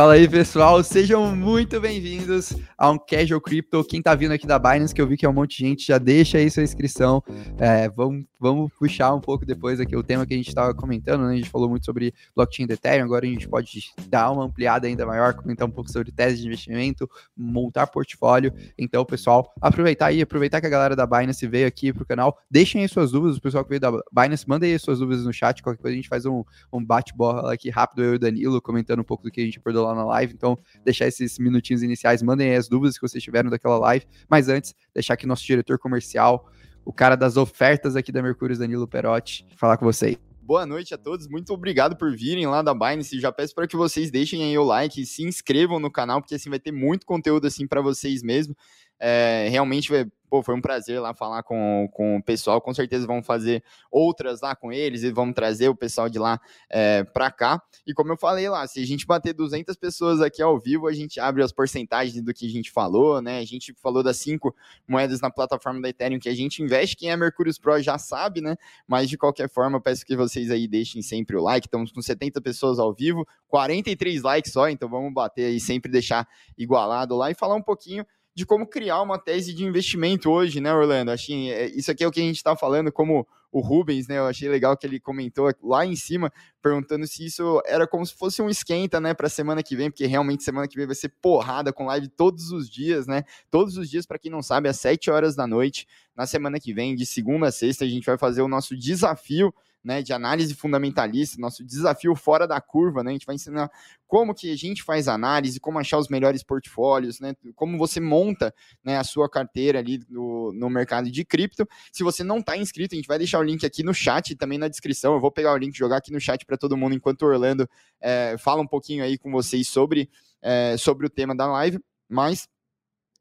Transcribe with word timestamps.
Fala 0.00 0.14
aí, 0.14 0.26
pessoal. 0.26 0.82
Sejam 0.82 1.36
muito 1.36 1.78
bem-vindos 1.78 2.56
a 2.78 2.90
um 2.90 2.96
Casual 2.98 3.38
Crypto. 3.38 3.84
Quem 3.84 4.00
tá 4.00 4.14
vindo 4.14 4.32
aqui 4.32 4.46
da 4.46 4.58
Binance, 4.58 4.94
que 4.94 5.02
eu 5.02 5.06
vi 5.06 5.14
que 5.14 5.26
é 5.26 5.28
um 5.28 5.32
monte 5.34 5.58
de 5.58 5.68
gente, 5.68 5.86
já 5.86 5.98
deixa 5.98 6.38
aí 6.38 6.50
sua 6.50 6.62
inscrição. 6.62 7.22
É, 7.58 7.86
vamos, 7.90 8.24
vamos 8.40 8.72
puxar 8.78 9.14
um 9.14 9.20
pouco 9.20 9.44
depois 9.44 9.78
aqui 9.78 9.94
o 9.94 10.02
tema 10.02 10.24
que 10.24 10.32
a 10.32 10.36
gente 10.38 10.48
estava 10.48 10.72
comentando, 10.72 11.26
né? 11.26 11.34
A 11.34 11.36
gente 11.36 11.50
falou 11.50 11.68
muito 11.68 11.84
sobre 11.84 12.14
blockchain 12.34 12.66
de 12.66 12.72
Ethereum, 12.72 13.04
agora 13.04 13.26
a 13.26 13.28
gente 13.28 13.46
pode 13.46 13.92
dar 14.08 14.30
uma 14.30 14.42
ampliada 14.42 14.86
ainda 14.86 15.04
maior, 15.04 15.34
comentar 15.34 15.68
um 15.68 15.70
pouco 15.70 15.92
sobre 15.92 16.10
tese 16.10 16.40
de 16.40 16.46
investimento, 16.46 17.06
montar 17.36 17.86
portfólio. 17.86 18.54
Então, 18.78 19.04
pessoal, 19.04 19.52
aproveitar 19.60 20.06
aí, 20.06 20.22
aproveitar 20.22 20.62
que 20.62 20.66
a 20.66 20.70
galera 20.70 20.96
da 20.96 21.06
Binance 21.06 21.46
veio 21.46 21.66
aqui 21.66 21.92
pro 21.92 22.06
canal. 22.06 22.38
Deixem 22.50 22.80
aí 22.80 22.88
suas 22.88 23.12
dúvidas, 23.12 23.36
o 23.36 23.42
pessoal 23.42 23.62
que 23.64 23.68
veio 23.68 23.80
da 23.80 23.92
Binance, 24.10 24.48
mandem 24.48 24.72
aí 24.72 24.78
suas 24.78 25.00
dúvidas 25.00 25.26
no 25.26 25.32
chat, 25.34 25.62
qualquer 25.62 25.82
coisa 25.82 25.92
a 25.92 25.96
gente 25.96 26.08
faz 26.08 26.24
um, 26.24 26.42
um 26.72 26.82
bate-bola 26.82 27.52
aqui 27.52 27.68
rápido, 27.68 28.02
eu 28.02 28.12
e 28.14 28.16
o 28.16 28.18
Danilo, 28.18 28.62
comentando 28.62 29.00
um 29.00 29.04
pouco 29.04 29.24
do 29.24 29.30
que 29.30 29.42
a 29.42 29.44
gente 29.44 29.58
acordou 29.58 29.84
lá 29.84 29.89
na 29.94 30.04
live. 30.04 30.34
Então, 30.34 30.58
deixar 30.84 31.06
esses 31.06 31.38
minutinhos 31.38 31.82
iniciais, 31.82 32.22
mandem 32.22 32.50
aí 32.50 32.56
as 32.56 32.68
dúvidas 32.68 32.96
que 32.96 33.02
vocês 33.02 33.22
tiveram 33.22 33.50
daquela 33.50 33.78
live. 33.78 34.06
Mas 34.28 34.48
antes, 34.48 34.74
deixar 34.94 35.14
aqui 35.14 35.26
nosso 35.26 35.44
diretor 35.44 35.78
comercial, 35.78 36.50
o 36.84 36.92
cara 36.92 37.16
das 37.16 37.36
ofertas 37.36 37.96
aqui 37.96 38.10
da 38.10 38.22
Mercúrio, 38.22 38.58
Danilo 38.58 38.88
Perotti, 38.88 39.46
falar 39.56 39.76
com 39.76 39.84
vocês. 39.84 40.16
Boa 40.50 40.66
noite 40.66 40.92
a 40.92 40.98
todos, 40.98 41.28
muito 41.28 41.52
obrigado 41.52 41.96
por 41.96 42.16
virem 42.16 42.44
lá 42.48 42.60
da 42.60 42.74
Binance. 42.74 43.20
Já 43.20 43.30
peço 43.30 43.54
para 43.54 43.68
que 43.68 43.76
vocês 43.76 44.10
deixem 44.10 44.42
aí 44.42 44.58
o 44.58 44.64
like, 44.64 45.06
se 45.06 45.22
inscrevam 45.22 45.78
no 45.78 45.92
canal, 45.92 46.20
porque 46.20 46.34
assim 46.34 46.50
vai 46.50 46.58
ter 46.58 46.72
muito 46.72 47.06
conteúdo 47.06 47.46
assim 47.46 47.68
para 47.68 47.80
vocês 47.80 48.20
mesmo. 48.20 48.56
É, 48.98 49.46
realmente 49.48 49.88
pô, 50.30 50.42
foi 50.44 50.54
um 50.54 50.60
prazer 50.60 51.00
lá 51.00 51.12
falar 51.12 51.42
com, 51.42 51.88
com 51.92 52.16
o 52.16 52.22
pessoal. 52.22 52.60
Com 52.60 52.72
certeza 52.72 53.06
vamos 53.06 53.26
fazer 53.26 53.62
outras 53.90 54.40
lá 54.40 54.54
com 54.54 54.72
eles 54.72 55.02
e 55.02 55.10
vamos 55.10 55.34
trazer 55.34 55.68
o 55.68 55.74
pessoal 55.74 56.08
de 56.08 56.18
lá 56.18 56.40
é, 56.70 57.02
para 57.02 57.30
cá. 57.32 57.60
E 57.84 57.92
como 57.92 58.12
eu 58.12 58.16
falei 58.16 58.48
lá, 58.48 58.66
se 58.66 58.80
a 58.80 58.86
gente 58.86 59.04
bater 59.04 59.34
200 59.34 59.76
pessoas 59.76 60.20
aqui 60.20 60.40
ao 60.40 60.58
vivo, 60.58 60.86
a 60.86 60.92
gente 60.92 61.18
abre 61.18 61.42
as 61.42 61.50
porcentagens 61.50 62.22
do 62.22 62.32
que 62.32 62.46
a 62.46 62.50
gente 62.50 62.70
falou, 62.70 63.20
né? 63.20 63.40
A 63.40 63.44
gente 63.44 63.74
falou 63.74 64.02
das 64.02 64.18
cinco 64.18 64.54
moedas 64.86 65.20
na 65.20 65.30
plataforma 65.30 65.80
da 65.80 65.88
Ethereum 65.88 66.20
que 66.20 66.28
a 66.28 66.34
gente 66.34 66.62
investe. 66.62 66.96
Quem 66.96 67.10
é 67.10 67.16
Mercúrio 67.16 67.52
Pro 67.60 67.82
já 67.82 67.98
sabe, 67.98 68.40
né? 68.40 68.56
Mas 68.86 69.10
de 69.10 69.18
qualquer 69.18 69.48
forma, 69.50 69.80
peço 69.80 70.06
que 70.06 70.14
vocês 70.14 70.50
aí 70.50 70.68
deixem 70.68 71.02
sempre 71.02 71.36
o 71.36 71.42
like. 71.42 71.66
Estamos 71.66 71.90
com 71.90 72.00
70 72.00 72.40
pessoas 72.40 72.78
ao 72.78 72.94
vivo, 72.94 73.26
43 73.48 74.22
likes 74.22 74.52
só, 74.52 74.68
então 74.68 74.88
vamos 74.88 75.12
bater 75.12 75.46
aí, 75.46 75.58
sempre 75.58 75.90
deixar 75.90 76.28
igualado 76.56 77.16
lá 77.16 77.30
e 77.30 77.34
falar 77.34 77.56
um 77.56 77.62
pouquinho 77.62 78.06
de 78.34 78.46
como 78.46 78.66
criar 78.66 79.02
uma 79.02 79.18
tese 79.18 79.52
de 79.52 79.64
investimento 79.64 80.30
hoje, 80.30 80.60
né, 80.60 80.72
Orlando? 80.72 81.10
Assim, 81.10 81.48
isso 81.74 81.90
aqui 81.90 82.04
é 82.04 82.06
o 82.06 82.10
que 82.10 82.20
a 82.20 82.24
gente 82.24 82.36
está 82.36 82.56
falando, 82.56 82.92
como 82.92 83.26
o 83.52 83.60
Rubens, 83.60 84.06
né? 84.06 84.18
Eu 84.18 84.26
achei 84.26 84.48
legal 84.48 84.76
que 84.76 84.86
ele 84.86 85.00
comentou 85.00 85.52
lá 85.62 85.84
em 85.84 85.96
cima, 85.96 86.32
perguntando 86.62 87.06
se 87.06 87.24
isso 87.24 87.60
era 87.66 87.86
como 87.86 88.06
se 88.06 88.14
fosse 88.14 88.40
um 88.40 88.48
esquenta, 88.48 89.00
né, 89.00 89.12
para 89.12 89.28
semana 89.28 89.62
que 89.62 89.74
vem, 89.74 89.90
porque 89.90 90.06
realmente 90.06 90.44
semana 90.44 90.68
que 90.68 90.76
vem 90.76 90.86
vai 90.86 90.94
ser 90.94 91.08
porrada 91.20 91.72
com 91.72 91.86
live 91.86 92.08
todos 92.08 92.52
os 92.52 92.70
dias, 92.70 93.06
né? 93.06 93.24
Todos 93.50 93.76
os 93.76 93.90
dias, 93.90 94.06
para 94.06 94.18
quem 94.18 94.30
não 94.30 94.42
sabe, 94.42 94.68
às 94.68 94.78
7 94.78 95.10
horas 95.10 95.34
da 95.34 95.46
noite, 95.46 95.86
na 96.14 96.26
semana 96.26 96.60
que 96.60 96.72
vem, 96.72 96.94
de 96.94 97.04
segunda 97.04 97.48
a 97.48 97.52
sexta, 97.52 97.84
a 97.84 97.88
gente 97.88 98.06
vai 98.06 98.16
fazer 98.16 98.42
o 98.42 98.48
nosso 98.48 98.76
desafio 98.76 99.52
né, 99.82 100.02
de 100.02 100.12
análise 100.12 100.54
fundamentalista, 100.54 101.40
nosso 101.40 101.64
desafio 101.64 102.14
fora 102.14 102.46
da 102.46 102.60
curva, 102.60 103.02
né? 103.02 103.10
A 103.10 103.12
gente 103.12 103.26
vai 103.26 103.34
ensinar 103.34 103.70
como 104.06 104.34
que 104.34 104.50
a 104.50 104.56
gente 104.56 104.82
faz 104.82 105.08
análise, 105.08 105.58
como 105.58 105.78
achar 105.78 105.98
os 105.98 106.08
melhores 106.08 106.42
portfólios, 106.42 107.18
né? 107.18 107.34
Como 107.54 107.78
você 107.78 107.98
monta 107.98 108.54
né, 108.84 108.98
a 108.98 109.04
sua 109.04 109.28
carteira 109.28 109.78
ali 109.78 110.00
no, 110.08 110.52
no 110.52 110.68
mercado 110.68 111.10
de 111.10 111.24
cripto. 111.24 111.66
Se 111.90 112.02
você 112.02 112.22
não 112.22 112.38
está 112.38 112.56
inscrito, 112.56 112.94
a 112.94 112.96
gente 112.96 113.08
vai 113.08 113.18
deixar 113.18 113.38
o 113.38 113.42
link 113.42 113.64
aqui 113.64 113.82
no 113.82 113.94
chat 113.94 114.30
e 114.30 114.36
também 114.36 114.58
na 114.58 114.68
descrição. 114.68 115.14
Eu 115.14 115.20
vou 115.20 115.30
pegar 115.30 115.52
o 115.52 115.56
link 115.56 115.74
e 115.74 115.78
jogar 115.78 115.96
aqui 115.96 116.12
no 116.12 116.20
chat 116.20 116.44
para 116.44 116.58
todo 116.58 116.76
mundo, 116.76 116.94
enquanto 116.94 117.22
o 117.22 117.26
Orlando 117.26 117.68
é, 118.00 118.36
fala 118.38 118.60
um 118.60 118.66
pouquinho 118.66 119.02
aí 119.02 119.16
com 119.16 119.30
vocês 119.30 119.66
sobre, 119.68 120.10
é, 120.42 120.76
sobre 120.76 121.06
o 121.06 121.10
tema 121.10 121.34
da 121.34 121.46
live. 121.46 121.78
Mas 122.08 122.48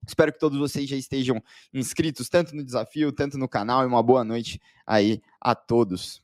Espero 0.08 0.32
que 0.32 0.40
todos 0.40 0.58
vocês 0.58 0.90
já 0.90 0.96
estejam 0.96 1.44
inscritos, 1.74 2.30
tanto 2.30 2.56
no 2.56 2.64
desafio, 2.64 3.12
tanto 3.12 3.38
no 3.38 3.48
canal, 3.48 3.84
e 3.84 3.86
uma 3.86 4.02
boa 4.02 4.24
noite 4.24 4.60
aí 4.86 5.22
a 5.42 5.54
todos. 5.54 6.22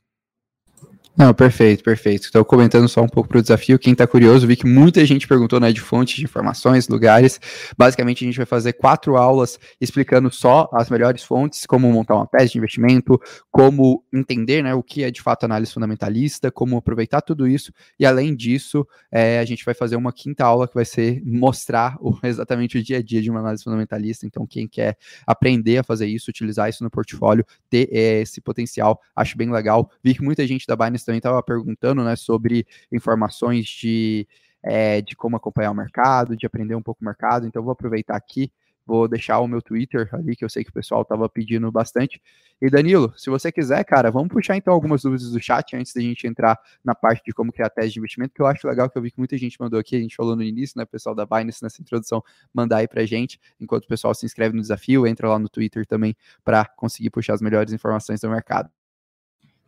Não, 1.16 1.32
perfeito, 1.32 1.82
perfeito. 1.82 2.24
Estou 2.24 2.44
comentando 2.44 2.86
só 2.90 3.00
um 3.00 3.08
pouco 3.08 3.26
para 3.26 3.38
o 3.38 3.42
desafio. 3.42 3.78
Quem 3.78 3.94
está 3.94 4.06
curioso, 4.06 4.46
vi 4.46 4.54
que 4.54 4.66
muita 4.66 5.02
gente 5.06 5.26
perguntou 5.26 5.58
né, 5.58 5.72
de 5.72 5.80
fontes 5.80 6.14
de 6.16 6.24
informações, 6.24 6.88
lugares. 6.88 7.40
Basicamente, 7.76 8.22
a 8.22 8.26
gente 8.26 8.36
vai 8.36 8.44
fazer 8.44 8.74
quatro 8.74 9.16
aulas 9.16 9.58
explicando 9.80 10.30
só 10.30 10.68
as 10.74 10.90
melhores 10.90 11.22
fontes, 11.22 11.64
como 11.64 11.90
montar 11.90 12.16
uma 12.16 12.26
tese 12.26 12.52
de 12.52 12.58
investimento, 12.58 13.18
como 13.50 14.04
entender 14.12 14.62
né, 14.62 14.74
o 14.74 14.82
que 14.82 15.04
é 15.04 15.10
de 15.10 15.22
fato 15.22 15.44
análise 15.44 15.72
fundamentalista, 15.72 16.50
como 16.50 16.76
aproveitar 16.76 17.22
tudo 17.22 17.48
isso. 17.48 17.72
E 17.98 18.04
além 18.04 18.36
disso, 18.36 18.86
é, 19.10 19.38
a 19.38 19.44
gente 19.46 19.64
vai 19.64 19.72
fazer 19.72 19.96
uma 19.96 20.12
quinta 20.12 20.44
aula 20.44 20.68
que 20.68 20.74
vai 20.74 20.84
ser 20.84 21.22
mostrar 21.24 21.96
o, 21.98 22.14
exatamente 22.22 22.76
o 22.76 22.82
dia 22.82 22.98
a 22.98 23.02
dia 23.02 23.22
de 23.22 23.30
uma 23.30 23.40
análise 23.40 23.64
fundamentalista. 23.64 24.26
Então, 24.26 24.46
quem 24.46 24.68
quer 24.68 24.98
aprender 25.26 25.78
a 25.78 25.82
fazer 25.82 26.08
isso, 26.08 26.28
utilizar 26.28 26.68
isso 26.68 26.84
no 26.84 26.90
portfólio, 26.90 27.42
ter 27.70 27.88
é, 27.90 28.20
esse 28.20 28.38
potencial, 28.38 29.00
acho 29.16 29.34
bem 29.34 29.50
legal. 29.50 29.90
Vi 30.04 30.14
que 30.14 30.22
muita 30.22 30.46
gente 30.46 30.65
da 30.66 30.76
Binance 30.76 31.04
também 31.04 31.18
estava 31.18 31.42
perguntando, 31.42 32.02
né, 32.04 32.16
sobre 32.16 32.66
informações 32.92 33.66
de, 33.66 34.26
é, 34.62 35.00
de 35.00 35.16
como 35.16 35.36
acompanhar 35.36 35.70
o 35.70 35.74
mercado, 35.74 36.36
de 36.36 36.46
aprender 36.46 36.74
um 36.74 36.82
pouco 36.82 37.02
o 37.02 37.04
mercado. 37.04 37.46
Então, 37.46 37.62
vou 37.62 37.72
aproveitar 37.72 38.16
aqui, 38.16 38.50
vou 38.86 39.08
deixar 39.08 39.40
o 39.40 39.48
meu 39.48 39.60
Twitter 39.60 40.08
ali, 40.14 40.36
que 40.36 40.44
eu 40.44 40.48
sei 40.48 40.62
que 40.62 40.70
o 40.70 40.72
pessoal 40.72 41.02
estava 41.02 41.28
pedindo 41.28 41.70
bastante. 41.72 42.22
E 42.62 42.70
Danilo, 42.70 43.12
se 43.16 43.28
você 43.28 43.50
quiser, 43.50 43.84
cara, 43.84 44.10
vamos 44.10 44.28
puxar 44.28 44.56
então 44.56 44.72
algumas 44.72 45.02
dúvidas 45.02 45.30
do 45.30 45.40
chat 45.40 45.76
antes 45.76 45.92
da 45.92 46.00
gente 46.00 46.26
entrar 46.26 46.58
na 46.84 46.94
parte 46.94 47.24
de 47.24 47.32
como 47.32 47.52
criar 47.52 47.68
tese 47.68 47.92
de 47.92 47.98
investimento, 47.98 48.32
que 48.32 48.40
eu 48.40 48.46
acho 48.46 48.66
legal, 48.66 48.88
que 48.88 48.96
eu 48.96 49.02
vi 49.02 49.10
que 49.10 49.18
muita 49.18 49.36
gente 49.36 49.56
mandou 49.60 49.78
aqui, 49.78 49.96
a 49.96 50.00
gente 50.00 50.14
falou 50.14 50.36
no 50.36 50.42
início, 50.42 50.78
né, 50.78 50.84
o 50.84 50.86
pessoal 50.86 51.14
da 51.14 51.26
Binance 51.26 51.62
nessa 51.62 51.82
introdução, 51.82 52.22
mandar 52.54 52.78
aí 52.78 52.88
pra 52.88 53.04
gente, 53.04 53.40
enquanto 53.60 53.84
o 53.84 53.88
pessoal 53.88 54.14
se 54.14 54.24
inscreve 54.24 54.54
no 54.54 54.62
desafio, 54.62 55.06
entra 55.06 55.28
lá 55.28 55.38
no 55.38 55.48
Twitter 55.48 55.84
também 55.84 56.16
para 56.44 56.64
conseguir 56.64 57.10
puxar 57.10 57.34
as 57.34 57.42
melhores 57.42 57.72
informações 57.72 58.20
do 58.20 58.30
mercado. 58.30 58.70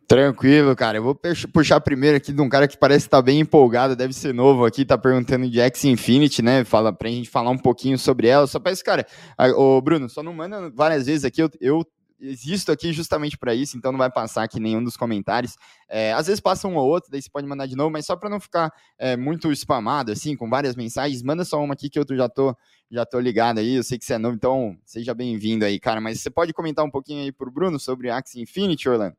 Tranquilo, 0.09 0.75
cara. 0.75 0.97
Eu 0.97 1.03
vou 1.03 1.15
puxar 1.53 1.79
primeiro 1.79 2.17
aqui 2.17 2.33
de 2.33 2.41
um 2.41 2.49
cara 2.49 2.67
que 2.67 2.75
parece 2.75 3.05
estar 3.05 3.17
tá 3.17 3.21
bem 3.21 3.41
empolgado, 3.41 3.95
deve 3.95 4.11
ser 4.11 4.33
novo 4.33 4.65
aqui, 4.65 4.83
tá 4.83 4.97
perguntando 4.97 5.47
de 5.47 5.59
X 5.59 5.85
Infinity, 5.85 6.41
né? 6.41 6.63
Fala 6.63 6.91
pra 6.91 7.07
gente 7.09 7.29
falar 7.29 7.51
um 7.51 7.57
pouquinho 7.59 7.95
sobre 7.95 8.27
ela. 8.27 8.47
Só 8.47 8.59
para 8.59 8.71
esse 8.71 8.83
cara, 8.83 9.05
o 9.55 9.79
Bruno, 9.79 10.09
só 10.09 10.23
não 10.23 10.33
manda 10.33 10.67
várias 10.71 11.05
vezes 11.05 11.25
aqui, 11.25 11.43
eu, 11.43 11.49
eu 11.61 11.85
existo 12.19 12.71
aqui 12.71 12.91
justamente 12.91 13.37
para 13.37 13.53
isso, 13.53 13.77
então 13.77 13.91
não 13.91 13.99
vai 13.99 14.09
passar 14.09 14.41
aqui 14.41 14.59
nenhum 14.59 14.83
dos 14.83 14.97
comentários. 14.97 15.55
É, 15.87 16.11
às 16.13 16.25
vezes 16.25 16.39
passa 16.39 16.67
um 16.67 16.75
ou 16.75 16.87
outro, 16.89 17.11
daí 17.11 17.21
você 17.21 17.29
pode 17.29 17.45
mandar 17.45 17.67
de 17.67 17.75
novo, 17.75 17.91
mas 17.91 18.07
só 18.07 18.15
para 18.15 18.31
não 18.31 18.39
ficar 18.39 18.73
é, 18.97 19.15
muito 19.15 19.51
spamado, 19.51 20.11
assim, 20.11 20.35
com 20.35 20.49
várias 20.49 20.75
mensagens, 20.75 21.21
manda 21.21 21.45
só 21.45 21.63
uma 21.63 21.75
aqui 21.75 21.87
que 21.87 21.99
eu 21.99 22.05
já 22.17 22.27
tô, 22.27 22.57
já 22.89 23.05
tô 23.05 23.19
ligado 23.19 23.59
aí, 23.59 23.75
eu 23.75 23.83
sei 23.83 23.99
que 23.99 24.05
você 24.05 24.15
é 24.15 24.17
novo, 24.17 24.35
então 24.35 24.75
seja 24.83 25.13
bem-vindo 25.13 25.65
aí, 25.65 25.79
cara. 25.79 26.01
Mas 26.01 26.19
você 26.19 26.31
pode 26.31 26.51
comentar 26.51 26.83
um 26.83 26.89
pouquinho 26.89 27.21
aí 27.21 27.31
pro 27.31 27.51
Bruno 27.51 27.79
sobre 27.79 28.09
Axie 28.09 28.41
Infinity, 28.41 28.89
Orlando? 28.89 29.15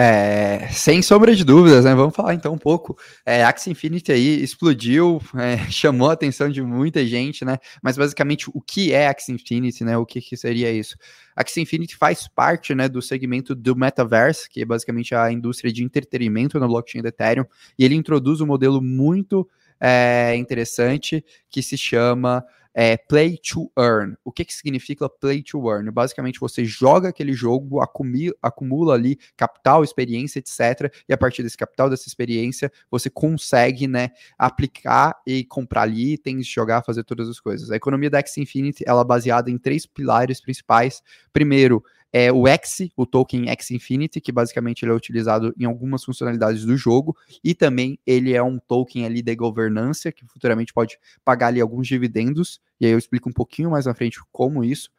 É, 0.00 0.68
sem 0.70 1.02
sombra 1.02 1.34
de 1.34 1.42
dúvidas, 1.42 1.84
né? 1.84 1.92
Vamos 1.92 2.14
falar 2.14 2.32
então 2.32 2.52
um 2.52 2.58
pouco. 2.58 2.96
É, 3.26 3.42
Axie 3.42 3.72
Infinity 3.72 4.12
aí 4.12 4.40
explodiu, 4.40 5.20
é, 5.36 5.58
chamou 5.72 6.08
a 6.08 6.12
atenção 6.12 6.48
de 6.48 6.62
muita 6.62 7.04
gente, 7.04 7.44
né? 7.44 7.58
Mas 7.82 7.96
basicamente 7.96 8.48
o 8.54 8.60
que 8.60 8.92
é 8.92 9.08
Axie 9.08 9.32
Infinity, 9.32 9.82
né? 9.82 9.98
O 9.98 10.06
que, 10.06 10.20
que 10.20 10.36
seria 10.36 10.70
isso? 10.70 10.96
Axie 11.34 11.62
Infinity 11.62 11.96
faz 11.96 12.28
parte, 12.28 12.76
né, 12.76 12.88
do 12.88 13.02
segmento 13.02 13.56
do 13.56 13.74
Metaverse, 13.74 14.48
que 14.48 14.62
é 14.62 14.64
basicamente 14.64 15.16
a 15.16 15.32
indústria 15.32 15.72
de 15.72 15.82
entretenimento 15.82 16.60
na 16.60 16.68
blockchain 16.68 17.02
do 17.02 17.08
Ethereum, 17.08 17.44
e 17.76 17.84
ele 17.84 17.96
introduz 17.96 18.40
um 18.40 18.46
modelo 18.46 18.80
muito 18.80 19.48
é, 19.80 20.36
interessante 20.36 21.24
que 21.50 21.60
se 21.60 21.76
chama 21.76 22.44
é 22.80 22.96
Play 22.96 23.36
to 23.38 23.68
Earn. 23.76 24.14
O 24.24 24.30
que, 24.30 24.44
que 24.44 24.54
significa 24.54 25.08
Play 25.08 25.42
to 25.42 25.68
Earn? 25.68 25.90
Basicamente, 25.90 26.38
você 26.38 26.64
joga 26.64 27.08
aquele 27.08 27.32
jogo, 27.32 27.80
acumula, 27.80 28.32
acumula 28.40 28.94
ali 28.94 29.18
capital, 29.36 29.82
experiência, 29.82 30.38
etc. 30.38 30.88
E 31.08 31.12
a 31.12 31.18
partir 31.18 31.42
desse 31.42 31.56
capital, 31.56 31.90
dessa 31.90 32.06
experiência, 32.06 32.70
você 32.88 33.10
consegue 33.10 33.88
né, 33.88 34.10
aplicar 34.38 35.20
e 35.26 35.42
comprar 35.42 35.82
ali 35.82 36.12
itens, 36.12 36.46
jogar, 36.46 36.84
fazer 36.84 37.02
todas 37.02 37.28
as 37.28 37.40
coisas. 37.40 37.68
A 37.72 37.74
economia 37.74 38.10
da 38.10 38.20
X 38.20 38.38
Infinity 38.38 38.84
ela 38.86 39.00
é 39.00 39.04
baseada 39.04 39.50
em 39.50 39.58
três 39.58 39.84
pilares 39.84 40.40
principais. 40.40 41.02
Primeiro, 41.32 41.82
é 42.12 42.32
o 42.32 42.46
X, 42.46 42.88
o 42.96 43.04
token 43.04 43.48
X 43.50 43.70
Infinity, 43.70 44.20
que 44.20 44.32
basicamente 44.32 44.82
ele 44.84 44.92
é 44.92 44.94
utilizado 44.94 45.54
em 45.58 45.64
algumas 45.64 46.04
funcionalidades 46.04 46.64
do 46.64 46.76
jogo, 46.76 47.16
e 47.44 47.54
também 47.54 47.98
ele 48.06 48.34
é 48.34 48.42
um 48.42 48.58
token 48.58 49.04
ali 49.04 49.22
de 49.22 49.34
governança, 49.36 50.10
que 50.10 50.24
futuramente 50.26 50.72
pode 50.72 50.98
pagar 51.24 51.48
ali 51.48 51.60
alguns 51.60 51.86
dividendos, 51.86 52.60
e 52.80 52.86
aí 52.86 52.92
eu 52.92 52.98
explico 52.98 53.28
um 53.28 53.32
pouquinho 53.32 53.70
mais 53.70 53.86
na 53.86 53.94
frente 53.94 54.18
como 54.32 54.64
isso. 54.64 54.90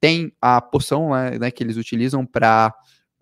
Tem 0.00 0.32
a 0.40 0.60
poção 0.60 1.10
né, 1.38 1.50
que 1.50 1.62
eles 1.62 1.76
utilizam 1.76 2.24
para 2.26 2.74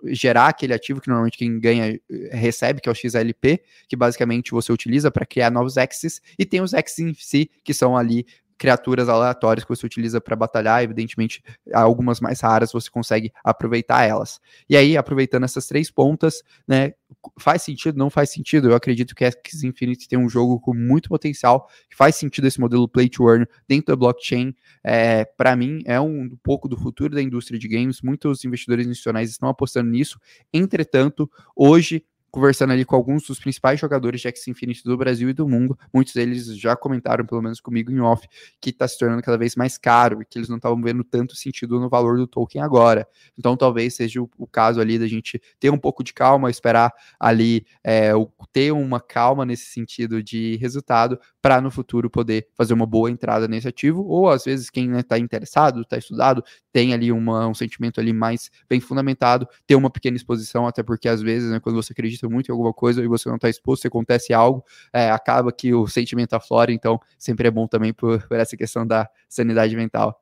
gerar 0.04 0.48
aquele 0.48 0.74
ativo 0.74 1.00
que 1.00 1.08
normalmente 1.08 1.38
quem 1.38 1.58
ganha 1.60 1.94
eh, 1.94 2.00
recebe, 2.32 2.80
que 2.80 2.88
é 2.88 2.92
o 2.92 2.94
XLP, 2.94 3.62
que 3.88 3.96
basicamente 3.96 4.50
você 4.50 4.72
utiliza 4.72 5.10
para 5.10 5.24
criar 5.24 5.50
novos 5.50 5.74
X's, 5.74 6.20
e 6.38 6.44
tem 6.44 6.60
os 6.60 6.72
X's 6.72 6.98
em 6.98 7.14
si, 7.14 7.50
que 7.62 7.72
são 7.72 7.96
ali 7.96 8.26
criaturas 8.58 9.08
aleatórias 9.08 9.64
que 9.64 9.68
você 9.68 9.84
utiliza 9.86 10.20
para 10.20 10.36
batalhar, 10.36 10.82
evidentemente, 10.82 11.42
algumas 11.72 12.20
mais 12.20 12.40
raras 12.40 12.72
você 12.72 12.90
consegue 12.90 13.32
aproveitar 13.42 14.04
elas. 14.04 14.40
E 14.68 14.76
aí, 14.76 14.96
aproveitando 14.96 15.44
essas 15.44 15.66
três 15.66 15.90
pontas, 15.90 16.42
né, 16.66 16.92
faz 17.38 17.62
sentido? 17.62 17.98
Não 17.98 18.10
faz 18.10 18.30
sentido? 18.30 18.70
Eu 18.70 18.74
acredito 18.74 19.14
que 19.14 19.24
Axie 19.24 19.66
Infinity 19.66 20.08
tem 20.08 20.18
um 20.18 20.28
jogo 20.28 20.60
com 20.60 20.74
muito 20.74 21.08
potencial, 21.08 21.68
que 21.88 21.96
faz 21.96 22.16
sentido 22.16 22.46
esse 22.46 22.60
modelo 22.60 22.88
play 22.88 23.08
to 23.08 23.28
earn 23.28 23.46
dentro 23.68 23.86
da 23.88 23.96
blockchain. 23.96 24.54
É, 24.82 25.24
para 25.24 25.54
mim, 25.56 25.82
é 25.84 26.00
um, 26.00 26.22
um 26.22 26.38
pouco 26.42 26.68
do 26.68 26.76
futuro 26.76 27.14
da 27.14 27.22
indústria 27.22 27.58
de 27.58 27.68
games. 27.68 28.00
Muitos 28.02 28.44
investidores 28.44 28.86
institucionais 28.86 29.30
estão 29.30 29.48
apostando 29.48 29.90
nisso. 29.90 30.18
Entretanto, 30.52 31.30
hoje 31.56 32.04
conversando 32.32 32.72
ali 32.72 32.84
com 32.84 32.96
alguns 32.96 33.26
dos 33.26 33.38
principais 33.38 33.78
jogadores 33.78 34.22
de 34.22 34.28
X 34.28 34.48
Infinity 34.48 34.82
do 34.82 34.96
Brasil 34.96 35.28
e 35.28 35.34
do 35.34 35.46
mundo. 35.46 35.78
Muitos 35.92 36.14
deles 36.14 36.46
já 36.58 36.74
comentaram, 36.74 37.26
pelo 37.26 37.42
menos 37.42 37.60
comigo 37.60 37.92
em 37.92 38.00
off, 38.00 38.26
que 38.58 38.70
está 38.70 38.88
se 38.88 38.98
tornando 38.98 39.22
cada 39.22 39.36
vez 39.36 39.54
mais 39.54 39.76
caro 39.76 40.22
e 40.22 40.24
que 40.24 40.38
eles 40.38 40.48
não 40.48 40.56
estavam 40.56 40.80
vendo 40.82 41.04
tanto 41.04 41.36
sentido 41.36 41.78
no 41.78 41.90
valor 41.90 42.16
do 42.16 42.26
token 42.26 42.62
agora. 42.62 43.06
Então 43.38 43.54
talvez 43.54 43.94
seja 43.94 44.22
o, 44.22 44.30
o 44.38 44.46
caso 44.46 44.80
ali 44.80 44.98
da 44.98 45.06
gente 45.06 45.40
ter 45.60 45.70
um 45.70 45.78
pouco 45.78 46.02
de 46.02 46.14
calma, 46.14 46.50
esperar 46.50 46.90
ali 47.20 47.66
é, 47.84 48.12
ter 48.50 48.72
uma 48.72 48.98
calma 48.98 49.44
nesse 49.44 49.66
sentido 49.66 50.22
de 50.22 50.56
resultado 50.56 51.20
para 51.42 51.60
no 51.60 51.70
futuro 51.70 52.08
poder 52.08 52.46
fazer 52.54 52.72
uma 52.72 52.86
boa 52.86 53.10
entrada 53.10 53.46
nesse 53.46 53.68
ativo, 53.68 54.04
ou 54.06 54.30
às 54.30 54.44
vezes 54.44 54.70
quem 54.70 54.96
está 54.96 55.16
né, 55.16 55.20
interessado, 55.20 55.82
está 55.82 55.98
estudado, 55.98 56.42
tem 56.72 56.94
ali 56.94 57.10
uma, 57.10 57.48
um 57.48 57.54
sentimento 57.54 58.00
ali 58.00 58.12
mais 58.12 58.50
bem 58.68 58.80
fundamentado, 58.80 59.46
ter 59.66 59.74
uma 59.74 59.90
pequena 59.90 60.16
exposição, 60.16 60.66
até 60.66 60.82
porque 60.82 61.08
às 61.08 61.20
vezes, 61.20 61.50
né, 61.50 61.60
quando 61.60 61.74
você 61.74 61.92
acredita 61.92 62.21
muito 62.28 62.48
em 62.48 62.52
alguma 62.52 62.72
coisa 62.72 63.02
e 63.02 63.06
você 63.06 63.28
não 63.28 63.36
está 63.36 63.48
exposto, 63.48 63.86
acontece 63.86 64.32
algo, 64.32 64.64
é, 64.92 65.10
acaba 65.10 65.52
que 65.52 65.72
o 65.74 65.86
sentimento 65.86 66.34
aflora, 66.34 66.72
então 66.72 67.00
sempre 67.18 67.48
é 67.48 67.50
bom 67.50 67.66
também 67.66 67.92
por, 67.92 68.26
por 68.26 68.38
essa 68.38 68.56
questão 68.56 68.86
da 68.86 69.08
sanidade 69.28 69.76
mental. 69.76 70.18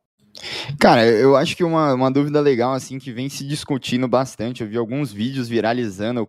Cara, 0.79 1.05
eu 1.07 1.37
acho 1.37 1.57
que 1.57 1.65
uma, 1.65 1.93
uma 1.93 2.11
dúvida 2.11 2.41
legal, 2.41 2.73
assim, 2.73 2.99
que 2.99 3.13
vem 3.13 3.29
se 3.29 3.45
discutindo 3.45 4.07
bastante, 4.07 4.63
eu 4.63 4.69
vi 4.69 4.77
alguns 4.77 5.13
vídeos 5.13 5.49
viralizando 5.49 6.29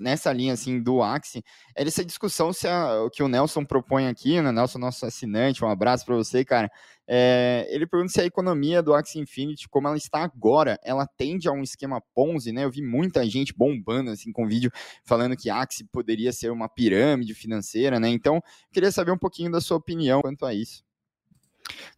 nessa 0.00 0.32
linha, 0.32 0.54
assim, 0.54 0.82
do 0.82 1.02
Axie, 1.02 1.44
é 1.76 1.82
essa 1.82 2.04
discussão 2.04 2.52
se 2.52 2.66
a, 2.66 3.02
o 3.02 3.10
que 3.10 3.22
o 3.22 3.28
Nelson 3.28 3.64
propõe 3.64 4.06
aqui, 4.06 4.40
né, 4.40 4.50
Nelson, 4.50 4.78
nosso 4.78 5.04
assinante, 5.04 5.62
um 5.62 5.68
abraço 5.68 6.06
para 6.06 6.14
você, 6.14 6.42
cara, 6.42 6.70
é, 7.14 7.66
ele 7.68 7.86
pergunta 7.86 8.10
se 8.10 8.22
a 8.22 8.24
economia 8.24 8.82
do 8.82 8.94
Axie 8.94 9.20
Infinity, 9.20 9.68
como 9.68 9.86
ela 9.86 9.98
está 9.98 10.24
agora, 10.24 10.78
ela 10.82 11.06
tende 11.06 11.46
a 11.46 11.52
um 11.52 11.62
esquema 11.62 12.00
Ponzi, 12.14 12.52
né, 12.52 12.64
eu 12.64 12.70
vi 12.70 12.80
muita 12.80 13.28
gente 13.28 13.52
bombando, 13.54 14.10
assim, 14.10 14.32
com 14.32 14.48
vídeo, 14.48 14.72
falando 15.04 15.36
que 15.36 15.50
Axie 15.50 15.84
poderia 15.92 16.32
ser 16.32 16.50
uma 16.50 16.70
pirâmide 16.70 17.34
financeira, 17.34 18.00
né, 18.00 18.08
então, 18.08 18.40
queria 18.72 18.90
saber 18.90 19.10
um 19.10 19.18
pouquinho 19.18 19.52
da 19.52 19.60
sua 19.60 19.76
opinião 19.76 20.22
quanto 20.22 20.46
a 20.46 20.54
isso. 20.54 20.82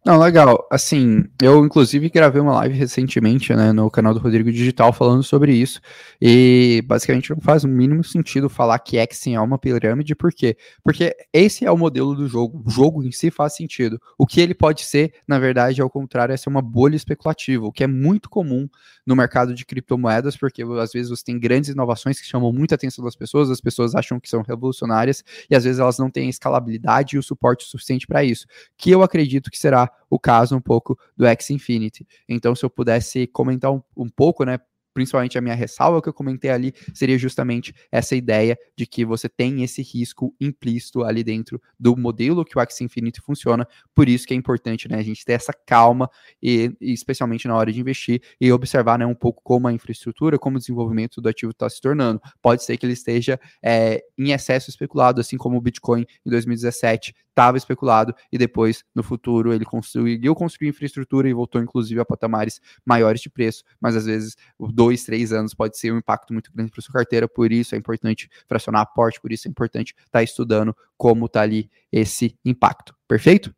Não, 0.05 0.19
legal. 0.19 0.67
Assim, 0.71 1.25
eu 1.41 1.65
inclusive 1.65 2.09
gravei 2.11 2.39
uma 2.39 2.53
live 2.53 2.77
recentemente, 2.77 3.51
né, 3.55 3.71
no 3.73 3.89
canal 3.89 4.13
do 4.13 4.19
Rodrigo 4.19 4.51
Digital 4.51 4.93
falando 4.93 5.23
sobre 5.23 5.51
isso. 5.51 5.81
E 6.21 6.83
basicamente 6.85 7.31
não 7.31 7.41
faz 7.41 7.63
o 7.63 7.67
mínimo 7.67 8.03
sentido 8.03 8.47
falar 8.47 8.77
que 8.77 8.97
Exen 8.97 9.33
é 9.33 9.41
uma 9.41 9.57
pirâmide, 9.57 10.13
por 10.15 10.31
quê? 10.31 10.55
Porque 10.83 11.15
esse 11.33 11.65
é 11.65 11.71
o 11.71 11.77
modelo 11.77 12.15
do 12.15 12.27
jogo. 12.27 12.61
O 12.63 12.69
jogo 12.69 13.03
em 13.03 13.11
si 13.11 13.31
faz 13.31 13.55
sentido. 13.55 13.99
O 14.15 14.27
que 14.27 14.39
ele 14.39 14.53
pode 14.53 14.85
ser, 14.85 15.11
na 15.27 15.39
verdade, 15.39 15.81
ao 15.81 15.89
contrário, 15.89 16.33
é 16.33 16.37
ser 16.37 16.49
uma 16.49 16.61
bolha 16.61 16.95
especulativa, 16.95 17.65
o 17.65 17.71
que 17.71 17.83
é 17.83 17.87
muito 17.87 18.29
comum 18.29 18.69
no 19.07 19.15
mercado 19.15 19.55
de 19.55 19.65
criptomoedas, 19.65 20.37
porque 20.37 20.63
às 20.79 20.91
vezes 20.91 21.09
você 21.09 21.23
tem 21.23 21.39
grandes 21.39 21.71
inovações 21.71 22.19
que 22.19 22.27
chamam 22.27 22.53
muita 22.53 22.75
atenção 22.75 23.03
das 23.03 23.15
pessoas, 23.15 23.49
as 23.49 23.61
pessoas 23.61 23.95
acham 23.95 24.19
que 24.19 24.29
são 24.29 24.43
revolucionárias 24.43 25.23
e 25.49 25.55
às 25.55 25.63
vezes 25.63 25.79
elas 25.79 25.97
não 25.97 26.11
têm 26.11 26.27
a 26.27 26.29
escalabilidade 26.29 27.15
e 27.15 27.19
o 27.19 27.23
suporte 27.23 27.65
suficiente 27.65 28.05
para 28.05 28.23
isso. 28.23 28.45
Que 28.77 28.91
eu 28.91 29.01
acredito 29.01 29.49
que 29.55 29.61
será 29.61 29.89
o 30.09 30.19
caso 30.19 30.55
um 30.55 30.61
pouco 30.61 30.97
do 31.15 31.25
X 31.25 31.49
Infinity. 31.49 32.05
Então, 32.27 32.53
se 32.53 32.63
eu 32.65 32.69
pudesse 32.69 33.25
comentar 33.27 33.71
um, 33.71 33.81
um 33.95 34.09
pouco, 34.09 34.43
né, 34.43 34.59
principalmente 34.93 35.37
a 35.37 35.41
minha 35.41 35.53
ressalva 35.53 36.01
que 36.01 36.07
eu 36.07 36.13
comentei 36.13 36.49
ali, 36.49 36.73
seria 36.93 37.17
justamente 37.17 37.75
essa 37.91 38.15
ideia 38.15 38.57
de 38.77 38.85
que 38.85 39.03
você 39.03 39.27
tem 39.27 39.61
esse 39.61 39.81
risco 39.81 40.33
implícito 40.39 41.03
ali 41.03 41.21
dentro 41.21 41.61
do 41.77 41.97
modelo 41.97 42.45
que 42.45 42.57
o 42.57 42.61
Axie 42.61 42.85
Infinity 42.85 43.19
funciona, 43.19 43.67
por 43.93 44.07
isso 44.07 44.25
que 44.25 44.33
é 44.33 44.37
importante 44.37 44.87
né, 44.87 44.97
a 44.97 45.03
gente 45.03 45.25
ter 45.25 45.33
essa 45.33 45.51
calma, 45.51 46.09
e, 46.41 46.73
e 46.79 46.93
especialmente 46.93 47.45
na 47.45 47.55
hora 47.55 47.73
de 47.73 47.79
investir, 47.79 48.21
e 48.39 48.49
observar 48.53 48.97
né, 48.97 49.05
um 49.05 49.13
pouco 49.13 49.41
como 49.43 49.67
a 49.67 49.73
infraestrutura, 49.73 50.39
como 50.39 50.55
o 50.55 50.59
desenvolvimento 50.59 51.19
do 51.19 51.27
ativo 51.27 51.51
está 51.51 51.69
se 51.69 51.81
tornando. 51.81 52.21
Pode 52.41 52.63
ser 52.63 52.77
que 52.77 52.85
ele 52.85 52.93
esteja 52.93 53.37
é, 53.61 54.01
em 54.17 54.31
excesso 54.31 54.69
especulado, 54.69 55.19
assim 55.19 55.37
como 55.37 55.57
o 55.57 55.61
Bitcoin 55.61 56.05
em 56.25 56.29
2017 56.29 57.13
estava 57.35 57.57
especulado 57.57 58.15
e 58.31 58.37
depois, 58.37 58.83
no 58.95 59.03
futuro, 59.03 59.53
ele 59.53 59.65
conseguiu 59.65 60.33
construir 60.33 60.69
infraestrutura 60.69 61.27
e 61.27 61.33
voltou, 61.33 61.61
inclusive, 61.61 61.99
a 61.99 62.05
patamares 62.05 62.61
maiores 62.85 63.19
de 63.19 63.29
preço, 63.29 63.63
mas 63.79 63.95
às 63.95 64.05
vezes 64.05 64.37
dois, 64.57 65.03
três 65.03 65.33
anos 65.33 65.53
pode 65.53 65.77
ser 65.77 65.91
um 65.91 65.97
impacto 65.97 66.31
muito 66.31 66.51
grande 66.53 66.71
para 66.71 66.81
sua 66.81 66.93
carteira, 66.93 67.27
por 67.27 67.51
isso 67.51 67.75
é 67.75 67.77
importante 67.77 68.29
fracionar 68.47 68.81
aporte, 68.81 69.19
por 69.19 69.33
isso 69.33 69.47
é 69.47 69.51
importante 69.51 69.93
estar 69.97 70.11
tá 70.11 70.23
estudando 70.23 70.75
como 70.97 71.25
está 71.25 71.41
ali 71.41 71.69
esse 71.91 72.37
impacto. 72.45 72.95
Perfeito? 73.07 73.53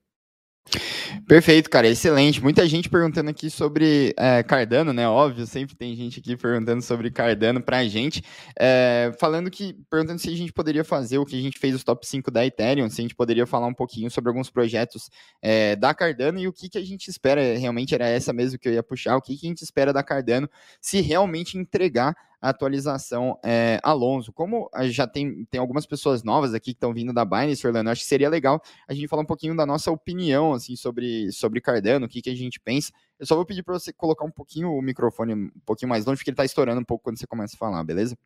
Perfeito, 1.27 1.69
cara, 1.69 1.87
excelente. 1.87 2.41
Muita 2.41 2.67
gente 2.67 2.89
perguntando 2.89 3.29
aqui 3.29 3.49
sobre 3.49 4.13
é, 4.17 4.43
Cardano, 4.43 4.93
né? 4.93 5.07
Óbvio, 5.07 5.45
sempre 5.45 5.75
tem 5.75 5.95
gente 5.95 6.19
aqui 6.19 6.35
perguntando 6.35 6.81
sobre 6.81 7.11
Cardano 7.11 7.61
pra 7.61 7.85
gente. 7.85 8.23
É, 8.59 9.11
falando 9.19 9.49
que, 9.49 9.73
perguntando 9.89 10.19
se 10.19 10.29
a 10.29 10.35
gente 10.35 10.51
poderia 10.51 10.83
fazer 10.83 11.17
o 11.17 11.25
que 11.25 11.37
a 11.37 11.41
gente 11.41 11.59
fez 11.59 11.75
os 11.75 11.83
top 11.83 12.05
5 12.05 12.29
da 12.31 12.45
Ethereum, 12.45 12.89
se 12.89 13.01
a 13.01 13.03
gente 13.03 13.15
poderia 13.15 13.45
falar 13.45 13.67
um 13.67 13.73
pouquinho 13.73 14.09
sobre 14.09 14.29
alguns 14.29 14.49
projetos 14.49 15.09
é, 15.41 15.75
da 15.75 15.93
Cardano 15.93 16.39
e 16.39 16.47
o 16.47 16.53
que, 16.53 16.69
que 16.69 16.77
a 16.77 16.85
gente 16.85 17.09
espera. 17.09 17.57
Realmente 17.57 17.93
era 17.95 18.07
essa 18.07 18.33
mesmo 18.33 18.59
que 18.59 18.67
eu 18.67 18.73
ia 18.73 18.83
puxar, 18.83 19.15
o 19.15 19.21
que, 19.21 19.35
que 19.37 19.45
a 19.45 19.49
gente 19.49 19.61
espera 19.63 19.93
da 19.93 20.03
Cardano 20.03 20.49
se 20.81 21.01
realmente 21.01 21.57
entregar 21.57 22.15
a 22.41 22.49
atualização 22.49 23.37
é, 23.43 23.79
Alonso. 23.83 24.31
Como 24.31 24.69
já 24.85 25.07
tem, 25.07 25.45
tem 25.45 25.59
algumas 25.59 25.85
pessoas 25.85 26.23
novas 26.23 26.53
aqui 26.53 26.65
que 26.65 26.71
estão 26.71 26.93
vindo 26.93 27.13
da 27.13 27.25
Binance, 27.25 27.65
Orlando, 27.65 27.89
acho 27.89 28.01
que 28.01 28.07
seria 28.07 28.29
legal 28.29 28.61
a 28.87 28.93
gente 28.93 29.07
falar 29.07 29.23
um 29.23 29.25
pouquinho 29.25 29.55
da 29.55 29.65
nossa 29.65 29.91
opinião 29.91 30.53
assim 30.53 30.75
sobre, 30.75 31.31
sobre 31.31 31.61
Cardano, 31.61 32.05
o 32.05 32.09
que, 32.09 32.21
que 32.21 32.29
a 32.29 32.35
gente 32.35 32.59
pensa. 32.59 32.91
Eu 33.19 33.25
só 33.25 33.35
vou 33.35 33.45
pedir 33.45 33.63
para 33.63 33.73
você 33.73 33.91
colocar 33.91 34.25
um 34.25 34.31
pouquinho 34.31 34.71
o 34.71 34.81
microfone 34.81 35.33
um 35.33 35.51
pouquinho 35.65 35.89
mais 35.89 36.05
longe, 36.05 36.19
porque 36.19 36.29
ele 36.29 36.35
está 36.35 36.45
estourando 36.45 36.81
um 36.81 36.85
pouco 36.85 37.03
quando 37.03 37.17
você 37.17 37.27
começa 37.27 37.55
a 37.55 37.57
falar, 37.57 37.83
beleza? 37.83 38.17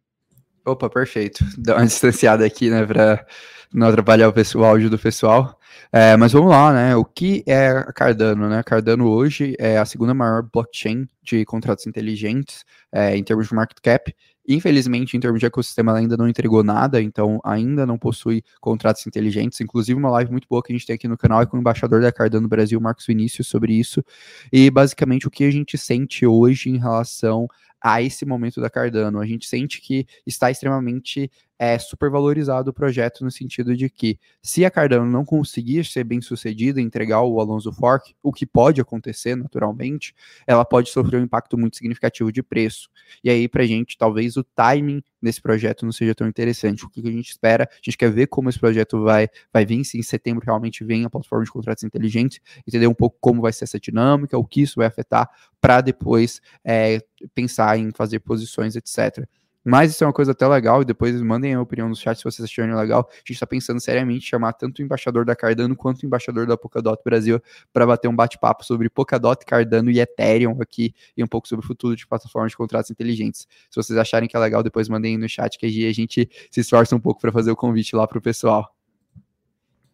Opa, 0.65 0.89
perfeito. 0.89 1.43
Dá 1.57 1.75
uma 1.77 1.85
distanciada 1.85 2.45
aqui, 2.45 2.69
né, 2.69 2.85
para 2.85 3.25
não 3.73 3.87
atrapalhar 3.87 4.27
o, 4.27 4.33
pessoal, 4.33 4.63
o 4.63 4.67
áudio 4.67 4.89
do 4.89 4.99
pessoal. 4.99 5.57
É, 5.91 6.15
mas 6.17 6.33
vamos 6.33 6.49
lá, 6.49 6.73
né? 6.73 6.95
O 6.95 7.03
que 7.05 7.43
é 7.47 7.69
a 7.69 7.93
Cardano, 7.93 8.49
né? 8.49 8.61
Cardano 8.63 9.09
hoje 9.09 9.55
é 9.57 9.77
a 9.77 9.85
segunda 9.85 10.13
maior 10.13 10.43
blockchain 10.43 11.07
de 11.23 11.45
contratos 11.45 11.87
inteligentes 11.87 12.65
é, 12.91 13.15
em 13.15 13.23
termos 13.23 13.47
de 13.47 13.55
market 13.55 13.77
cap. 13.81 14.13
Infelizmente, 14.47 15.15
em 15.15 15.19
termos 15.19 15.39
de 15.39 15.45
ecossistema, 15.45 15.91
ela 15.91 15.99
ainda 15.99 16.17
não 16.17 16.27
entregou 16.27 16.63
nada, 16.63 17.01
então 17.01 17.39
ainda 17.43 17.85
não 17.85 17.97
possui 17.97 18.43
contratos 18.59 19.05
inteligentes. 19.05 19.61
Inclusive, 19.61 19.97
uma 19.97 20.09
live 20.11 20.31
muito 20.31 20.47
boa 20.49 20.63
que 20.63 20.73
a 20.73 20.75
gente 20.75 20.85
tem 20.85 20.95
aqui 20.95 21.07
no 21.07 21.17
canal 21.17 21.41
é 21.41 21.45
com 21.45 21.57
o 21.57 21.59
embaixador 21.59 22.01
da 22.01 22.11
Cardano 22.11 22.47
Brasil, 22.47 22.79
Marcos 22.81 23.05
Vinícius, 23.05 23.47
sobre 23.47 23.73
isso. 23.73 24.03
E 24.51 24.69
basicamente 24.69 25.27
o 25.27 25.31
que 25.31 25.43
a 25.43 25.51
gente 25.51 25.77
sente 25.77 26.25
hoje 26.25 26.69
em 26.69 26.77
relação 26.77 27.47
a 27.81 28.01
esse 28.01 28.25
momento 28.25 28.61
da 28.61 28.69
Cardano. 28.69 29.19
A 29.19 29.25
gente 29.25 29.47
sente 29.47 29.81
que 29.81 30.05
está 30.25 30.51
extremamente 30.51 31.31
é, 31.61 31.77
supervalorizado 31.77 32.71
o 32.71 32.73
projeto 32.73 33.23
no 33.23 33.29
sentido 33.29 33.77
de 33.77 33.87
que 33.87 34.17
se 34.41 34.65
a 34.65 34.71
Cardano 34.71 35.05
não 35.05 35.23
conseguir 35.23 35.85
ser 35.85 36.03
bem 36.03 36.19
sucedida 36.19 36.81
entregar 36.81 37.21
o 37.21 37.39
Alonso 37.39 37.71
Fork, 37.71 38.15
o 38.23 38.33
que 38.33 38.47
pode 38.47 38.81
acontecer 38.81 39.35
naturalmente, 39.35 40.15
ela 40.47 40.65
pode 40.65 40.89
sofrer 40.89 41.19
um 41.19 41.23
impacto 41.23 41.59
muito 41.59 41.77
significativo 41.77 42.31
de 42.31 42.41
preço. 42.41 42.89
E 43.23 43.29
aí, 43.29 43.47
para 43.47 43.61
a 43.61 43.67
gente, 43.67 43.95
talvez 43.95 44.37
o 44.37 44.43
timing 44.43 45.03
desse 45.21 45.39
projeto 45.39 45.85
não 45.85 45.91
seja 45.91 46.15
tão 46.15 46.27
interessante. 46.27 46.83
O 46.83 46.89
que 46.89 47.07
a 47.07 47.11
gente 47.11 47.29
espera? 47.29 47.69
A 47.71 47.75
gente 47.75 47.95
quer 47.95 48.09
ver 48.09 48.25
como 48.25 48.49
esse 48.49 48.59
projeto 48.59 49.03
vai, 49.03 49.29
vai 49.53 49.63
vir, 49.63 49.85
se 49.85 49.99
em 49.99 50.01
setembro 50.01 50.43
realmente 50.43 50.83
vem 50.83 51.05
a 51.05 51.11
plataforma 51.11 51.45
de 51.45 51.51
contratos 51.51 51.83
inteligentes, 51.83 52.39
entender 52.67 52.87
um 52.87 52.93
pouco 52.95 53.17
como 53.21 53.39
vai 53.39 53.53
ser 53.53 53.65
essa 53.65 53.79
dinâmica, 53.79 54.35
o 54.35 54.43
que 54.43 54.63
isso 54.63 54.77
vai 54.77 54.87
afetar, 54.87 55.29
para 55.61 55.79
depois 55.81 56.41
é, 56.65 56.99
pensar 57.35 57.77
em 57.77 57.91
fazer 57.91 58.19
posições, 58.21 58.75
etc. 58.75 59.27
Mas 59.63 59.91
isso 59.91 60.03
é 60.03 60.07
uma 60.07 60.13
coisa 60.13 60.31
até 60.31 60.47
legal, 60.47 60.81
e 60.81 60.85
depois 60.85 61.19
mandem 61.21 61.53
a 61.53 61.61
opinião 61.61 61.87
no 61.87 61.95
chat 61.95 62.17
se 62.17 62.23
vocês 62.23 62.43
acharem 62.43 62.75
legal. 62.75 63.07
A 63.11 63.15
gente 63.17 63.33
está 63.33 63.45
pensando 63.45 63.79
seriamente 63.79 64.25
em 64.25 64.27
chamar 64.27 64.53
tanto 64.53 64.79
o 64.79 64.81
embaixador 64.81 65.23
da 65.23 65.35
Cardano 65.35 65.75
quanto 65.75 66.01
o 66.01 66.05
embaixador 66.05 66.47
da 66.47 66.57
Polkadot 66.57 66.99
Brasil 67.05 67.39
para 67.71 67.85
bater 67.85 68.07
um 68.07 68.15
bate-papo 68.15 68.65
sobre 68.65 68.89
Polkadot, 68.89 69.45
Cardano 69.45 69.91
e 69.91 69.99
Ethereum 69.99 70.57
aqui, 70.59 70.93
e 71.15 71.23
um 71.23 71.27
pouco 71.27 71.47
sobre 71.47 71.63
o 71.63 71.67
futuro 71.67 71.95
de 71.95 72.07
plataformas 72.07 72.51
de 72.51 72.57
contratos 72.57 72.89
inteligentes. 72.89 73.47
Se 73.69 73.75
vocês 73.75 73.97
acharem 73.99 74.27
que 74.27 74.35
é 74.35 74.39
legal, 74.39 74.63
depois 74.63 74.89
mandem 74.89 75.17
no 75.17 75.29
chat 75.29 75.57
que 75.59 75.65
a 75.65 75.93
gente 75.93 76.27
se 76.49 76.59
esforça 76.59 76.95
um 76.95 76.99
pouco 76.99 77.21
para 77.21 77.31
fazer 77.31 77.51
o 77.51 77.55
convite 77.55 77.95
lá 77.95 78.07
para 78.07 78.17
o 78.17 78.21
pessoal. 78.21 78.73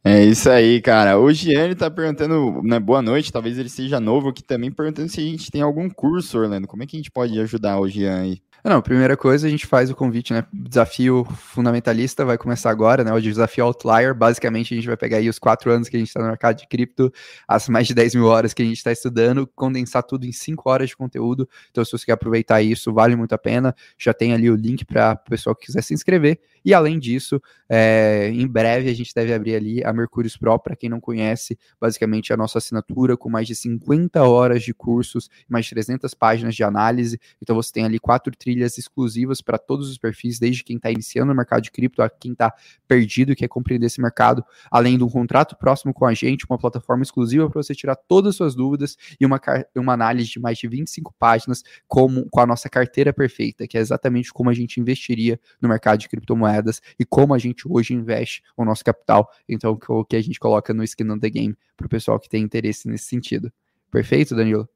É 0.04 0.24
isso 0.24 0.50
aí, 0.50 0.82
cara. 0.82 1.20
O 1.20 1.34
Gianni 1.34 1.76
tá 1.76 1.92
perguntando, 1.92 2.62
né, 2.64 2.80
boa 2.80 3.02
noite, 3.02 3.30
talvez 3.30 3.58
ele 3.58 3.68
seja 3.68 4.00
novo 4.00 4.30
aqui 4.30 4.42
também, 4.42 4.72
perguntando 4.72 5.10
se 5.10 5.20
a 5.20 5.24
gente 5.24 5.52
tem 5.52 5.62
algum 5.62 5.90
curso, 5.90 6.40
Orlando. 6.40 6.66
Como 6.66 6.82
é 6.82 6.86
que 6.86 6.96
a 6.96 7.00
gente 7.00 7.12
pode 7.12 7.38
ajudar 7.42 7.78
o 7.78 7.90
Gianni? 7.90 8.42
Não, 8.64 8.82
primeira 8.82 9.16
coisa, 9.16 9.48
a 9.48 9.50
gente 9.50 9.66
faz 9.66 9.90
o 9.90 9.96
convite, 9.96 10.34
né? 10.34 10.44
Desafio 10.52 11.24
fundamentalista 11.26 12.26
vai 12.26 12.38
começar 12.38 12.70
agora, 12.70 13.04
né? 13.04 13.14
O 13.14 13.22
desafio 13.22 13.64
Outlier. 13.64 14.14
Basicamente, 14.14 14.74
a 14.74 14.78
gente 14.78 14.88
vai 14.88 14.98
pegar 14.98 15.18
aí 15.18 15.30
os 15.30 15.40
quatro 15.40 15.72
anos 15.72 15.88
que 15.88 15.96
a 15.96 16.00
gente 16.00 16.10
está 16.10 16.20
no 16.20 16.28
mercado 16.28 16.58
de 16.58 16.68
cripto, 16.68 17.12
as 17.48 17.70
mais 17.70 17.88
de 17.88 17.94
10 17.94 18.16
mil 18.16 18.26
horas 18.26 18.54
que 18.54 18.62
a 18.62 18.66
gente 18.66 18.78
está 18.78 18.92
estudando, 18.92 19.48
condensar 19.56 20.04
tudo 20.04 20.26
em 20.26 20.32
cinco 20.32 20.70
horas 20.70 20.90
de 20.90 20.98
conteúdo. 20.98 21.48
Então, 21.72 21.86
se 21.86 21.92
você 21.92 22.06
quer 22.08 22.14
aproveitar 22.14 22.62
isso, 22.62 22.92
vale 22.92 23.16
muito 23.16 23.34
a 23.34 23.38
pena. 23.38 23.76
Já 23.98 24.14
tem 24.14 24.34
ali 24.34 24.50
o 24.50 24.56
link 24.56 24.84
para 24.84 25.14
o 25.14 25.30
pessoal 25.30 25.56
que 25.56 25.68
quiser 25.68 25.82
se 25.82 25.94
inscrever. 25.94 26.40
E 26.68 26.74
além 26.74 27.00
disso, 27.00 27.42
é, 27.70 28.30
em 28.30 28.46
breve 28.46 28.90
a 28.90 28.94
gente 28.94 29.14
deve 29.16 29.34
abrir 29.34 29.56
ali 29.56 29.82
a 29.86 29.94
Mercúrios 29.94 30.36
Pro, 30.36 30.60
para 30.60 30.76
quem 30.76 30.90
não 30.90 31.00
conhece, 31.00 31.58
basicamente 31.80 32.34
a 32.34 32.36
nossa 32.36 32.58
assinatura 32.58 33.16
com 33.16 33.30
mais 33.30 33.48
de 33.48 33.56
50 33.56 34.22
horas 34.24 34.64
de 34.64 34.74
cursos, 34.74 35.30
mais 35.48 35.64
de 35.64 35.72
300 35.72 36.14
páginas 36.14 36.54
de 36.54 36.66
análise. 36.66 37.22
Então 37.42 37.56
você 37.56 37.72
tem 37.72 37.86
ali 37.86 37.98
quatro 37.98 38.36
trilhas 38.36 38.78
exclusivas 38.78 39.42
para 39.42 39.58
todos 39.58 39.90
os 39.90 39.98
perfis, 39.98 40.40
desde 40.40 40.62
quem 40.62 40.76
está 40.76 40.92
iniciando 40.92 41.28
no 41.28 41.36
mercado 41.38 41.62
de 41.62 41.72
cripto 41.72 42.02
a 42.02 42.10
quem 42.10 42.34
está 42.34 42.54
perdido 42.86 43.32
e 43.32 43.36
quer 43.38 43.48
compreender 43.48 43.86
esse 43.86 44.02
mercado, 44.02 44.44
além 44.70 44.98
de 44.98 45.06
um 45.06 45.10
contrato 45.10 45.56
próximo 45.56 45.94
com 45.94 46.06
a 46.06 46.14
gente, 46.14 46.46
uma 46.50 46.58
plataforma 46.58 47.02
exclusiva 47.02 47.50
para 47.50 47.64
você 47.64 47.74
tirar 47.74 47.96
todas 47.96 48.32
as 48.32 48.36
suas 48.36 48.56
dúvidas 48.56 48.98
e 49.18 49.26
uma, 49.26 49.40
uma 49.74 49.94
análise 49.94 50.30
de 50.32 50.40
mais 50.42 50.58
de 50.58 50.68
25 50.68 51.16
páginas 51.18 51.64
como, 51.88 52.28
com 52.30 52.42
a 52.42 52.46
nossa 52.46 52.68
carteira 52.68 53.14
perfeita, 53.14 53.66
que 53.66 53.78
é 53.78 53.80
exatamente 53.80 54.34
como 54.34 54.50
a 54.50 54.54
gente 54.54 54.82
investiria 54.82 55.40
no 55.62 55.70
mercado 55.70 56.00
de 56.00 56.10
criptomoedas 56.10 56.57
moedas 56.58 56.82
e 57.00 57.06
como 57.06 57.34
a 57.34 57.38
gente 57.38 57.68
hoje 57.68 57.94
investe 57.94 58.44
o 58.56 58.66
nosso 58.66 58.84
capital. 58.84 59.30
Então, 59.48 59.78
o 59.88 60.04
que 60.04 60.16
a 60.16 60.22
gente 60.22 60.40
coloca 60.40 60.74
no 60.74 60.84
Skin 60.84 61.10
on 61.10 61.20
the 61.20 61.30
Game 61.30 61.56
para 61.76 61.86
o 61.86 61.90
pessoal 61.90 62.20
que 62.20 62.30
tem 62.30 62.44
interesse 62.44 62.88
nesse 62.88 63.06
sentido. 63.06 63.52
Perfeito, 63.92 64.36
Danilo? 64.36 64.68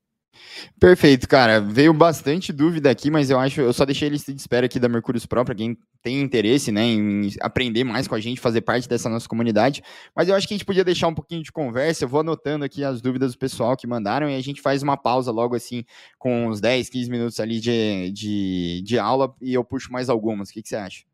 Perfeito, 0.79 1.27
cara. 1.27 1.59
Veio 1.59 1.93
bastante 1.93 2.53
dúvida 2.53 2.89
aqui, 2.89 3.11
mas 3.11 3.29
eu 3.29 3.37
acho, 3.37 3.59
eu 3.59 3.73
só 3.73 3.85
deixei 3.85 4.07
a 4.07 4.11
lista 4.11 4.33
de 4.33 4.39
espera 4.39 4.65
aqui 4.65 4.79
da 4.79 4.87
Mercúrios 4.87 5.25
Pro 5.25 5.43
para 5.43 5.53
quem 5.53 5.77
tem 6.01 6.21
interesse, 6.21 6.71
né, 6.71 6.83
em 6.83 7.29
aprender 7.41 7.83
mais 7.83 8.07
com 8.07 8.15
a 8.15 8.19
gente, 8.19 8.39
fazer 8.39 8.61
parte 8.61 8.87
dessa 8.87 9.09
nossa 9.09 9.27
comunidade. 9.27 9.83
Mas 10.15 10.29
eu 10.29 10.35
acho 10.35 10.47
que 10.47 10.53
a 10.53 10.57
gente 10.57 10.65
podia 10.65 10.85
deixar 10.85 11.07
um 11.07 11.13
pouquinho 11.13 11.43
de 11.43 11.51
conversa. 11.51 12.05
Eu 12.05 12.09
vou 12.09 12.21
anotando 12.21 12.63
aqui 12.63 12.83
as 12.83 13.01
dúvidas 13.01 13.33
do 13.33 13.37
pessoal 13.37 13.75
que 13.75 13.85
mandaram 13.85 14.29
e 14.29 14.35
a 14.35 14.41
gente 14.41 14.61
faz 14.61 14.81
uma 14.81 14.95
pausa 14.95 15.31
logo 15.31 15.55
assim, 15.55 15.83
com 16.17 16.47
uns 16.47 16.61
10, 16.61 16.89
15 16.89 17.11
minutos 17.11 17.39
ali 17.39 17.59
de, 17.59 18.11
de, 18.11 18.81
de 18.83 18.97
aula 18.97 19.35
e 19.41 19.53
eu 19.53 19.63
puxo 19.63 19.91
mais 19.91 20.09
algumas. 20.09 20.49
O 20.49 20.53
que, 20.53 20.61
que 20.63 20.69
você 20.69 20.77
acha? 20.77 21.10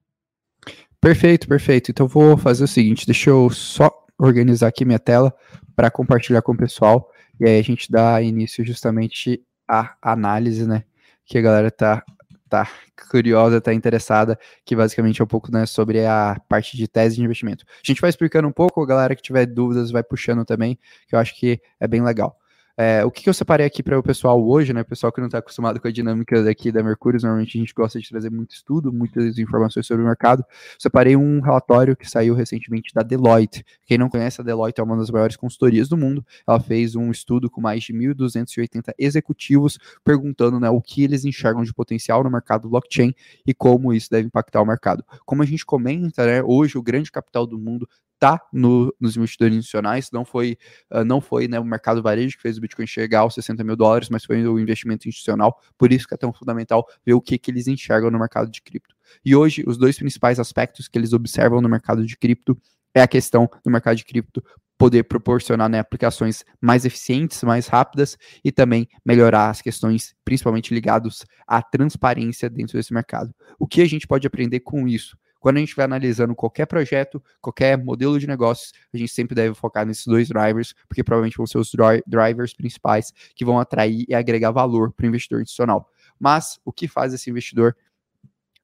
Perfeito, 1.07 1.47
perfeito. 1.47 1.89
Então 1.89 2.05
vou 2.05 2.35
fazer 2.35 2.65
o 2.65 2.67
seguinte, 2.67 3.05
deixa 3.05 3.29
eu 3.29 3.49
só 3.49 3.89
organizar 4.19 4.67
aqui 4.67 4.83
minha 4.83 4.99
tela 4.99 5.33
para 5.73 5.89
compartilhar 5.89 6.41
com 6.41 6.51
o 6.51 6.57
pessoal 6.57 7.09
e 7.39 7.47
aí 7.47 7.57
a 7.57 7.63
gente 7.63 7.89
dá 7.89 8.21
início 8.21 8.65
justamente 8.65 9.41
à 9.65 9.95
análise, 10.01 10.67
né, 10.67 10.83
que 11.25 11.37
a 11.37 11.41
galera 11.41 11.71
tá 11.71 12.03
tá 12.49 12.69
curiosa, 13.09 13.61
tá 13.61 13.73
interessada, 13.73 14.37
que 14.65 14.75
basicamente 14.75 15.21
é 15.21 15.23
um 15.23 15.27
pouco 15.27 15.49
né, 15.49 15.65
sobre 15.65 16.05
a 16.05 16.35
parte 16.49 16.75
de 16.75 16.89
tese 16.89 17.15
de 17.15 17.23
investimento. 17.23 17.63
A 17.69 17.87
gente 17.87 18.01
vai 18.01 18.09
explicando 18.09 18.45
um 18.45 18.51
pouco, 18.51 18.83
a 18.83 18.85
galera 18.85 19.15
que 19.15 19.21
tiver 19.21 19.45
dúvidas 19.45 19.91
vai 19.91 20.03
puxando 20.03 20.43
também, 20.43 20.77
que 21.07 21.15
eu 21.15 21.19
acho 21.19 21.33
que 21.37 21.61
é 21.79 21.87
bem 21.87 22.03
legal. 22.03 22.37
É, 22.79 23.03
o 23.03 23.09
que, 23.09 23.23
que, 23.23 23.29
eu 23.29 23.33
separei 23.33 23.65
aqui 23.65 23.81
para 23.81 23.97
o 23.97 24.03
pessoal 24.03 24.39
hoje, 24.47 24.71
né? 24.71 24.81
O 24.81 24.85
pessoal 24.85 25.11
que 25.11 25.19
não 25.19 25.25
está 25.25 25.39
acostumado 25.39 25.81
com 25.81 25.87
a 25.87 25.91
dinâmica 25.91 26.43
daqui 26.43 26.71
da 26.71 26.83
Mercúrio, 26.83 27.19
normalmente 27.19 27.57
a 27.57 27.59
gente 27.59 27.73
gosta 27.73 27.99
de 27.99 28.07
trazer 28.07 28.29
muito 28.29 28.51
estudo, 28.51 28.93
muitas 28.93 29.39
informações 29.39 29.87
sobre 29.87 30.03
o 30.03 30.05
mercado. 30.05 30.45
Separei 30.77 31.15
um 31.15 31.41
relatório 31.41 31.97
que 31.97 32.07
saiu 32.07 32.35
recentemente 32.35 32.93
da 32.93 33.01
Deloitte. 33.01 33.65
Quem 33.83 33.97
não 33.97 34.07
conhece, 34.07 34.41
a 34.41 34.43
Deloitte 34.43 34.79
é 34.79 34.83
uma 34.83 34.95
das 34.95 35.09
maiores 35.09 35.35
consultorias 35.35 35.89
do 35.89 35.97
mundo. 35.97 36.23
Ela 36.47 36.59
fez 36.59 36.95
um 36.95 37.09
estudo 37.09 37.49
com 37.49 37.59
mais 37.59 37.83
de 37.83 37.91
1.280 37.93 38.93
executivos, 38.99 39.79
perguntando 40.03 40.59
né, 40.59 40.69
o 40.69 40.79
que 40.79 41.03
eles 41.03 41.25
enxergam 41.25 41.63
de 41.63 41.73
potencial 41.73 42.23
no 42.23 42.29
mercado 42.29 42.69
blockchain 42.69 43.11
e 43.43 43.55
como 43.55 43.91
isso 43.91 44.11
deve 44.11 44.27
impactar 44.27 44.61
o 44.61 44.65
mercado. 44.67 45.03
Como 45.25 45.41
a 45.41 45.45
gente 45.47 45.65
comenta, 45.65 46.27
né, 46.27 46.43
hoje 46.43 46.77
o 46.77 46.83
grande 46.83 47.11
capital 47.11 47.47
do 47.47 47.57
mundo 47.57 47.89
está 48.17 48.41
no, 48.51 48.93
nos 48.99 49.15
investidores 49.15 49.55
institucionais, 49.55 50.09
não 50.11 50.25
foi, 50.25 50.57
uh, 50.91 51.05
não 51.05 51.21
foi 51.21 51.47
né, 51.47 51.59
o 51.59 51.63
mercado 51.63 52.01
varejo 52.01 52.35
que 52.35 52.41
fez 52.41 52.57
o 52.57 52.61
Bitcoin 52.61 52.87
chegar 52.87 53.19
aos 53.19 53.33
60 53.35 53.63
mil 53.63 53.75
dólares, 53.75 54.09
mas 54.09 54.25
foi 54.25 54.45
o 54.45 54.59
investimento 54.59 55.07
institucional, 55.07 55.59
por 55.77 55.93
isso 55.93 56.07
que 56.07 56.13
é 56.13 56.17
tão 56.17 56.33
fundamental 56.33 56.85
ver 57.05 57.13
o 57.13 57.21
que, 57.21 57.37
que 57.37 57.51
eles 57.51 57.67
enxergam 57.67 58.11
no 58.11 58.19
mercado 58.19 58.51
de 58.51 58.61
cripto. 58.61 58.95
E 59.23 59.35
hoje, 59.35 59.63
os 59.65 59.77
dois 59.77 59.97
principais 59.97 60.39
aspectos 60.39 60.87
que 60.87 60.97
eles 60.97 61.13
observam 61.13 61.61
no 61.61 61.69
mercado 61.69 62.05
de 62.05 62.17
cripto 62.17 62.57
é 62.93 63.01
a 63.01 63.07
questão 63.07 63.49
do 63.63 63.71
mercado 63.71 63.95
de 63.95 64.03
cripto 64.03 64.43
poder 64.77 65.03
proporcionar 65.03 65.69
né, 65.69 65.79
aplicações 65.79 66.43
mais 66.61 66.85
eficientes, 66.85 67.41
mais 67.43 67.67
rápidas 67.67 68.17
e 68.43 68.51
também 68.51 68.87
melhorar 69.03 69.49
as 69.49 69.61
questões, 69.61 70.15
principalmente 70.23 70.73
ligadas 70.73 71.25
à 71.47 71.61
transparência 71.61 72.49
dentro 72.49 72.77
desse 72.77 72.93
mercado. 72.93 73.33
O 73.57 73.67
que 73.67 73.81
a 73.81 73.87
gente 73.87 74.05
pode 74.05 74.27
aprender 74.27 74.59
com 74.59 74.87
isso? 74.87 75.17
Quando 75.47 75.55
a 75.55 75.59
gente 75.61 75.77
vai 75.77 75.85
analisando 75.85 76.35
qualquer 76.35 76.65
projeto, 76.65 77.23
qualquer 77.39 77.77
modelo 77.77 78.19
de 78.19 78.27
negócios, 78.27 78.73
a 78.93 78.97
gente 78.97 79.13
sempre 79.13 79.33
deve 79.33 79.55
focar 79.55 79.85
nesses 79.85 80.05
dois 80.05 80.27
drivers, 80.27 80.75
porque 80.89 81.01
provavelmente 81.01 81.37
vão 81.37 81.47
ser 81.47 81.57
os 81.57 81.71
drivers 82.05 82.53
principais 82.53 83.13
que 83.33 83.45
vão 83.45 83.57
atrair 83.57 84.03
e 84.09 84.13
agregar 84.13 84.51
valor 84.51 84.91
para 84.91 85.05
o 85.05 85.07
investidor 85.07 85.41
institucional. 85.41 85.89
Mas 86.19 86.59
o 86.65 86.73
que 86.73 86.85
faz 86.85 87.13
esse 87.13 87.29
investidor 87.29 87.77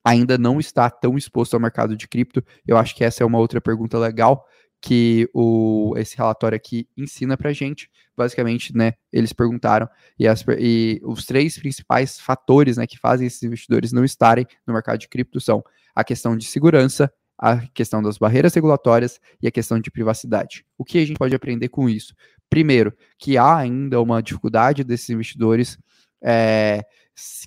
ainda 0.03 0.37
não 0.37 0.59
está 0.59 0.89
tão 0.89 1.17
exposto 1.17 1.53
ao 1.53 1.59
mercado 1.61 1.95
de 1.95 2.05
cripto? 2.05 2.43
Eu 2.67 2.75
acho 2.75 2.93
que 2.93 3.05
essa 3.05 3.23
é 3.23 3.25
uma 3.25 3.39
outra 3.39 3.61
pergunta 3.61 3.97
legal 3.97 4.45
que 4.81 5.29
o, 5.33 5.93
esse 5.95 6.17
relatório 6.17 6.57
aqui 6.57 6.85
ensina 6.97 7.37
para 7.37 7.53
gente. 7.53 7.89
Basicamente, 8.13 8.75
né, 8.75 8.91
eles 9.09 9.31
perguntaram 9.31 9.87
e, 10.19 10.27
as, 10.27 10.43
e 10.59 10.99
os 11.05 11.25
três 11.25 11.57
principais 11.57 12.19
fatores 12.19 12.75
né, 12.75 12.85
que 12.85 12.99
fazem 12.99 13.25
esses 13.25 13.41
investidores 13.41 13.93
não 13.93 14.03
estarem 14.03 14.45
no 14.67 14.73
mercado 14.73 14.99
de 14.99 15.07
cripto 15.07 15.39
são 15.39 15.63
a 15.95 16.03
questão 16.03 16.37
de 16.37 16.45
segurança, 16.45 17.11
a 17.37 17.57
questão 17.73 18.01
das 18.01 18.17
barreiras 18.17 18.53
regulatórias 18.53 19.19
e 19.41 19.47
a 19.47 19.51
questão 19.51 19.79
de 19.79 19.91
privacidade. 19.91 20.65
O 20.77 20.85
que 20.85 20.97
a 20.99 21.05
gente 21.05 21.17
pode 21.17 21.35
aprender 21.35 21.69
com 21.69 21.89
isso? 21.89 22.15
Primeiro, 22.49 22.93
que 23.17 23.37
há 23.37 23.57
ainda 23.57 24.01
uma 24.01 24.21
dificuldade 24.21 24.83
desses 24.83 25.09
investidores 25.09 25.77
é, 26.23 26.81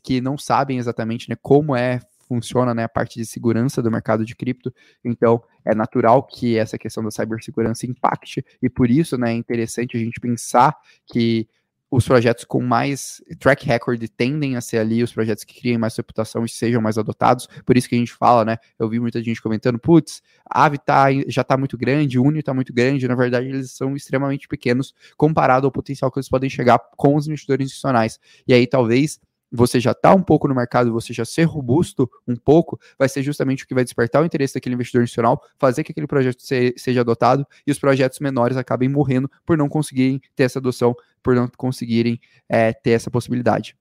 que 0.02 0.20
não 0.20 0.36
sabem 0.36 0.78
exatamente 0.78 1.30
né, 1.30 1.36
como 1.40 1.74
é 1.74 2.00
funciona 2.28 2.74
né, 2.74 2.84
a 2.84 2.88
parte 2.88 3.18
de 3.18 3.24
segurança 3.24 3.80
do 3.80 3.90
mercado 3.90 4.24
de 4.24 4.34
cripto. 4.34 4.74
Então, 5.04 5.42
é 5.64 5.74
natural 5.74 6.22
que 6.22 6.58
essa 6.58 6.76
questão 6.76 7.02
da 7.02 7.10
cibersegurança 7.10 7.86
impacte, 7.86 8.44
e 8.60 8.68
por 8.68 8.90
isso 8.90 9.16
né, 9.16 9.30
é 9.32 9.34
interessante 9.34 9.96
a 9.96 10.00
gente 10.00 10.20
pensar 10.20 10.76
que 11.06 11.48
os 11.96 12.06
projetos 12.06 12.44
com 12.44 12.60
mais 12.60 13.22
track 13.38 13.64
record 13.64 14.06
tendem 14.18 14.54
a 14.54 14.60
ser 14.60 14.76
ali 14.76 15.02
os 15.02 15.10
projetos 15.10 15.44
que 15.44 15.58
criem 15.58 15.78
mais 15.78 15.96
reputação 15.96 16.44
e 16.44 16.48
sejam 16.48 16.82
mais 16.82 16.98
adotados. 16.98 17.48
Por 17.64 17.74
isso 17.74 17.88
que 17.88 17.94
a 17.94 17.98
gente 17.98 18.12
fala, 18.12 18.44
né? 18.44 18.58
Eu 18.78 18.86
vi 18.86 19.00
muita 19.00 19.22
gente 19.22 19.40
comentando, 19.40 19.78
putz, 19.78 20.22
a 20.44 20.64
Aave 20.64 20.76
tá, 20.76 21.06
já 21.26 21.40
está 21.40 21.56
muito 21.56 21.78
grande, 21.78 22.18
Uni 22.18 22.40
está 22.40 22.52
muito 22.52 22.70
grande. 22.70 23.08
Na 23.08 23.14
verdade, 23.14 23.48
eles 23.48 23.70
são 23.70 23.96
extremamente 23.96 24.46
pequenos 24.46 24.94
comparado 25.16 25.66
ao 25.66 25.72
potencial 25.72 26.12
que 26.12 26.18
eles 26.18 26.28
podem 26.28 26.50
chegar 26.50 26.78
com 26.98 27.16
os 27.16 27.26
investidores 27.26 27.64
institucionais. 27.64 28.20
E 28.46 28.52
aí, 28.52 28.66
talvez 28.66 29.18
você 29.56 29.80
já 29.80 29.92
está 29.92 30.14
um 30.14 30.22
pouco 30.22 30.46
no 30.46 30.54
mercado, 30.54 30.92
você 30.92 31.12
já 31.12 31.24
ser 31.24 31.44
robusto 31.44 32.08
um 32.26 32.36
pouco, 32.36 32.78
vai 32.98 33.08
ser 33.08 33.22
justamente 33.22 33.64
o 33.64 33.66
que 33.66 33.74
vai 33.74 33.84
despertar 33.84 34.22
o 34.22 34.26
interesse 34.26 34.54
daquele 34.54 34.74
investidor 34.74 35.02
institucional, 35.02 35.42
fazer 35.58 35.82
que 35.82 35.92
aquele 35.92 36.06
projeto 36.06 36.40
se, 36.40 36.74
seja 36.76 37.00
adotado 37.00 37.46
e 37.66 37.70
os 37.70 37.78
projetos 37.78 38.20
menores 38.20 38.56
acabem 38.56 38.88
morrendo 38.88 39.30
por 39.44 39.56
não 39.56 39.68
conseguirem 39.68 40.20
ter 40.34 40.44
essa 40.44 40.58
adoção, 40.58 40.94
por 41.22 41.34
não 41.34 41.48
conseguirem 41.56 42.20
é, 42.48 42.72
ter 42.72 42.90
essa 42.90 43.10
possibilidade. 43.10 43.76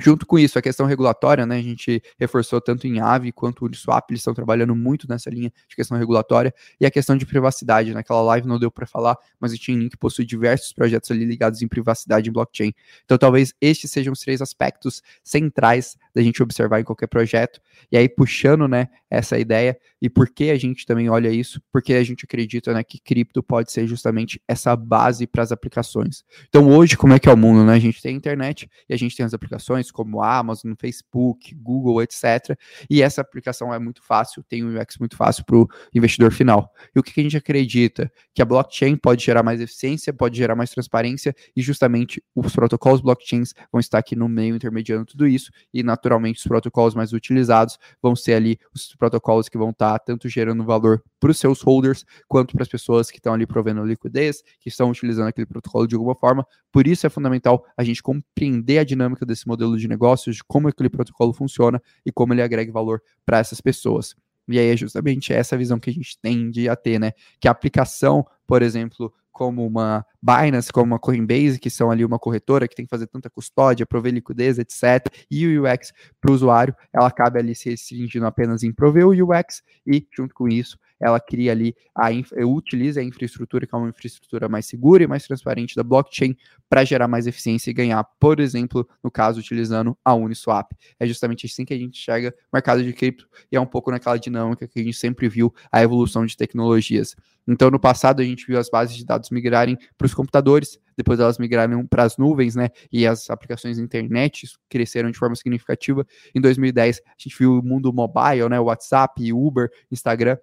Junto 0.00 0.24
com 0.24 0.38
isso, 0.38 0.56
a 0.56 0.62
questão 0.62 0.86
regulatória, 0.86 1.44
né, 1.44 1.56
a 1.56 1.62
gente 1.62 2.00
reforçou 2.16 2.60
tanto 2.60 2.86
em 2.86 3.00
Aave 3.00 3.32
quanto 3.32 3.62
o 3.62 3.66
Uniswap, 3.66 4.08
eles 4.10 4.20
estão 4.20 4.32
trabalhando 4.32 4.76
muito 4.76 5.08
nessa 5.08 5.28
linha 5.28 5.52
de 5.68 5.74
questão 5.74 5.98
regulatória, 5.98 6.54
e 6.80 6.86
a 6.86 6.90
questão 6.90 7.16
de 7.16 7.26
privacidade, 7.26 7.92
naquela 7.92 8.22
live 8.22 8.46
não 8.46 8.60
deu 8.60 8.70
para 8.70 8.86
falar, 8.86 9.16
mas 9.40 9.52
o 9.52 9.56
Chainlink 9.56 9.96
possui 9.96 10.24
diversos 10.24 10.72
projetos 10.72 11.10
ali 11.10 11.24
ligados 11.24 11.62
em 11.62 11.68
privacidade 11.68 12.28
em 12.28 12.32
blockchain. 12.32 12.72
Então 13.04 13.18
talvez 13.18 13.52
estes 13.60 13.90
sejam 13.90 14.12
os 14.12 14.20
três 14.20 14.40
aspectos 14.40 15.02
centrais 15.22 15.96
da 16.14 16.22
gente 16.22 16.40
observar 16.40 16.80
em 16.80 16.84
qualquer 16.84 17.08
projeto, 17.08 17.60
e 17.90 17.96
aí 17.96 18.08
puxando, 18.08 18.68
né, 18.68 18.88
essa 19.10 19.36
ideia, 19.36 19.76
e 20.00 20.08
por 20.08 20.30
que 20.30 20.50
a 20.50 20.56
gente 20.56 20.86
também 20.86 21.08
olha 21.10 21.28
isso? 21.28 21.60
Porque 21.72 21.94
a 21.94 22.04
gente 22.04 22.24
acredita, 22.24 22.72
né, 22.72 22.84
que 22.84 23.00
cripto 23.00 23.42
pode 23.42 23.72
ser 23.72 23.88
justamente 23.88 24.40
essa 24.46 24.76
base 24.76 25.26
para 25.26 25.42
as 25.42 25.50
aplicações. 25.50 26.24
Então 26.48 26.68
hoje, 26.68 26.96
como 26.96 27.14
é 27.14 27.18
que 27.18 27.28
é 27.28 27.32
o 27.32 27.36
mundo, 27.36 27.64
né? 27.64 27.74
A 27.74 27.78
gente 27.80 28.00
tem 28.00 28.14
a 28.14 28.16
internet 28.16 28.70
e 28.88 28.94
a 28.94 28.96
gente 28.96 29.16
tem 29.16 29.26
as 29.26 29.34
aplicações 29.34 29.71
como 29.92 30.22
Amazon, 30.22 30.72
Facebook, 30.78 31.54
Google, 31.54 32.02
etc. 32.02 32.56
E 32.88 33.02
essa 33.02 33.20
aplicação 33.20 33.72
é 33.72 33.78
muito 33.78 34.02
fácil, 34.02 34.42
tem 34.42 34.64
um 34.64 34.80
UX 34.80 34.98
muito 34.98 35.16
fácil 35.16 35.44
para 35.44 35.56
o 35.56 35.68
investidor 35.94 36.32
final. 36.32 36.72
E 36.94 36.98
o 36.98 37.02
que, 37.02 37.12
que 37.12 37.20
a 37.20 37.22
gente 37.22 37.36
acredita? 37.36 38.10
Que 38.34 38.42
a 38.42 38.44
blockchain 38.44 38.96
pode 38.96 39.24
gerar 39.24 39.42
mais 39.42 39.60
eficiência, 39.60 40.12
pode 40.12 40.36
gerar 40.36 40.54
mais 40.54 40.70
transparência 40.70 41.34
e 41.56 41.62
justamente 41.62 42.22
os 42.34 42.52
protocolos 42.54 43.00
blockchains 43.00 43.54
vão 43.70 43.80
estar 43.80 43.98
aqui 43.98 44.16
no 44.16 44.28
meio 44.28 44.56
intermediando 44.56 45.06
tudo 45.06 45.26
isso 45.26 45.50
e 45.72 45.82
naturalmente 45.82 46.38
os 46.38 46.44
protocolos 46.44 46.94
mais 46.94 47.12
utilizados 47.12 47.78
vão 48.02 48.16
ser 48.16 48.34
ali 48.34 48.58
os 48.74 48.94
protocolos 48.96 49.48
que 49.48 49.58
vão 49.58 49.70
estar 49.70 49.98
tanto 50.00 50.28
gerando 50.28 50.64
valor 50.64 51.02
para 51.20 51.30
os 51.30 51.38
seus 51.38 51.62
holders 51.62 52.04
quanto 52.26 52.54
para 52.54 52.64
as 52.64 52.68
pessoas 52.68 53.10
que 53.10 53.18
estão 53.18 53.32
ali 53.32 53.46
provendo 53.46 53.84
liquidez, 53.84 54.42
que 54.58 54.68
estão 54.68 54.90
utilizando 54.90 55.28
aquele 55.28 55.46
protocolo 55.46 55.86
de 55.86 55.94
alguma 55.94 56.16
forma. 56.16 56.44
Por 56.72 56.86
isso 56.86 57.06
é 57.06 57.10
fundamental 57.10 57.64
a 57.76 57.84
gente 57.84 58.02
compreender 58.02 58.78
a 58.78 58.84
dinâmica 58.84 59.24
desse 59.24 59.46
modelo 59.46 59.61
modelo 59.62 59.78
de 59.78 59.88
negócios, 59.88 60.36
de 60.36 60.44
como 60.44 60.68
aquele 60.68 60.88
protocolo 60.88 61.32
funciona 61.32 61.80
e 62.04 62.12
como 62.12 62.34
ele 62.34 62.42
agrega 62.42 62.72
valor 62.72 63.00
para 63.24 63.38
essas 63.38 63.60
pessoas. 63.60 64.14
E 64.48 64.58
aí 64.58 64.70
é 64.70 64.76
justamente 64.76 65.32
essa 65.32 65.56
visão 65.56 65.78
que 65.78 65.88
a 65.88 65.92
gente 65.92 66.18
tende 66.20 66.68
a 66.68 66.74
ter, 66.74 66.98
né? 66.98 67.12
Que 67.40 67.46
a 67.46 67.52
aplicação, 67.52 68.26
por 68.46 68.60
exemplo, 68.60 69.12
como 69.30 69.64
uma 69.64 70.04
Binance, 70.20 70.72
como 70.72 70.86
uma 70.86 70.98
Coinbase, 70.98 71.60
que 71.60 71.70
são 71.70 71.90
ali 71.90 72.04
uma 72.04 72.18
corretora 72.18 72.66
que 72.66 72.74
tem 72.74 72.84
que 72.84 72.90
fazer 72.90 73.06
tanta 73.06 73.30
custódia, 73.30 73.86
prover 73.86 74.12
liquidez, 74.12 74.58
etc. 74.58 75.06
E 75.30 75.46
o 75.46 75.62
UX 75.62 75.92
para 76.20 76.30
o 76.30 76.34
usuário, 76.34 76.74
ela 76.92 77.06
acaba 77.06 77.38
ali 77.38 77.54
se 77.54 77.70
restringindo 77.70 78.26
apenas 78.26 78.62
em 78.62 78.72
prover 78.72 79.06
o 79.06 79.10
UX 79.10 79.62
e, 79.86 80.06
junto 80.14 80.34
com 80.34 80.48
isso, 80.48 80.76
ela 81.02 81.18
cria 81.18 81.50
ali, 81.50 81.74
a 81.94 82.10
utiliza 82.46 83.00
a 83.00 83.04
infraestrutura, 83.04 83.66
que 83.66 83.74
é 83.74 83.78
uma 83.78 83.88
infraestrutura 83.88 84.48
mais 84.48 84.66
segura 84.66 85.02
e 85.02 85.06
mais 85.06 85.26
transparente 85.26 85.74
da 85.74 85.82
blockchain, 85.82 86.36
para 86.68 86.84
gerar 86.84 87.08
mais 87.08 87.26
eficiência 87.26 87.70
e 87.70 87.74
ganhar, 87.74 88.02
por 88.20 88.38
exemplo, 88.38 88.88
no 89.02 89.10
caso, 89.10 89.40
utilizando 89.40 89.98
a 90.04 90.14
Uniswap. 90.14 90.72
É 90.98 91.06
justamente 91.06 91.44
assim 91.46 91.64
que 91.64 91.74
a 91.74 91.76
gente 91.76 91.98
enxerga 91.98 92.30
o 92.30 92.56
mercado 92.56 92.82
de 92.82 92.92
cripto 92.92 93.28
e 93.50 93.56
é 93.56 93.60
um 93.60 93.66
pouco 93.66 93.90
naquela 93.90 94.16
dinâmica 94.16 94.66
que 94.68 94.78
a 94.80 94.82
gente 94.82 94.96
sempre 94.96 95.28
viu 95.28 95.52
a 95.70 95.82
evolução 95.82 96.24
de 96.24 96.36
tecnologias. 96.36 97.16
Então, 97.46 97.70
no 97.70 97.80
passado, 97.80 98.22
a 98.22 98.24
gente 98.24 98.46
viu 98.46 98.58
as 98.58 98.70
bases 98.70 98.96
de 98.96 99.04
dados 99.04 99.30
migrarem 99.30 99.76
para 99.98 100.06
os 100.06 100.14
computadores, 100.14 100.78
depois 100.96 101.18
elas 101.18 101.38
migraram 101.38 101.84
para 101.86 102.04
as 102.04 102.16
nuvens, 102.16 102.54
né? 102.54 102.68
E 102.92 103.06
as 103.06 103.28
aplicações 103.30 103.76
de 103.76 103.82
internet 103.82 104.46
cresceram 104.68 105.10
de 105.10 105.18
forma 105.18 105.34
significativa. 105.34 106.06
Em 106.34 106.40
2010, 106.40 107.02
a 107.04 107.10
gente 107.18 107.36
viu 107.36 107.58
o 107.58 107.62
mundo 107.62 107.92
mobile, 107.92 108.48
né? 108.48 108.60
WhatsApp, 108.60 109.32
Uber, 109.32 109.68
Instagram 109.90 110.36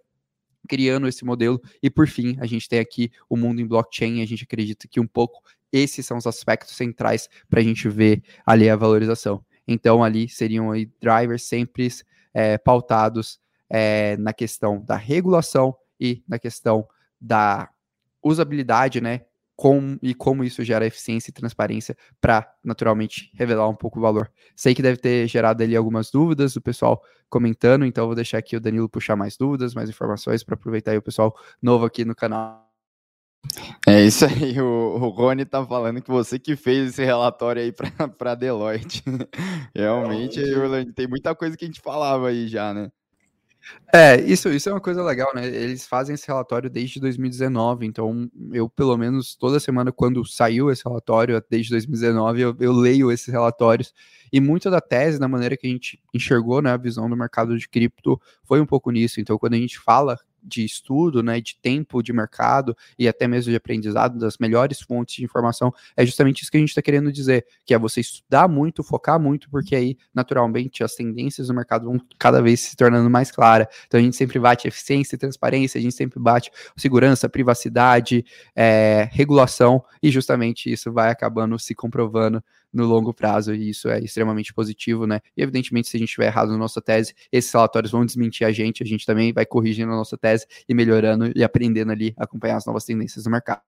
criando 0.69 1.07
esse 1.07 1.25
modelo. 1.25 1.59
E 1.81 1.89
por 1.89 2.07
fim, 2.07 2.37
a 2.39 2.45
gente 2.45 2.69
tem 2.69 2.79
aqui 2.79 3.11
o 3.27 3.35
mundo 3.35 3.59
em 3.59 3.65
blockchain. 3.67 4.21
A 4.21 4.25
gente 4.25 4.43
acredita 4.43 4.87
que 4.87 4.99
um 4.99 5.07
pouco 5.07 5.41
esses 5.73 6.05
são 6.05 6.17
os 6.17 6.27
aspectos 6.27 6.75
centrais 6.75 7.27
para 7.49 7.59
a 7.59 7.63
gente 7.63 7.89
ver 7.89 8.23
ali 8.45 8.69
a 8.69 8.75
valorização. 8.75 9.43
Então, 9.67 10.03
ali 10.03 10.29
seriam 10.29 10.71
aí 10.71 10.89
drivers 11.01 11.43
sempre 11.43 11.89
é, 12.33 12.57
pautados 12.57 13.39
é, 13.69 14.15
na 14.17 14.31
questão 14.31 14.83
da 14.83 14.95
regulação 14.95 15.75
e 15.99 16.23
na 16.27 16.39
questão 16.39 16.87
da 17.19 17.69
usabilidade, 18.23 19.01
né? 19.01 19.21
Com, 19.61 19.97
e 20.01 20.13
como 20.15 20.45
isso 20.45 20.63
gera 20.63 20.85
eficiência 20.85 21.31
e 21.31 21.33
transparência 21.33 21.93
para 22.21 22.49
naturalmente 22.63 23.29
revelar 23.33 23.67
um 23.67 23.75
pouco 23.75 23.99
o 23.99 24.01
valor. 24.01 24.31
Sei 24.55 24.73
que 24.73 24.81
deve 24.81 24.95
ter 24.95 25.27
gerado 25.27 25.61
ali 25.61 25.75
algumas 25.75 26.09
dúvidas, 26.09 26.55
o 26.55 26.61
pessoal 26.61 27.03
comentando, 27.29 27.83
então 27.83 28.05
vou 28.05 28.15
deixar 28.15 28.37
aqui 28.37 28.55
o 28.55 28.61
Danilo 28.61 28.87
puxar 28.87 29.17
mais 29.17 29.35
dúvidas, 29.35 29.75
mais 29.75 29.89
informações 29.89 30.45
para 30.45 30.55
aproveitar 30.55 30.91
aí 30.91 30.97
o 30.97 31.01
pessoal 31.01 31.35
novo 31.61 31.83
aqui 31.83 32.05
no 32.05 32.15
canal. 32.15 32.69
É 33.85 34.01
isso 34.01 34.25
aí, 34.25 34.55
o, 34.61 34.95
o 34.95 35.09
Rony 35.09 35.43
tá 35.43 35.65
falando 35.65 36.01
que 36.01 36.09
você 36.09 36.39
que 36.39 36.55
fez 36.55 36.91
esse 36.91 37.03
relatório 37.03 37.61
aí 37.61 37.73
para 38.17 38.35
Deloitte. 38.39 39.03
Realmente, 39.75 40.39
tem 40.95 41.05
muita 41.05 41.35
coisa 41.35 41.57
que 41.57 41.65
a 41.65 41.67
gente 41.67 41.81
falava 41.81 42.29
aí 42.29 42.47
já, 42.47 42.73
né? 42.73 42.89
É, 43.93 44.19
isso, 44.21 44.49
isso 44.49 44.69
é 44.69 44.73
uma 44.73 44.81
coisa 44.81 45.03
legal, 45.03 45.31
né? 45.33 45.45
Eles 45.45 45.85
fazem 45.85 46.13
esse 46.13 46.27
relatório 46.27 46.69
desde 46.69 46.99
2019, 46.99 47.85
então 47.85 48.29
eu, 48.51 48.69
pelo 48.69 48.95
menos, 48.97 49.35
toda 49.35 49.59
semana, 49.59 49.91
quando 49.91 50.25
saiu 50.25 50.71
esse 50.71 50.83
relatório, 50.83 51.43
desde 51.49 51.71
2019, 51.71 52.41
eu, 52.41 52.55
eu 52.59 52.71
leio 52.71 53.11
esses 53.11 53.27
relatórios, 53.27 53.93
e 54.31 54.39
muita 54.39 54.69
da 54.69 54.79
tese, 54.79 55.19
da 55.19 55.27
maneira 55.27 55.57
que 55.57 55.65
a 55.65 55.69
gente 55.69 55.99
enxergou 56.13 56.61
né, 56.61 56.71
a 56.71 56.77
visão 56.77 57.09
do 57.09 57.17
mercado 57.17 57.57
de 57.57 57.67
cripto, 57.67 58.19
foi 58.43 58.61
um 58.61 58.65
pouco 58.65 58.91
nisso. 58.91 59.19
Então, 59.19 59.37
quando 59.37 59.55
a 59.55 59.57
gente 59.57 59.79
fala 59.79 60.19
de 60.49 60.65
estudo, 60.65 61.21
né, 61.23 61.39
de 61.39 61.55
tempo 61.61 62.01
de 62.01 62.11
mercado 62.11 62.75
e 62.97 63.07
até 63.07 63.27
mesmo 63.27 63.51
de 63.51 63.55
aprendizado 63.55 64.17
das 64.17 64.37
melhores 64.37 64.81
fontes 64.81 65.15
de 65.15 65.23
informação, 65.23 65.73
é 65.95 66.05
justamente 66.05 66.41
isso 66.41 66.51
que 66.51 66.57
a 66.57 66.59
gente 66.59 66.69
está 66.69 66.81
querendo 66.81 67.11
dizer, 67.11 67.45
que 67.65 67.73
é 67.73 67.77
você 67.77 68.01
estudar 68.01 68.47
muito, 68.47 68.83
focar 68.83 69.19
muito, 69.19 69.49
porque 69.49 69.75
aí, 69.75 69.97
naturalmente, 70.13 70.83
as 70.83 70.95
tendências 70.95 71.47
do 71.47 71.53
mercado 71.53 71.85
vão 71.85 71.99
cada 72.17 72.41
vez 72.41 72.59
se 72.59 72.75
tornando 72.75 73.09
mais 73.09 73.31
claras. 73.31 73.67
Então 73.87 73.99
a 73.99 74.03
gente 74.03 74.15
sempre 74.15 74.39
bate 74.39 74.67
eficiência 74.67 75.15
e 75.15 75.19
transparência, 75.19 75.77
a 75.77 75.81
gente 75.81 75.95
sempre 75.95 76.19
bate 76.19 76.51
segurança, 76.75 77.29
privacidade, 77.29 78.25
é, 78.55 79.07
regulação, 79.11 79.83
e 80.01 80.09
justamente 80.09 80.71
isso 80.71 80.91
vai 80.91 81.11
acabando 81.11 81.57
se 81.59 81.75
comprovando 81.75 82.43
no 82.71 82.85
longo 82.85 83.13
prazo, 83.13 83.53
e 83.53 83.69
isso 83.69 83.89
é 83.89 83.99
extremamente 83.99 84.53
positivo, 84.53 85.07
né? 85.07 85.19
E 85.35 85.41
evidentemente, 85.41 85.87
se 85.87 85.97
a 85.97 85.99
gente 85.99 86.09
estiver 86.09 86.27
errado 86.27 86.51
na 86.51 86.57
nossa 86.57 86.81
tese, 86.81 87.13
esses 87.31 87.51
relatórios 87.51 87.91
vão 87.91 88.05
desmentir 88.05 88.45
a 88.45 88.51
gente, 88.51 88.83
a 88.83 88.85
gente 88.85 89.05
também 89.05 89.33
vai 89.33 89.45
corrigindo 89.45 89.91
a 89.91 89.95
nossa 89.95 90.17
tese 90.17 90.45
e 90.67 90.73
melhorando 90.73 91.31
e 91.35 91.43
aprendendo 91.43 91.91
ali 91.91 92.13
acompanhar 92.17 92.57
as 92.57 92.65
novas 92.65 92.85
tendências 92.85 93.23
do 93.23 93.29
mercado. 93.29 93.61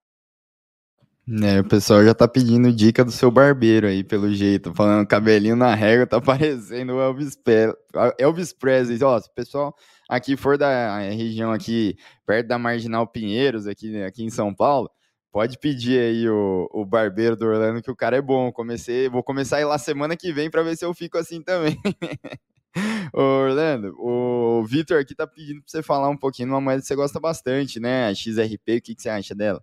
É, 1.44 1.60
o 1.60 1.64
pessoal 1.64 2.04
já 2.04 2.12
tá 2.12 2.26
pedindo 2.26 2.72
dica 2.72 3.04
do 3.04 3.12
seu 3.12 3.30
barbeiro 3.30 3.86
aí, 3.86 4.02
pelo 4.02 4.32
jeito, 4.34 4.74
falando 4.74 5.06
cabelinho 5.06 5.54
na 5.54 5.72
régua, 5.72 6.04
tá 6.04 6.18
parecendo 6.20 6.94
o 6.94 7.00
Elvis, 7.00 7.36
Pe 7.36 7.72
Elvis 8.18 8.52
Presley. 8.52 8.98
Ó, 9.02 9.20
se 9.20 9.28
o 9.28 9.32
pessoal 9.32 9.74
aqui 10.08 10.36
for 10.36 10.58
da 10.58 10.98
região 10.98 11.52
aqui, 11.52 11.96
perto 12.26 12.48
da 12.48 12.58
Marginal 12.58 13.06
Pinheiros, 13.06 13.68
aqui, 13.68 14.02
aqui 14.02 14.24
em 14.24 14.30
São 14.30 14.52
Paulo, 14.52 14.90
Pode 15.32 15.58
pedir 15.58 15.98
aí 15.98 16.28
o, 16.28 16.68
o 16.70 16.84
barbeiro 16.84 17.34
do 17.34 17.46
Orlando, 17.46 17.82
que 17.82 17.90
o 17.90 17.96
cara 17.96 18.18
é 18.18 18.20
bom. 18.20 18.52
Comecei, 18.52 19.08
vou 19.08 19.22
começar 19.22 19.56
a 19.56 19.60
ir 19.62 19.64
lá 19.64 19.78
semana 19.78 20.14
que 20.14 20.30
vem 20.30 20.50
para 20.50 20.62
ver 20.62 20.76
se 20.76 20.84
eu 20.84 20.92
fico 20.92 21.16
assim 21.16 21.42
também. 21.42 21.80
Ô, 23.14 23.20
Orlando, 23.20 23.94
o 23.98 24.62
Vitor 24.66 25.00
aqui 25.00 25.14
tá 25.14 25.26
pedindo 25.26 25.62
para 25.62 25.70
você 25.70 25.82
falar 25.82 26.10
um 26.10 26.16
pouquinho 26.16 26.48
de 26.48 26.54
uma 26.54 26.60
moeda 26.60 26.82
que 26.82 26.86
você 26.86 26.94
gosta 26.94 27.18
bastante, 27.18 27.80
né? 27.80 28.08
A 28.08 28.14
XRP, 28.14 28.76
o 28.76 28.82
que, 28.82 28.94
que 28.94 29.00
você 29.02 29.08
acha 29.08 29.34
dela? 29.34 29.62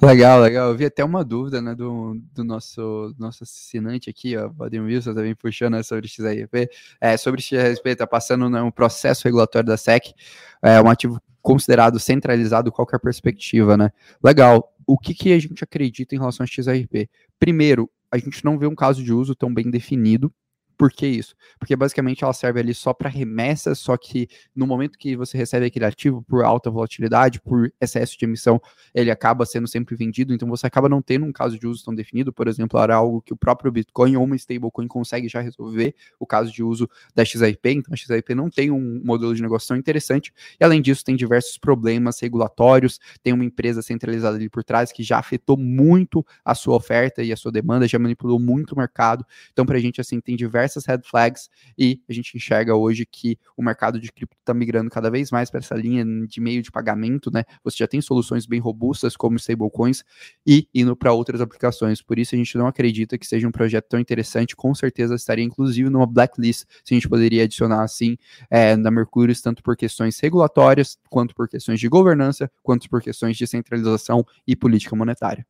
Legal, 0.00 0.40
legal. 0.40 0.70
Eu 0.70 0.76
vi 0.76 0.86
até 0.86 1.04
uma 1.04 1.24
dúvida 1.24 1.60
né, 1.60 1.74
do, 1.74 2.14
do 2.32 2.44
nosso, 2.44 3.14
nosso 3.18 3.44
assinante 3.44 4.10
aqui, 4.10 4.36
ó, 4.36 4.48
Vadim 4.48 4.80
Wilson, 4.80 5.14
também 5.14 5.34
puxando 5.34 5.82
sobre 5.84 6.08
XRP. 6.08 6.68
É, 7.00 7.16
sobre 7.16 7.40
XRP, 7.40 7.90
está 7.90 8.06
passando 8.06 8.48
né, 8.50 8.60
um 8.62 8.70
processo 8.70 9.24
regulatório 9.24 9.66
da 9.68 9.76
SEC, 9.76 10.14
é 10.62 10.80
um 10.80 10.88
ativo 10.88 11.20
considerado 11.44 12.00
centralizado, 12.00 12.72
qual 12.72 12.88
é 12.90 12.98
perspectiva, 12.98 13.76
né? 13.76 13.90
Legal. 14.22 14.72
O 14.86 14.98
que, 14.98 15.12
que 15.12 15.30
a 15.30 15.38
gente 15.38 15.62
acredita 15.62 16.14
em 16.14 16.18
relação 16.18 16.42
a 16.42 16.46
XRP? 16.46 17.10
Primeiro, 17.38 17.90
a 18.10 18.16
gente 18.16 18.42
não 18.42 18.58
vê 18.58 18.66
um 18.66 18.74
caso 18.74 19.04
de 19.04 19.12
uso 19.12 19.34
tão 19.34 19.52
bem 19.52 19.70
definido 19.70 20.32
por 20.76 20.90
que 20.90 21.06
isso? 21.06 21.34
Porque 21.58 21.76
basicamente 21.76 22.24
ela 22.24 22.32
serve 22.32 22.60
ali 22.60 22.74
só 22.74 22.92
para 22.92 23.08
remessa, 23.08 23.74
só 23.74 23.96
que 23.96 24.28
no 24.54 24.66
momento 24.66 24.98
que 24.98 25.16
você 25.16 25.36
recebe 25.36 25.66
aquele 25.66 25.84
ativo 25.84 26.22
por 26.22 26.44
alta 26.44 26.70
volatilidade, 26.70 27.40
por 27.40 27.72
excesso 27.80 28.18
de 28.18 28.24
emissão, 28.24 28.60
ele 28.94 29.10
acaba 29.10 29.46
sendo 29.46 29.68
sempre 29.68 29.94
vendido, 29.96 30.34
então 30.34 30.48
você 30.48 30.66
acaba 30.66 30.88
não 30.88 31.00
tendo 31.00 31.24
um 31.24 31.32
caso 31.32 31.58
de 31.58 31.66
uso 31.66 31.84
tão 31.84 31.94
definido, 31.94 32.32
por 32.32 32.48
exemplo, 32.48 32.78
era 32.80 32.96
algo 32.96 33.22
que 33.22 33.32
o 33.32 33.36
próprio 33.36 33.70
Bitcoin 33.70 34.16
ou 34.16 34.24
uma 34.24 34.36
stablecoin 34.36 34.88
consegue 34.88 35.28
já 35.28 35.40
resolver 35.40 35.94
o 36.18 36.26
caso 36.26 36.52
de 36.52 36.62
uso 36.62 36.88
da 37.14 37.24
XRP, 37.24 37.66
então 37.66 37.94
a 37.94 37.96
XRP 37.96 38.34
não 38.34 38.50
tem 38.50 38.70
um 38.70 39.00
modelo 39.04 39.34
de 39.34 39.42
negócio 39.42 39.68
tão 39.68 39.76
interessante, 39.76 40.32
e 40.60 40.64
além 40.64 40.82
disso 40.82 41.04
tem 41.04 41.14
diversos 41.16 41.56
problemas 41.56 42.20
regulatórios, 42.20 42.98
tem 43.22 43.32
uma 43.32 43.44
empresa 43.44 43.80
centralizada 43.80 44.36
ali 44.36 44.48
por 44.48 44.64
trás 44.64 44.90
que 44.92 45.02
já 45.02 45.18
afetou 45.18 45.56
muito 45.56 46.24
a 46.44 46.54
sua 46.54 46.76
oferta 46.76 47.22
e 47.22 47.32
a 47.32 47.36
sua 47.36 47.52
demanda, 47.52 47.86
já 47.86 47.98
manipulou 47.98 48.40
muito 48.40 48.72
o 48.72 48.78
mercado, 48.78 49.24
então 49.52 49.64
pra 49.64 49.78
gente 49.78 50.00
assim 50.00 50.20
tem 50.20 50.34
diversos 50.34 50.63
diversas 50.64 50.86
red 50.86 51.00
flags 51.04 51.48
e 51.78 52.00
a 52.08 52.12
gente 52.12 52.36
enxerga 52.36 52.74
hoje 52.74 53.06
que 53.06 53.38
o 53.56 53.62
mercado 53.62 54.00
de 54.00 54.10
cripto 54.10 54.36
está 54.40 54.54
migrando 54.54 54.90
cada 54.90 55.10
vez 55.10 55.30
mais 55.30 55.50
para 55.50 55.60
essa 55.60 55.74
linha 55.74 56.04
de 56.26 56.40
meio 56.40 56.62
de 56.62 56.70
pagamento, 56.70 57.30
né? 57.32 57.44
Você 57.62 57.78
já 57.78 57.86
tem 57.86 58.00
soluções 58.00 58.46
bem 58.46 58.60
robustas 58.60 59.16
como 59.16 59.36
stablecoins 59.36 60.02
e 60.46 60.68
indo 60.74 60.96
para 60.96 61.12
outras 61.12 61.40
aplicações. 61.40 62.00
Por 62.02 62.18
isso 62.18 62.34
a 62.34 62.38
gente 62.38 62.56
não 62.56 62.66
acredita 62.66 63.18
que 63.18 63.26
seja 63.26 63.46
um 63.46 63.52
projeto 63.52 63.86
tão 63.88 64.00
interessante. 64.00 64.56
Com 64.56 64.74
certeza 64.74 65.14
estaria 65.14 65.44
inclusive 65.44 65.90
numa 65.90 66.06
blacklist, 66.06 66.64
se 66.84 66.94
a 66.94 66.96
gente 66.96 67.08
poderia 67.08 67.44
adicionar 67.44 67.82
assim 67.82 68.16
é, 68.50 68.76
na 68.76 68.90
Mercúrio, 68.90 69.34
tanto 69.42 69.62
por 69.62 69.76
questões 69.76 70.18
regulatórias, 70.18 70.98
quanto 71.10 71.34
por 71.34 71.48
questões 71.48 71.80
de 71.80 71.88
governança, 71.88 72.50
quanto 72.62 72.88
por 72.88 73.02
questões 73.02 73.36
de 73.36 73.46
centralização 73.46 74.24
e 74.46 74.56
política 74.56 74.96
monetária. 74.96 75.46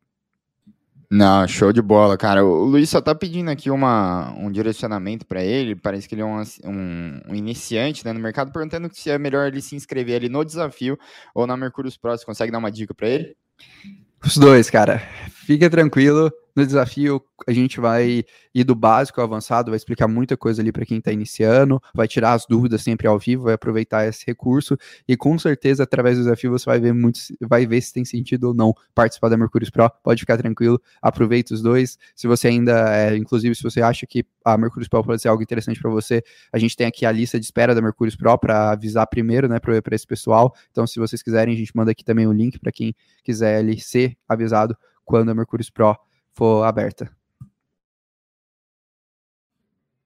Não, 1.10 1.46
show 1.46 1.72
de 1.72 1.82
bola, 1.82 2.16
cara. 2.16 2.44
O 2.44 2.64
Luiz 2.64 2.88
só 2.88 3.00
tá 3.00 3.14
pedindo 3.14 3.50
aqui 3.50 3.70
uma, 3.70 4.32
um 4.36 4.50
direcionamento 4.50 5.26
para 5.26 5.42
ele. 5.42 5.76
Parece 5.76 6.08
que 6.08 6.14
ele 6.14 6.22
é 6.22 6.24
um, 6.24 6.42
um, 6.64 7.20
um, 7.28 7.34
iniciante 7.34 8.04
né, 8.04 8.12
no 8.12 8.20
mercado, 8.20 8.52
perguntando 8.52 8.90
se 8.92 9.10
é 9.10 9.18
melhor 9.18 9.46
ele 9.46 9.60
se 9.60 9.76
inscrever 9.76 10.16
ali 10.16 10.28
no 10.28 10.44
desafio 10.44 10.98
ou 11.34 11.46
na 11.46 11.56
Mercúrios 11.56 11.96
Pro. 11.96 12.10
Você 12.10 12.24
consegue 12.24 12.50
dar 12.50 12.58
uma 12.58 12.70
dica 12.70 12.94
para 12.94 13.08
ele? 13.08 13.36
Os 14.24 14.36
dois, 14.36 14.70
cara. 14.70 15.02
Fica 15.44 15.68
tranquilo. 15.68 16.32
No 16.56 16.64
desafio, 16.64 17.20
a 17.48 17.52
gente 17.52 17.80
vai 17.80 18.24
ir 18.54 18.64
do 18.64 18.76
básico 18.76 19.20
ao 19.20 19.26
avançado, 19.26 19.72
vai 19.72 19.76
explicar 19.76 20.06
muita 20.06 20.36
coisa 20.36 20.62
ali 20.62 20.70
para 20.70 20.86
quem 20.86 20.98
está 20.98 21.10
iniciando, 21.12 21.82
vai 21.92 22.06
tirar 22.06 22.32
as 22.32 22.46
dúvidas 22.46 22.80
sempre 22.80 23.08
ao 23.08 23.18
vivo, 23.18 23.42
vai 23.42 23.54
aproveitar 23.54 24.06
esse 24.06 24.24
recurso 24.24 24.78
e 25.06 25.16
com 25.16 25.36
certeza 25.36 25.82
através 25.82 26.16
do 26.16 26.22
desafio 26.22 26.52
você 26.52 26.64
vai 26.64 26.78
ver 26.78 26.94
muito, 26.94 27.18
vai 27.40 27.66
ver 27.66 27.80
se 27.80 27.92
tem 27.92 28.04
sentido 28.04 28.44
ou 28.44 28.54
não 28.54 28.72
participar 28.94 29.28
da 29.28 29.36
Mercúrio 29.36 29.70
Pro. 29.70 29.90
Pode 30.02 30.20
ficar 30.20 30.38
tranquilo, 30.38 30.80
aproveita 31.02 31.52
os 31.52 31.60
dois. 31.60 31.98
Se 32.14 32.28
você 32.28 32.46
ainda, 32.48 32.96
é, 32.96 33.16
inclusive, 33.16 33.54
se 33.54 33.62
você 33.62 33.82
acha 33.82 34.06
que 34.06 34.24
a 34.44 34.56
Mercúrio 34.56 34.88
Pro 34.88 35.02
pode 35.02 35.20
ser 35.20 35.28
algo 35.28 35.42
interessante 35.42 35.80
para 35.80 35.90
você, 35.90 36.22
a 36.52 36.58
gente 36.58 36.76
tem 36.76 36.86
aqui 36.86 37.04
a 37.04 37.10
lista 37.10 37.38
de 37.38 37.44
espera 37.44 37.74
da 37.74 37.82
Mercúrio 37.82 38.16
Pro 38.16 38.38
para 38.38 38.70
avisar 38.70 39.06
primeiro, 39.08 39.48
né, 39.48 39.58
para 39.58 39.94
esse 39.94 40.06
pessoal. 40.06 40.54
Então, 40.70 40.86
se 40.86 41.00
vocês 41.00 41.20
quiserem, 41.20 41.52
a 41.52 41.58
gente 41.58 41.72
manda 41.74 41.90
aqui 41.90 42.04
também 42.04 42.28
o 42.28 42.32
link 42.32 42.60
para 42.60 42.70
quem 42.70 42.94
quiser 43.24 43.58
ali 43.58 43.78
ser 43.80 44.16
avisado 44.28 44.76
quando 45.04 45.30
a 45.30 45.34
Mercúrio 45.34 45.64
Pro 45.72 45.96
for 46.32 46.64
aberta. 46.64 47.10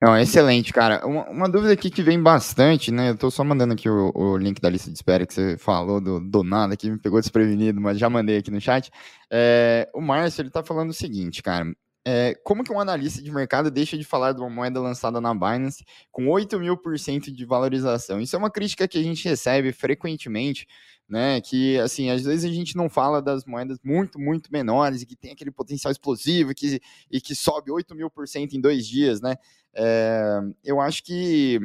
Não, 0.00 0.16
excelente, 0.16 0.72
cara. 0.72 1.04
Uma, 1.04 1.28
uma, 1.28 1.48
dúvida 1.48 1.72
aqui 1.72 1.90
que 1.90 2.02
vem 2.02 2.22
bastante, 2.22 2.92
né? 2.92 3.10
Eu 3.10 3.16
tô 3.16 3.32
só 3.32 3.42
mandando 3.42 3.74
aqui 3.74 3.88
o, 3.88 4.12
o, 4.14 4.36
link 4.36 4.60
da 4.60 4.70
lista 4.70 4.88
de 4.90 4.96
espera 4.96 5.26
que 5.26 5.34
você 5.34 5.58
falou 5.58 6.00
do, 6.00 6.20
do 6.20 6.44
nada, 6.44 6.76
que 6.76 6.88
me 6.88 6.98
pegou 6.98 7.18
desprevenido, 7.18 7.80
mas 7.80 7.98
já 7.98 8.08
mandei 8.08 8.36
aqui 8.38 8.48
no 8.48 8.60
chat. 8.60 8.92
É, 9.28 9.90
o 9.92 10.00
Márcio, 10.00 10.42
ele 10.42 10.50
tá 10.50 10.62
falando 10.62 10.90
o 10.90 10.94
seguinte, 10.94 11.42
cara. 11.42 11.66
É, 12.06 12.34
como 12.44 12.62
que 12.62 12.72
um 12.72 12.80
analista 12.80 13.20
de 13.20 13.30
mercado 13.30 13.70
deixa 13.72 13.98
de 13.98 14.04
falar 14.04 14.32
de 14.32 14.40
uma 14.40 14.48
moeda 14.48 14.80
lançada 14.80 15.20
na 15.20 15.34
Binance 15.34 15.84
com 16.12 16.28
8 16.28 16.58
mil 16.60 16.76
por 16.76 16.96
cento 16.98 17.32
de 17.32 17.44
valorização? 17.44 18.20
Isso 18.20 18.36
é 18.36 18.38
uma 18.38 18.50
crítica 18.50 18.86
que 18.86 18.98
a 18.98 19.02
gente 19.02 19.28
recebe 19.28 19.72
frequentemente 19.72 20.66
né? 21.08 21.40
Que 21.40 21.78
assim, 21.78 22.10
às 22.10 22.22
vezes 22.22 22.44
a 22.44 22.52
gente 22.52 22.76
não 22.76 22.88
fala 22.88 23.22
das 23.22 23.44
moedas 23.44 23.78
muito, 23.82 24.18
muito 24.18 24.52
menores 24.52 25.02
e 25.02 25.06
que 25.06 25.16
tem 25.16 25.32
aquele 25.32 25.50
potencial 25.50 25.90
explosivo 25.90 26.54
que, 26.54 26.80
e 27.10 27.20
que 27.20 27.34
sobe 27.34 27.70
8 27.70 27.94
mil 27.94 28.10
por 28.10 28.28
cento 28.28 28.54
em 28.54 28.60
dois 28.60 28.86
dias, 28.86 29.20
né? 29.20 29.36
É, 29.74 30.40
eu 30.64 30.80
acho 30.80 31.04
que 31.04 31.58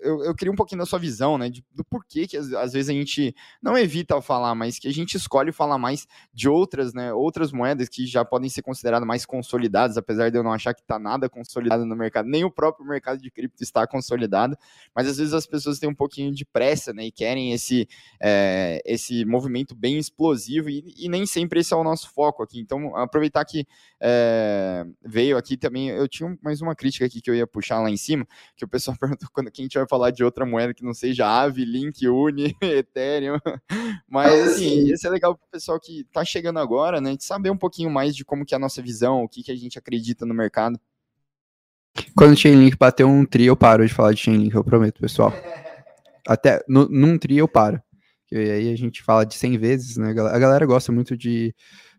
eu, 0.00 0.22
eu 0.24 0.34
queria 0.34 0.52
um 0.52 0.56
pouquinho 0.56 0.80
da 0.80 0.86
sua 0.86 0.98
visão, 0.98 1.38
né? 1.38 1.48
De, 1.48 1.64
do 1.72 1.84
porquê 1.84 2.26
que 2.26 2.36
às, 2.36 2.52
às, 2.52 2.72
vezes 2.72 2.90
a 2.90 2.92
gente 2.92 3.34
não 3.62 3.78
evita 3.78 4.20
falar, 4.20 4.54
mas 4.54 4.78
que 4.78 4.88
a 4.88 4.92
gente 4.92 5.16
escolhe 5.16 5.52
falar 5.52 5.78
mais 5.78 6.06
de 6.32 6.48
outras, 6.48 6.92
né? 6.92 7.12
Outras 7.12 7.52
moedas 7.52 7.88
que 7.88 8.06
já 8.06 8.24
podem 8.24 8.50
ser 8.50 8.62
consideradas 8.62 9.06
mais 9.06 9.24
consolidadas, 9.24 9.96
apesar 9.96 10.30
de 10.30 10.36
eu 10.36 10.42
não 10.42 10.52
achar 10.52 10.74
que 10.74 10.82
está 10.82 10.98
nada 10.98 11.28
consolidado 11.28 11.86
no 11.86 11.96
mercado, 11.96 12.28
nem 12.28 12.44
o 12.44 12.50
próprio 12.50 12.86
mercado 12.86 13.20
de 13.20 13.30
cripto 13.30 13.62
está 13.62 13.86
consolidado, 13.86 14.56
mas 14.94 15.06
às 15.08 15.16
vezes 15.16 15.32
as 15.32 15.46
pessoas 15.46 15.78
têm 15.78 15.88
um 15.88 15.94
pouquinho 15.94 16.32
de 16.32 16.44
pressa, 16.44 16.92
né? 16.92 17.06
E 17.06 17.12
querem 17.12 17.52
esse, 17.52 17.88
é, 18.20 18.82
esse 18.84 19.24
movimento 19.24 19.74
bem 19.74 19.98
explosivo, 19.98 20.68
e, 20.68 20.94
e, 20.98 21.08
nem 21.08 21.24
sempre 21.24 21.60
esse 21.60 21.72
é 21.72 21.76
o 21.76 21.84
nosso 21.84 22.10
foco 22.12 22.42
aqui. 22.42 22.60
Então, 22.60 22.96
aproveitar 22.96 23.44
que 23.44 23.66
é, 24.00 24.84
veio 25.04 25.36
aqui 25.36 25.56
também, 25.56 25.88
eu 25.88 26.08
tinha 26.08 26.36
mais 26.42 26.60
uma 26.60 26.74
crítica 26.74 27.06
aqui 27.06 27.20
que 27.20 27.30
eu 27.30 27.34
ia 27.34 27.43
puxar 27.46 27.80
lá 27.80 27.90
em 27.90 27.96
cima, 27.96 28.26
que 28.56 28.64
o 28.64 28.68
pessoal 28.68 28.96
perguntou 29.00 29.28
quando 29.32 29.50
que 29.50 29.62
a 29.62 29.64
gente 29.64 29.78
vai 29.78 29.86
falar 29.88 30.10
de 30.10 30.24
outra 30.24 30.44
moeda 30.44 30.74
que 30.74 30.84
não 30.84 30.94
seja 30.94 31.26
Ave, 31.26 31.64
Link, 31.64 32.06
Uni, 32.08 32.56
Ethereum. 32.62 33.38
Mas 34.08 34.32
ah, 34.32 34.44
assim, 34.44 34.92
isso 34.92 35.06
é 35.06 35.10
legal 35.10 35.36
para 35.36 35.44
o 35.44 35.50
pessoal 35.50 35.80
que 35.80 36.00
está 36.00 36.24
chegando 36.24 36.58
agora, 36.58 37.00
né? 37.00 37.16
De 37.16 37.24
saber 37.24 37.50
um 37.50 37.56
pouquinho 37.56 37.90
mais 37.90 38.14
de 38.14 38.24
como 38.24 38.44
que 38.44 38.54
é 38.54 38.56
a 38.56 38.60
nossa 38.60 38.82
visão, 38.82 39.22
o 39.22 39.28
que, 39.28 39.42
que 39.42 39.52
a 39.52 39.56
gente 39.56 39.78
acredita 39.78 40.24
no 40.24 40.34
mercado. 40.34 40.78
Quando 42.16 42.32
o 42.32 42.36
Chainlink 42.36 42.76
bater 42.76 43.04
um 43.04 43.24
tri, 43.24 43.46
eu 43.46 43.56
paro 43.56 43.86
de 43.86 43.94
falar 43.94 44.12
de 44.12 44.20
Chainlink, 44.20 44.54
eu 44.54 44.64
prometo, 44.64 45.00
pessoal. 45.00 45.32
Até 46.26 46.64
no, 46.68 46.88
num 46.88 47.18
tri 47.18 47.38
eu 47.38 47.46
paro. 47.46 47.80
E 48.32 48.36
aí 48.36 48.72
a 48.72 48.76
gente 48.76 49.02
fala 49.02 49.24
de 49.24 49.34
100 49.34 49.58
vezes, 49.58 49.96
né? 49.96 50.10
A 50.10 50.38
galera 50.38 50.66
gosta 50.66 50.90
muito 50.90 51.16
de 51.16 51.54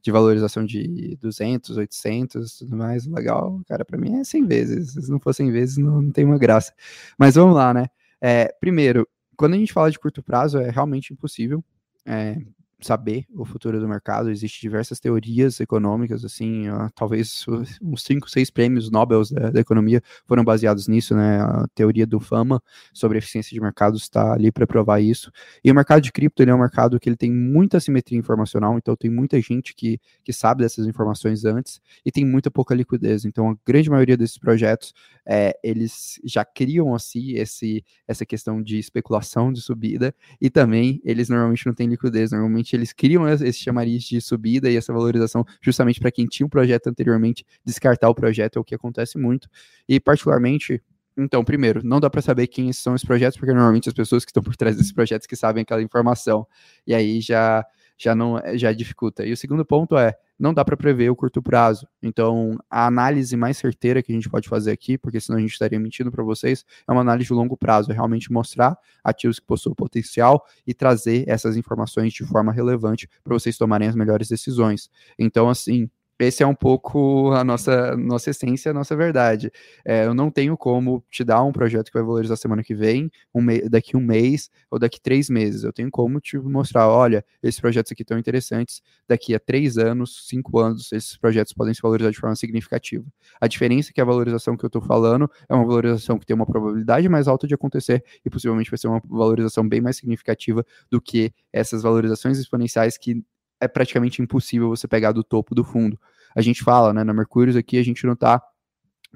de 0.06 0.12
valorização 0.12 0.64
de 0.64 1.18
200, 1.20 1.78
800, 1.78 2.60
tudo 2.60 2.78
mais, 2.78 3.08
legal, 3.08 3.60
cara, 3.68 3.84
para 3.84 3.98
mim 3.98 4.20
é 4.20 4.24
100 4.24 4.46
vezes, 4.46 4.92
se 4.92 5.10
não 5.10 5.20
for 5.20 5.34
100 5.34 5.52
vezes 5.52 5.78
não, 5.78 6.00
não 6.00 6.12
tem 6.12 6.24
uma 6.24 6.38
graça. 6.38 6.72
Mas 7.18 7.34
vamos 7.34 7.56
lá, 7.56 7.74
né? 7.74 7.88
É, 8.22 8.54
primeiro, 8.60 9.08
quando 9.36 9.56
a 9.56 9.58
gente 9.58 9.74
fala 9.74 9.90
de 9.90 9.98
curto 9.98 10.22
prazo, 10.22 10.60
é 10.60 10.70
realmente 10.70 11.12
impossível 11.12 11.64
é, 12.06 12.38
saber 12.82 13.26
o 13.34 13.46
futuro 13.46 13.80
do 13.80 13.88
mercado. 13.88 14.30
Existem 14.30 14.60
diversas 14.62 15.00
teorias 15.00 15.60
econômicas, 15.60 16.26
assim, 16.26 16.70
ó, 16.70 16.90
talvez 16.96 17.46
uns 17.82 18.04
cinco, 18.04 18.30
seis 18.30 18.50
prêmios 18.50 18.92
Nobel 18.92 19.22
da, 19.32 19.50
da, 19.52 19.60
economia 19.60 20.02
foram 20.26 20.44
baseados 20.44 20.88
nisso, 20.88 21.16
né? 21.16 21.40
A 21.42 21.66
teoria 21.74 22.06
do 22.06 22.20
Fama 22.20 22.62
sobre 22.94 23.18
eficiência 23.18 23.54
de 23.54 23.62
mercados 23.62 24.04
está 24.04 24.34
ali 24.34 24.52
para 24.52 24.68
provar 24.68 25.00
isso. 25.00 25.32
E 25.64 25.72
o 25.72 25.76
mercado 25.76 26.02
de 26.02 26.12
cripto 26.12 26.42
ele 26.44 26.52
é 26.52 26.56
um 26.56 26.60
mercado 26.60 27.00
que 27.00 27.10
ele 27.10 27.18
tem 27.18 27.32
muita 27.32 27.80
simetria 27.80 28.18
informacional, 28.18 28.78
então 28.78 28.96
tem 28.96 29.10
muita 29.10 29.40
gente 29.42 29.74
que, 29.74 30.00
que 30.24 30.34
sabe 30.34 30.64
dessas 30.64 30.86
informações 30.86 31.46
antes 31.46 31.82
e 32.06 32.12
tem 32.12 32.26
muita 32.26 32.52
pouca 32.52 32.76
liquidez. 32.76 33.26
Então 33.26 33.50
a 33.50 33.56
grande 33.66 33.90
maioria 33.90 34.18
desses 34.18 34.38
projetos 34.38 34.94
é, 35.26 35.58
eles 35.64 36.20
já 36.24 36.46
criam 36.46 36.94
assim 36.94 37.34
esse, 37.34 37.84
essa 38.08 38.26
questão 38.26 38.62
de 38.62 38.78
especulação 38.78 39.52
de 39.52 39.62
subida 39.62 40.14
e 40.40 40.50
também 40.50 41.02
eles 41.04 41.30
normalmente 41.30 41.66
não 41.66 41.74
têm 41.74 41.88
liquidez, 41.88 42.32
normalmente 42.32 42.65
eles 42.74 42.94
criam 42.94 43.28
esse 43.28 43.60
chamariz 43.60 44.04
de 44.04 44.22
subida 44.22 44.70
e 44.70 44.78
essa 44.78 44.94
valorização 44.94 45.44
justamente 45.62 46.00
para 46.00 46.12
quem 46.12 46.26
tinha 46.26 46.48
um 46.48 46.50
projeto 46.50 46.88
anteriormente 46.88 47.46
descartar 47.66 48.10
o 48.10 48.16
projeto, 48.16 48.58
é 48.58 48.60
o 48.60 48.64
que 48.64 48.74
acontece 48.74 49.18
muito. 49.18 49.50
E 49.90 50.00
particularmente, 50.00 50.82
então, 51.18 51.44
primeiro, 51.44 51.82
não 51.84 52.00
dá 52.00 52.10
para 52.10 52.22
saber 52.22 52.48
quem 52.48 52.72
são 52.74 52.96
esses 52.96 53.06
projetos, 53.06 53.38
porque 53.38 53.54
normalmente 53.54 53.90
as 53.90 53.94
pessoas 53.94 54.24
que 54.24 54.32
estão 54.32 54.44
por 54.44 54.56
trás 54.56 54.76
desses 54.76 54.92
projetos 54.92 55.28
que 55.28 55.36
sabem 55.36 55.64
aquela 55.64 55.82
informação. 55.82 56.48
E 56.86 56.94
aí 56.94 57.20
já 57.22 57.66
já 57.98 58.16
não 58.16 58.42
já 58.56 58.72
dificulta. 58.72 59.26
E 59.26 59.32
o 59.32 59.38
segundo 59.38 59.66
ponto 59.66 59.98
é, 59.98 60.16
não 60.38 60.54
dá 60.54 60.64
para 60.66 60.76
prever 60.76 61.10
o 61.10 61.16
curto 61.16 61.42
prazo. 61.42 61.88
Então, 62.02 62.58
a 62.70 62.86
análise 62.86 63.36
mais 63.38 63.58
certeira 63.58 64.04
que 64.04 64.12
a 64.12 64.16
gente 64.16 64.30
pode 64.30 64.50
fazer 64.50 64.72
aqui, 64.72 64.98
porque 64.98 65.20
senão 65.20 65.38
a 65.38 65.42
gente 65.42 65.54
estaria 65.54 65.80
mentindo 65.80 66.12
para 66.12 66.24
vocês, 66.24 66.66
é 66.88 66.92
uma 66.92 67.02
análise 67.02 67.28
de 67.28 67.34
longo 67.34 67.56
prazo, 67.56 67.92
é 67.92 67.94
realmente 67.94 68.32
mostrar 68.32 68.78
ativos 69.04 69.40
que 69.40 69.46
possuem 69.46 69.74
potencial 69.74 70.46
e 70.68 70.74
trazer 70.74 71.24
essas 71.28 71.56
informações 71.56 72.14
de 72.14 72.26
forma 72.26 72.52
relevante 72.52 73.10
para 73.24 73.34
vocês 73.34 73.58
tomarem 73.58 73.88
as 73.88 73.96
melhores 73.96 74.28
decisões. 74.28 74.90
Então, 75.18 75.50
assim, 75.50 75.90
esse 76.20 76.42
é 76.42 76.48
um 76.48 76.56
pouco 76.56 77.32
a 77.34 77.44
nossa, 77.44 77.96
nossa 77.98 78.30
essência, 78.30 78.72
a 78.72 78.74
nossa 78.74 78.96
verdade. 78.96 79.52
É, 79.86 80.06
eu 80.06 80.14
não 80.14 80.32
tenho 80.32 80.58
como 80.58 81.04
te 81.12 81.24
dar 81.24 81.44
um 81.44 81.52
projeto 81.52 81.88
que 81.88 81.94
vai 81.94 82.04
valorizar 82.04 82.36
semana 82.38 82.64
que 82.64 82.74
vem, 82.74 83.12
um 83.34 83.46
daqui 83.70 83.98
um 83.98 84.02
mês 84.02 84.50
ou 84.72 84.80
daqui 84.80 85.00
três 85.02 85.30
meses. 85.30 85.64
Eu 85.64 85.74
tenho 85.74 85.92
como 85.92 86.20
te 86.22 86.38
mostrar, 86.38 86.88
olha, 86.88 87.24
esses 87.44 87.60
projetos 87.60 87.92
aqui 87.92 88.02
estão 88.04 88.18
interessantes, 88.18 88.82
daqui 89.08 89.36
a 89.36 89.40
três 89.40 89.78
anos, 89.78 90.26
cinco 90.28 90.60
anos, 90.60 90.92
esses 90.94 91.18
projetos 91.18 91.54
podem 91.54 91.74
se 91.74 91.82
valorizar 91.82 92.12
de 92.12 92.18
forma 92.18 92.36
significativa. 92.36 93.06
A 93.42 93.48
diferença 93.48 93.90
é 93.90 93.94
que 93.94 94.02
a 94.02 94.06
valorização 94.06 94.56
que 94.56 94.64
eu 94.64 94.68
estou 94.68 94.82
falando 94.82 95.30
é 95.50 95.54
uma 95.54 95.66
valorização 95.66 96.18
que 96.18 96.26
tem 96.26 96.36
uma 96.36 96.46
probabilidade 96.46 97.10
mais 97.10 97.28
alta 97.28 97.46
de 97.46 97.54
acontecer 97.54 98.04
e 98.26 98.30
possivelmente 98.30 98.72
vai 98.72 98.78
ser 98.78 98.88
uma 98.88 99.02
valorização 99.06 99.68
bem 99.68 99.82
mais 99.82 99.98
significativa 99.98 100.66
do 100.90 101.02
que 101.02 101.34
essas 101.52 101.84
valorizações 101.84 102.38
exponenciais 102.38 102.98
que 102.98 103.22
é 103.60 103.68
praticamente 103.68 104.22
impossível 104.22 104.70
você 104.70 104.88
pegar 104.88 105.12
do 105.12 105.24
topo 105.24 105.56
do 105.56 105.64
fundo. 105.64 106.00
A 106.36 106.42
gente 106.42 106.64
fala, 106.64 106.94
né, 106.94 107.04
na 107.04 107.14
Mercúrios 107.14 107.56
aqui, 107.56 107.78
a 107.78 107.84
gente 107.84 108.06
não 108.06 108.14
está 108.14 108.42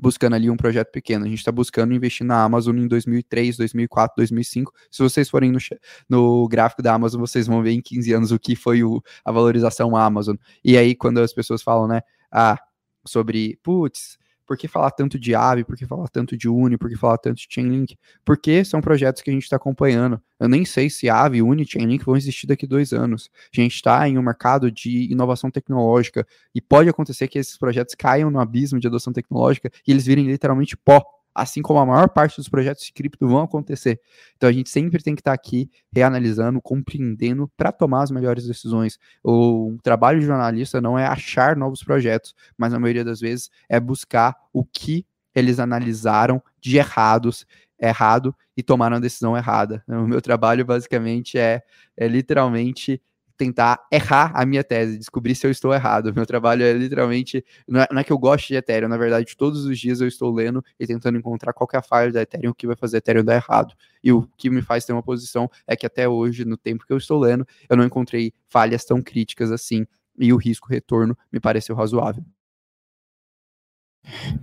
buscando 0.01 0.35
ali 0.35 0.49
um 0.49 0.55
projeto 0.55 0.91
pequeno, 0.91 1.25
a 1.25 1.27
gente 1.27 1.39
está 1.39 1.51
buscando 1.51 1.93
investir 1.93 2.25
na 2.25 2.43
Amazon 2.43 2.77
em 2.77 2.87
2003, 2.87 3.57
2004, 3.57 4.15
2005. 4.17 4.73
Se 4.89 5.03
vocês 5.03 5.29
forem 5.29 5.51
no, 5.51 5.59
no 6.07 6.47
gráfico 6.47 6.81
da 6.81 6.93
Amazon, 6.93 7.19
vocês 7.19 7.47
vão 7.47 7.61
ver 7.61 7.71
em 7.71 7.81
15 7.81 8.13
anos 8.13 8.31
o 8.31 8.39
que 8.39 8.55
foi 8.55 8.83
o, 8.83 9.01
a 9.23 9.31
valorização 9.31 9.95
Amazon. 9.95 10.35
E 10.63 10.77
aí, 10.77 10.95
quando 10.95 11.19
as 11.19 11.33
pessoas 11.33 11.61
falam, 11.61 11.87
né, 11.87 12.01
ah, 12.31 12.57
sobre, 13.05 13.59
putz, 13.61 14.17
por 14.49 14.57
que 14.57 14.67
falar 14.67 14.89
tanto 14.89 15.19
de 15.19 15.35
Aave? 15.35 15.63
Por 15.63 15.77
que 15.77 15.85
falar 15.85 16.07
tanto 16.07 16.35
de 16.35 16.49
Uni? 16.49 16.75
Por 16.75 16.89
que 16.89 16.97
falar 16.97 17.19
tanto 17.19 17.37
de 17.37 17.47
Chainlink? 17.47 17.95
Porque 18.25 18.65
são 18.65 18.81
projetos 18.81 19.21
que 19.21 19.29
a 19.29 19.33
gente 19.33 19.43
está 19.43 19.57
acompanhando. 19.57 20.19
Eu 20.39 20.49
nem 20.49 20.65
sei 20.65 20.89
se 20.89 21.07
Aave, 21.07 21.43
Uni 21.43 21.61
e 21.61 21.67
Chainlink 21.67 22.03
vão 22.03 22.17
existir 22.17 22.47
daqui 22.47 22.65
dois 22.65 22.91
anos. 22.91 23.29
A 23.55 23.61
gente 23.61 23.75
está 23.75 24.09
em 24.09 24.17
um 24.17 24.23
mercado 24.23 24.71
de 24.71 25.11
inovação 25.11 25.51
tecnológica 25.51 26.25
e 26.55 26.59
pode 26.59 26.89
acontecer 26.89 27.27
que 27.27 27.37
esses 27.37 27.59
projetos 27.59 27.93
caiam 27.93 28.31
no 28.31 28.39
abismo 28.39 28.79
de 28.79 28.87
adoção 28.87 29.13
tecnológica 29.13 29.69
e 29.87 29.91
eles 29.91 30.07
virem 30.07 30.25
literalmente 30.25 30.75
pó 30.75 31.05
assim 31.33 31.61
como 31.61 31.79
a 31.79 31.85
maior 31.85 32.09
parte 32.09 32.37
dos 32.37 32.49
projetos 32.49 32.83
de 32.85 32.93
cripto 32.93 33.27
vão 33.27 33.41
acontecer. 33.41 33.99
Então 34.35 34.49
a 34.49 34.51
gente 34.51 34.69
sempre 34.69 35.01
tem 35.01 35.15
que 35.15 35.21
estar 35.21 35.33
aqui 35.33 35.69
reanalisando, 35.91 36.61
compreendendo 36.61 37.49
para 37.55 37.71
tomar 37.71 38.03
as 38.03 38.11
melhores 38.11 38.45
decisões. 38.45 38.97
O 39.23 39.77
trabalho 39.83 40.19
de 40.19 40.25
jornalista 40.25 40.81
não 40.81 40.97
é 40.97 41.05
achar 41.05 41.55
novos 41.55 41.83
projetos, 41.83 42.35
mas 42.57 42.73
na 42.73 42.79
maioria 42.79 43.03
das 43.03 43.19
vezes 43.19 43.49
é 43.67 43.79
buscar 43.79 44.35
o 44.53 44.63
que 44.63 45.05
eles 45.33 45.59
analisaram 45.59 46.41
de 46.59 46.77
errados, 46.77 47.45
errado 47.79 48.35
e 48.57 48.63
tomaram 48.63 48.97
a 48.97 48.99
decisão 48.99 49.37
errada. 49.37 49.83
O 49.87 50.07
meu 50.07 50.21
trabalho 50.21 50.65
basicamente 50.65 51.37
é, 51.37 51.61
é 51.95 52.07
literalmente 52.07 53.01
tentar 53.39 53.87
errar 53.89 54.33
a 54.35 54.45
minha 54.45 54.61
tese, 54.65 54.97
descobrir 54.97 55.33
se 55.33 55.47
eu 55.47 55.51
estou 55.51 55.73
errado. 55.73 56.13
Meu 56.13 56.25
trabalho 56.25 56.61
é 56.61 56.73
literalmente. 56.73 57.43
Não 57.65 57.81
é, 57.81 57.87
não 57.89 57.99
é, 58.01 58.03
que 58.03 58.11
eu 58.11 58.17
goste 58.17 58.49
de 58.49 58.55
Ethereum, 58.55 58.89
na 58.89 58.97
verdade, 58.97 59.35
todos 59.37 59.65
os 59.65 59.79
dias 59.79 60.01
eu 60.01 60.07
estou 60.07 60.29
lendo 60.29 60.63
e 60.77 60.85
tentando 60.85 61.17
encontrar 61.17 61.53
qual 61.53 61.67
é 61.73 61.77
a 61.77 61.81
falha 61.81 62.11
da 62.11 62.21
Ethereum 62.21 62.53
que 62.53 62.67
vai 62.67 62.75
fazer 62.75 62.97
Ethereum 62.97 63.23
dar 63.23 63.35
errado. 63.35 63.73
E 64.03 64.11
o 64.11 64.27
que 64.37 64.49
me 64.49 64.61
faz 64.61 64.83
ter 64.83 64.91
uma 64.91 65.01
posição 65.01 65.49
é 65.65 65.75
que 65.75 65.85
até 65.85 66.07
hoje, 66.07 66.43
no 66.43 66.57
tempo 66.57 66.85
que 66.85 66.91
eu 66.91 66.97
estou 66.97 67.17
lendo, 67.17 67.47
eu 67.69 67.77
não 67.77 67.85
encontrei 67.85 68.33
falhas 68.49 68.83
tão 68.83 69.01
críticas 69.01 69.51
assim. 69.51 69.87
E 70.19 70.33
o 70.33 70.37
risco-retorno 70.37 71.17
me 71.31 71.39
pareceu 71.39 71.73
razoável. 71.75 72.23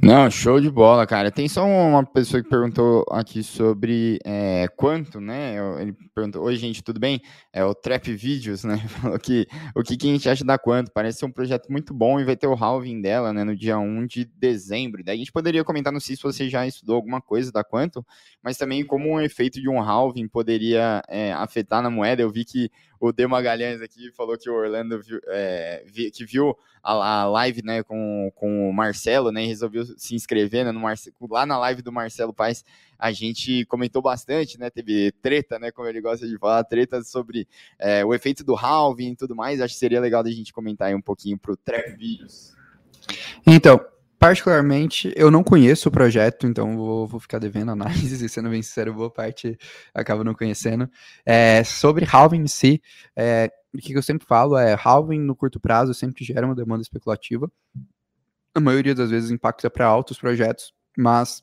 Não, 0.02 0.30
show 0.30 0.60
de 0.60 0.70
bola, 0.70 1.06
cara. 1.06 1.30
Tem 1.30 1.48
só 1.48 1.64
uma 1.64 2.04
pessoa 2.04 2.42
que 2.42 2.48
perguntou 2.48 3.04
aqui 3.10 3.42
sobre 3.42 4.18
é, 4.24 4.68
quanto, 4.76 5.20
né? 5.20 5.56
Ele 5.80 5.92
perguntou: 6.14 6.44
Oi, 6.44 6.56
gente, 6.56 6.82
tudo 6.82 7.00
bem? 7.00 7.20
É 7.52 7.64
o 7.64 7.74
Trap 7.74 8.12
Videos, 8.12 8.62
né? 8.64 8.78
Falou 9.00 9.18
que 9.18 9.46
o 9.74 9.82
que, 9.82 9.96
que 9.96 10.08
a 10.08 10.12
gente 10.12 10.28
acha 10.28 10.44
da 10.44 10.58
quanto? 10.58 10.92
Parece 10.92 11.18
ser 11.18 11.26
um 11.26 11.32
projeto 11.32 11.70
muito 11.70 11.92
bom 11.92 12.20
e 12.20 12.24
vai 12.24 12.36
ter 12.36 12.46
o 12.46 12.54
halving 12.54 13.00
dela, 13.00 13.32
né? 13.32 13.42
No 13.42 13.56
dia 13.56 13.78
1 13.78 14.06
de 14.06 14.24
dezembro. 14.24 15.02
Daí 15.02 15.16
a 15.16 15.18
gente 15.18 15.32
poderia 15.32 15.64
comentar, 15.64 15.92
não 15.92 16.00
sei 16.00 16.14
se 16.14 16.22
você 16.22 16.48
já 16.48 16.66
estudou 16.66 16.96
alguma 16.96 17.20
coisa 17.20 17.50
da 17.50 17.64
quanto, 17.64 18.04
mas 18.42 18.56
também 18.56 18.84
como 18.84 19.10
um 19.10 19.20
efeito 19.20 19.60
de 19.60 19.68
um 19.68 19.80
halving 19.80 20.28
poderia 20.28 21.02
é, 21.08 21.32
afetar 21.32 21.82
na 21.82 21.90
moeda. 21.90 22.22
Eu 22.22 22.30
vi 22.30 22.44
que 22.44 22.70
o 23.00 23.12
De 23.12 23.26
Magalhães 23.26 23.80
aqui 23.82 24.10
falou 24.12 24.38
que 24.38 24.48
o 24.48 24.54
Orlando 24.54 25.00
viu, 25.02 25.20
é, 25.28 25.84
que 26.12 26.24
viu 26.24 26.56
a, 26.82 26.92
a, 26.92 27.24
live 27.26 27.62
né, 27.62 27.82
com, 27.82 28.30
com 28.34 28.70
o 28.70 28.72
Marcelo, 28.72 29.30
né? 29.30 29.44
Resolveu 29.46 29.84
se 29.84 30.14
inscrever 30.14 30.64
né, 30.64 30.72
no 30.72 30.80
Marce... 30.80 31.12
lá 31.30 31.46
na 31.46 31.58
live 31.58 31.82
do 31.82 31.92
Marcelo 31.92 32.32
Paes, 32.32 32.64
a 32.98 33.12
gente 33.12 33.64
comentou 33.66 34.00
bastante, 34.00 34.58
né? 34.58 34.70
Teve 34.70 35.12
treta, 35.22 35.58
né? 35.58 35.70
Como 35.70 35.88
ele 35.88 36.00
gosta 36.00 36.26
de 36.26 36.38
falar, 36.38 36.64
treta 36.64 37.02
sobre 37.02 37.46
é, 37.78 38.04
o 38.04 38.14
efeito 38.14 38.42
do 38.42 38.54
halving 38.54 39.12
e 39.12 39.16
tudo 39.16 39.36
mais. 39.36 39.60
Acho 39.60 39.74
que 39.74 39.80
seria 39.80 40.00
legal 40.00 40.22
da 40.22 40.30
gente 40.30 40.52
comentar 40.52 40.88
aí 40.88 40.94
um 40.94 41.00
pouquinho 41.00 41.38
pro 41.38 41.56
Trap 41.56 41.96
Videos. 41.96 42.54
Então, 43.46 43.80
particularmente, 44.18 45.12
eu 45.14 45.30
não 45.30 45.44
conheço 45.44 45.88
o 45.88 45.92
projeto, 45.92 46.46
então 46.46 46.76
vou, 46.76 47.06
vou 47.06 47.20
ficar 47.20 47.38
devendo 47.38 47.70
análise, 47.72 48.24
e 48.24 48.28
sendo 48.28 48.50
bem 48.50 48.62
sincero, 48.62 48.94
boa 48.94 49.10
parte 49.10 49.58
acaba 49.94 50.24
não 50.24 50.34
conhecendo. 50.34 50.90
É, 51.24 51.62
sobre 51.64 52.06
halving 52.10 52.42
em 52.42 52.46
si, 52.48 52.82
é, 53.14 53.50
o 53.74 53.78
que 53.78 53.96
eu 53.96 54.02
sempre 54.02 54.26
falo 54.26 54.56
é, 54.56 54.76
halving 54.82 55.20
no 55.20 55.36
curto 55.36 55.60
prazo 55.60 55.92
sempre 55.92 56.24
gera 56.24 56.46
uma 56.46 56.54
demanda 56.54 56.82
especulativa, 56.82 57.50
a 58.56 58.60
maioria 58.60 58.94
das 58.94 59.10
vezes 59.10 59.30
impacta 59.30 59.68
para 59.70 59.86
altos 59.86 60.18
projetos, 60.18 60.72
mas 60.96 61.42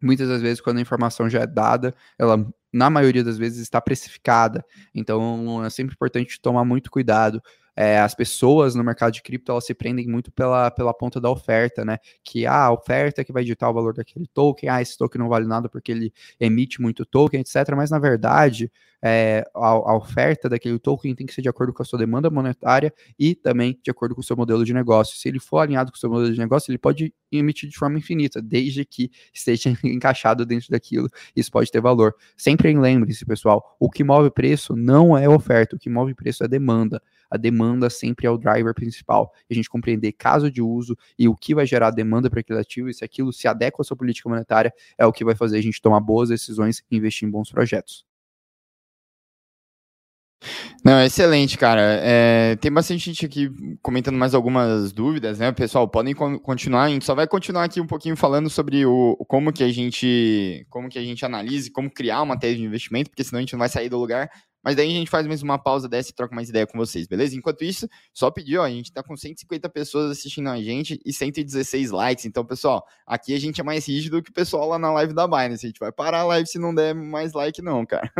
muitas 0.00 0.28
das 0.28 0.40
vezes 0.40 0.60
quando 0.60 0.78
a 0.78 0.80
informação 0.80 1.28
já 1.28 1.40
é 1.40 1.46
dada, 1.46 1.92
ela 2.16 2.48
na 2.72 2.88
maioria 2.88 3.24
das 3.24 3.36
vezes 3.36 3.60
está 3.60 3.80
precificada, 3.80 4.64
então 4.94 5.64
é 5.64 5.68
sempre 5.68 5.94
importante 5.94 6.40
tomar 6.40 6.64
muito 6.64 6.88
cuidado 6.88 7.42
é, 7.80 7.98
as 7.98 8.14
pessoas 8.14 8.74
no 8.74 8.84
mercado 8.84 9.10
de 9.10 9.22
cripto 9.22 9.50
elas 9.50 9.64
se 9.64 9.72
prendem 9.72 10.06
muito 10.06 10.30
pela, 10.30 10.70
pela 10.70 10.92
ponta 10.92 11.18
da 11.18 11.30
oferta, 11.30 11.82
né? 11.82 11.96
Que 12.22 12.44
ah, 12.44 12.66
a 12.66 12.72
oferta 12.72 13.24
que 13.24 13.32
vai 13.32 13.42
ditar 13.42 13.70
o 13.70 13.72
valor 13.72 13.94
daquele 13.94 14.26
token, 14.26 14.68
ah, 14.68 14.82
esse 14.82 14.98
token 14.98 15.18
não 15.18 15.30
vale 15.30 15.46
nada 15.46 15.66
porque 15.66 15.90
ele 15.90 16.12
emite 16.38 16.82
muito 16.82 17.06
token, 17.06 17.40
etc. 17.40 17.74
Mas 17.74 17.90
na 17.90 17.98
verdade, 17.98 18.70
é, 19.02 19.46
a, 19.54 19.66
a, 19.66 19.96
oferta 19.96 20.46
daquele 20.46 20.78
token 20.78 21.14
tem 21.14 21.26
que 21.26 21.32
ser 21.32 21.40
de 21.40 21.48
acordo 21.48 21.72
com 21.72 21.82
a 21.82 21.86
sua 21.86 21.98
demanda 21.98 22.28
monetária 22.28 22.92
e 23.18 23.34
também 23.34 23.80
de 23.82 23.90
acordo 23.90 24.14
com 24.14 24.20
o 24.20 24.24
seu 24.24 24.36
modelo 24.36 24.62
de 24.62 24.74
negócio. 24.74 25.16
Se 25.16 25.30
ele 25.30 25.40
for 25.40 25.60
alinhado 25.60 25.90
com 25.90 25.96
o 25.96 26.00
seu 26.00 26.10
modelo 26.10 26.34
de 26.34 26.38
negócio, 26.38 26.70
ele 26.70 26.76
pode 26.76 27.14
emitir 27.32 27.70
de 27.70 27.78
forma 27.78 27.96
infinita, 27.96 28.42
desde 28.42 28.84
que 28.84 29.10
esteja 29.32 29.70
encaixado 29.84 30.44
dentro 30.44 30.68
daquilo. 30.68 31.08
Isso 31.34 31.50
pode 31.50 31.70
ter 31.70 31.80
valor. 31.80 32.14
Sempre 32.36 32.76
lembre-se, 32.76 33.24
pessoal, 33.24 33.74
o 33.80 33.88
que 33.88 34.04
move 34.04 34.30
preço 34.30 34.76
não 34.76 35.16
é 35.16 35.26
oferta, 35.26 35.76
o 35.76 35.78
que 35.78 35.88
move 35.88 36.14
preço 36.14 36.44
é 36.44 36.48
demanda 36.48 37.00
a 37.30 37.36
demanda 37.36 37.88
sempre 37.88 38.26
é 38.26 38.30
o 38.30 38.36
driver 38.36 38.74
principal. 38.74 39.32
A 39.50 39.54
gente 39.54 39.70
compreender 39.70 40.12
caso 40.12 40.50
de 40.50 40.60
uso 40.60 40.96
e 41.18 41.28
o 41.28 41.36
que 41.36 41.54
vai 41.54 41.66
gerar 41.66 41.90
demanda 41.90 42.28
para 42.28 42.40
aquele 42.40 42.58
ativo 42.58 42.88
e 42.88 42.94
se 42.94 43.04
aquilo 43.04 43.32
se 43.32 43.46
adequa 43.46 43.82
à 43.82 43.84
sua 43.84 43.96
política 43.96 44.28
monetária 44.28 44.72
é 44.98 45.06
o 45.06 45.12
que 45.12 45.24
vai 45.24 45.34
fazer 45.34 45.58
a 45.58 45.62
gente 45.62 45.80
tomar 45.80 46.00
boas 46.00 46.28
decisões 46.28 46.82
e 46.90 46.96
investir 46.96 47.28
em 47.28 47.30
bons 47.30 47.50
projetos. 47.50 48.04
Não, 50.82 51.02
excelente, 51.02 51.58
cara. 51.58 51.80
É, 52.02 52.56
tem 52.56 52.72
bastante 52.72 53.04
gente 53.04 53.26
aqui 53.26 53.50
comentando 53.82 54.16
mais 54.16 54.34
algumas 54.34 54.92
dúvidas, 54.92 55.38
né? 55.38 55.52
Pessoal, 55.52 55.86
podem 55.86 56.14
continuar. 56.14 56.84
A 56.84 56.88
gente 56.88 57.04
só 57.04 57.14
vai 57.14 57.26
continuar 57.26 57.64
aqui 57.64 57.80
um 57.80 57.86
pouquinho 57.86 58.16
falando 58.16 58.48
sobre 58.48 58.86
o 58.86 59.16
como 59.28 59.52
que 59.52 59.62
a 59.62 59.70
gente 59.70 60.66
como 60.70 60.88
que 60.88 60.98
a 60.98 61.02
gente 61.02 61.24
analisa, 61.24 61.70
como 61.72 61.90
criar 61.90 62.22
uma 62.22 62.38
tese 62.38 62.56
de 62.56 62.64
investimento, 62.64 63.10
porque 63.10 63.22
senão 63.22 63.38
a 63.38 63.42
gente 63.42 63.52
não 63.52 63.58
vai 63.58 63.68
sair 63.68 63.90
do 63.90 63.98
lugar. 63.98 64.30
Mas 64.62 64.76
daí 64.76 64.88
a 64.88 64.94
gente 64.94 65.10
faz 65.10 65.26
mesmo 65.26 65.48
uma 65.48 65.58
pausa 65.58 65.88
dessa 65.88 66.10
e 66.10 66.14
troca 66.14 66.34
mais 66.34 66.48
ideia 66.48 66.66
com 66.66 66.76
vocês, 66.76 67.06
beleza? 67.06 67.34
Enquanto 67.34 67.64
isso, 67.64 67.88
só 68.12 68.30
pedir, 68.30 68.58
ó, 68.58 68.64
a 68.64 68.70
gente 68.70 68.92
tá 68.92 69.02
com 69.02 69.16
150 69.16 69.68
pessoas 69.70 70.10
assistindo 70.10 70.48
a 70.48 70.60
gente 70.60 71.00
e 71.04 71.12
116 71.12 71.90
likes. 71.90 72.26
Então, 72.26 72.44
pessoal, 72.44 72.86
aqui 73.06 73.34
a 73.34 73.40
gente 73.40 73.60
é 73.60 73.64
mais 73.64 73.86
rígido 73.86 74.22
que 74.22 74.30
o 74.30 74.34
pessoal 74.34 74.68
lá 74.68 74.78
na 74.78 74.92
live 74.92 75.14
da 75.14 75.26
Binance. 75.26 75.64
A 75.64 75.68
gente 75.68 75.80
vai 75.80 75.90
parar 75.90 76.20
a 76.20 76.24
live 76.24 76.46
se 76.46 76.58
não 76.58 76.74
der 76.74 76.94
mais 76.94 77.32
like, 77.32 77.62
não, 77.62 77.86
cara. 77.86 78.12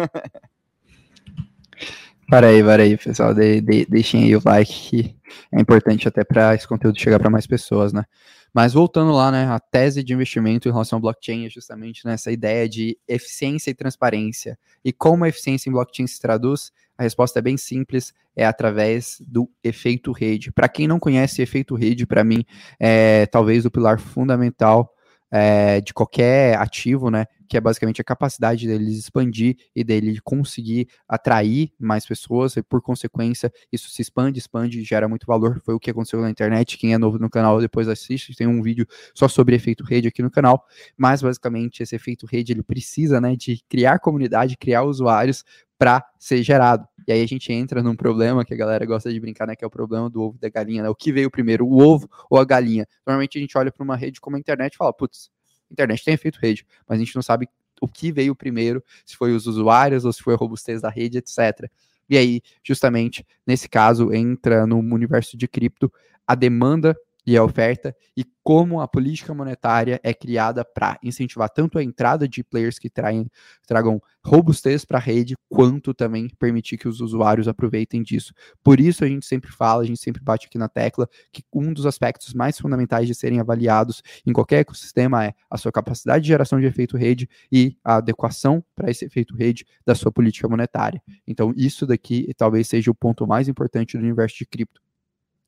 Para 2.31 2.46
aí, 2.46 2.62
para 2.62 2.85
aí, 2.85 2.96
pessoal. 2.96 3.35
De, 3.35 3.61
de, 3.61 3.85
deixem 3.87 4.22
aí 4.22 4.37
o 4.37 4.42
like, 4.44 4.72
que 4.72 5.16
é 5.53 5.61
importante 5.61 6.07
até 6.07 6.22
para 6.22 6.55
esse 6.55 6.66
conteúdo 6.66 6.96
chegar 6.96 7.18
para 7.18 7.29
mais 7.29 7.44
pessoas, 7.44 7.92
né? 7.92 8.05
Mas 8.53 8.73
voltando 8.73 9.13
lá, 9.13 9.31
né, 9.31 9.47
a 9.47 9.61
tese 9.61 10.03
de 10.03 10.13
investimento 10.13 10.69
em 10.69 10.73
relação 10.73 10.97
ao 10.97 11.01
blockchain 11.01 11.47
é 11.47 11.51
justamente 11.51 12.05
nessa 12.05 12.33
ideia 12.33 12.69
de 12.69 12.99
eficiência 13.07 13.71
e 13.71 13.75
transparência. 13.75 14.59
E 14.85 14.93
como 14.93 15.25
a 15.25 15.29
eficiência 15.29 15.69
em 15.69 15.73
blockchain 15.73 16.07
se 16.07 16.21
traduz? 16.21 16.73
A 16.99 17.03
resposta 17.03 17.39
é 17.39 17.43
bem 17.43 17.57
simples, 17.57 18.13
é 18.37 18.45
através 18.45 19.23
do 19.27 19.49
efeito 19.63 20.13
rede. 20.13 20.53
Para 20.53 20.69
quem 20.69 20.87
não 20.87 20.99
conhece 20.99 21.41
efeito 21.41 21.75
rede, 21.75 22.07
para 22.07 22.25
mim 22.25 22.45
é 22.79 23.27
talvez 23.27 23.65
o 23.65 23.71
pilar 23.71 23.99
fundamental 23.99 24.93
é, 25.31 25.81
de 25.81 25.95
qualquer 25.95 26.59
ativo, 26.59 27.11
né? 27.11 27.27
Que 27.51 27.57
é 27.57 27.61
basicamente 27.61 28.01
a 28.01 28.05
capacidade 28.05 28.67
deles 28.67 28.97
expandir 28.97 29.57
e 29.75 29.83
dele 29.83 30.21
conseguir 30.23 30.89
atrair 31.09 31.73
mais 31.79 32.07
pessoas, 32.07 32.57
e 32.57 32.63
por 32.63 32.81
consequência, 32.81 33.53
isso 33.73 33.91
se 33.91 34.01
expande, 34.01 34.39
expande, 34.39 34.85
gera 34.85 35.09
muito 35.09 35.27
valor. 35.27 35.61
Foi 35.65 35.75
o 35.75 35.81
que 35.81 35.91
aconteceu 35.91 36.21
na 36.21 36.31
internet. 36.31 36.79
Quem 36.79 36.95
é 36.95 36.99
novo 36.99 37.19
no 37.19 37.29
canal 37.29 37.61
depois 37.61 37.89
assiste, 37.89 38.35
tem 38.37 38.47
um 38.47 38.63
vídeo 38.63 38.87
só 39.13 39.27
sobre 39.27 39.57
efeito 39.57 39.83
rede 39.83 40.07
aqui 40.07 40.23
no 40.23 40.31
canal. 40.31 40.65
Mas 40.97 41.23
basicamente 41.23 41.83
esse 41.83 41.97
efeito 41.97 42.25
rede 42.25 42.53
ele 42.53 42.63
precisa 42.63 43.21
né, 43.21 43.35
de 43.35 43.61
criar 43.69 43.99
comunidade, 43.99 44.57
criar 44.57 44.85
usuários 44.85 45.45
para 45.81 46.05
ser 46.19 46.43
gerado. 46.43 46.87
E 47.09 47.13
aí 47.13 47.23
a 47.23 47.27
gente 47.27 47.51
entra 47.51 47.83
num 47.83 47.97
problema 47.97 48.45
que 48.45 48.53
a 48.53 48.57
galera 48.57 48.85
gosta 48.85 49.11
de 49.11 49.19
brincar, 49.19 49.47
né? 49.47 49.57
Que 49.57 49.65
é 49.65 49.67
o 49.67 49.71
problema 49.71 50.11
do 50.11 50.21
ovo 50.21 50.37
e 50.37 50.39
da 50.39 50.51
galinha, 50.51 50.83
né? 50.83 50.91
O 50.91 50.95
que 50.95 51.11
veio 51.11 51.31
primeiro, 51.31 51.67
o 51.67 51.79
ovo 51.83 52.07
ou 52.29 52.39
a 52.39 52.45
galinha? 52.45 52.87
Normalmente 53.07 53.39
a 53.39 53.41
gente 53.41 53.57
olha 53.57 53.73
para 53.73 53.83
uma 53.83 53.97
rede 53.97 54.21
como 54.21 54.37
a 54.37 54.39
internet 54.39 54.75
e 54.75 54.77
fala, 54.77 54.93
putz, 54.93 55.31
internet 55.71 56.05
tem 56.05 56.15
efeito 56.15 56.39
rede, 56.41 56.67
mas 56.89 56.99
a 56.99 57.05
gente 57.05 57.15
não 57.15 57.23
sabe 57.23 57.49
o 57.81 57.89
que 57.89 58.13
veio 58.13 58.35
primeiro, 58.35 58.85
se 59.05 59.17
foi 59.17 59.35
os 59.35 59.47
usuários 59.47 60.05
ou 60.05 60.13
se 60.13 60.23
foi 60.23 60.35
a 60.35 60.37
robustez 60.37 60.83
da 60.83 60.91
rede, 60.91 61.19
etc. 61.19 61.71
E 62.09 62.19
aí, 62.19 62.43
justamente, 62.63 63.27
nesse 63.47 63.69
caso, 63.69 64.13
entra 64.13 64.67
no 64.67 64.79
universo 64.79 65.37
de 65.37 65.49
cripto 65.49 65.91
a 66.27 66.35
demanda 66.35 66.97
e 67.27 67.37
a 67.37 67.45
oferta 67.45 67.95
e 68.17 68.25
como 68.43 68.81
a 68.81 68.89
política 68.89 69.33
monetária 69.35 70.01
é 70.03 70.13
criada 70.13 70.65
para 70.65 70.99
incentivar 71.03 71.49
tanto 71.51 71.79
a 71.79 71.85
entrada 71.85 72.27
de 72.27 72.43
players 72.43 72.79
que 72.79 72.91
traem, 72.91 73.31
tragam 73.67 74.01
robustez 74.25 74.85
para 74.85 74.99
a 74.99 75.01
rede, 75.01 75.37
quanto 75.49 75.95
também 75.95 76.29
permitir 76.39 76.77
que 76.77 76.89
os 76.89 77.01
usuários 77.01 77.49
aproveitem 77.49 78.03
disso. 78.03 78.33
Por 78.63 78.81
isso 78.81 79.05
a 79.05 79.09
gente 79.09 79.25
sempre 79.25 79.51
fala, 79.51 79.83
a 79.83 79.87
gente 79.87 80.01
sempre 80.01 80.23
bate 80.23 80.47
aqui 80.47 80.59
na 80.59 80.69
tecla, 80.69 81.09
que 81.33 81.43
um 81.55 81.73
dos 81.73 81.87
aspectos 81.87 82.35
mais 82.35 82.59
fundamentais 82.59 83.07
de 83.07 83.15
serem 83.15 83.41
avaliados 83.41 84.03
em 84.27 84.33
qualquer 84.33 84.61
ecossistema 84.61 85.25
é 85.25 85.35
a 85.49 85.57
sua 85.57 85.73
capacidade 85.73 86.23
de 86.23 86.29
geração 86.29 86.61
de 86.61 86.67
efeito 86.67 86.97
rede 86.97 87.29
e 87.53 87.77
a 87.85 87.97
adequação 87.97 88.65
para 88.75 88.91
esse 88.91 89.05
efeito 89.05 89.35
rede 89.37 89.65
da 89.87 89.95
sua 89.95 90.11
política 90.11 90.49
monetária. 90.49 91.03
Então, 91.27 91.53
isso 91.57 91.87
daqui 91.87 92.33
talvez 92.37 92.69
seja 92.69 92.91
o 92.91 92.95
ponto 92.95 93.27
mais 93.27 93.49
importante 93.49 93.97
do 93.97 94.03
universo 94.03 94.37
de 94.39 94.47
cripto 94.47 94.81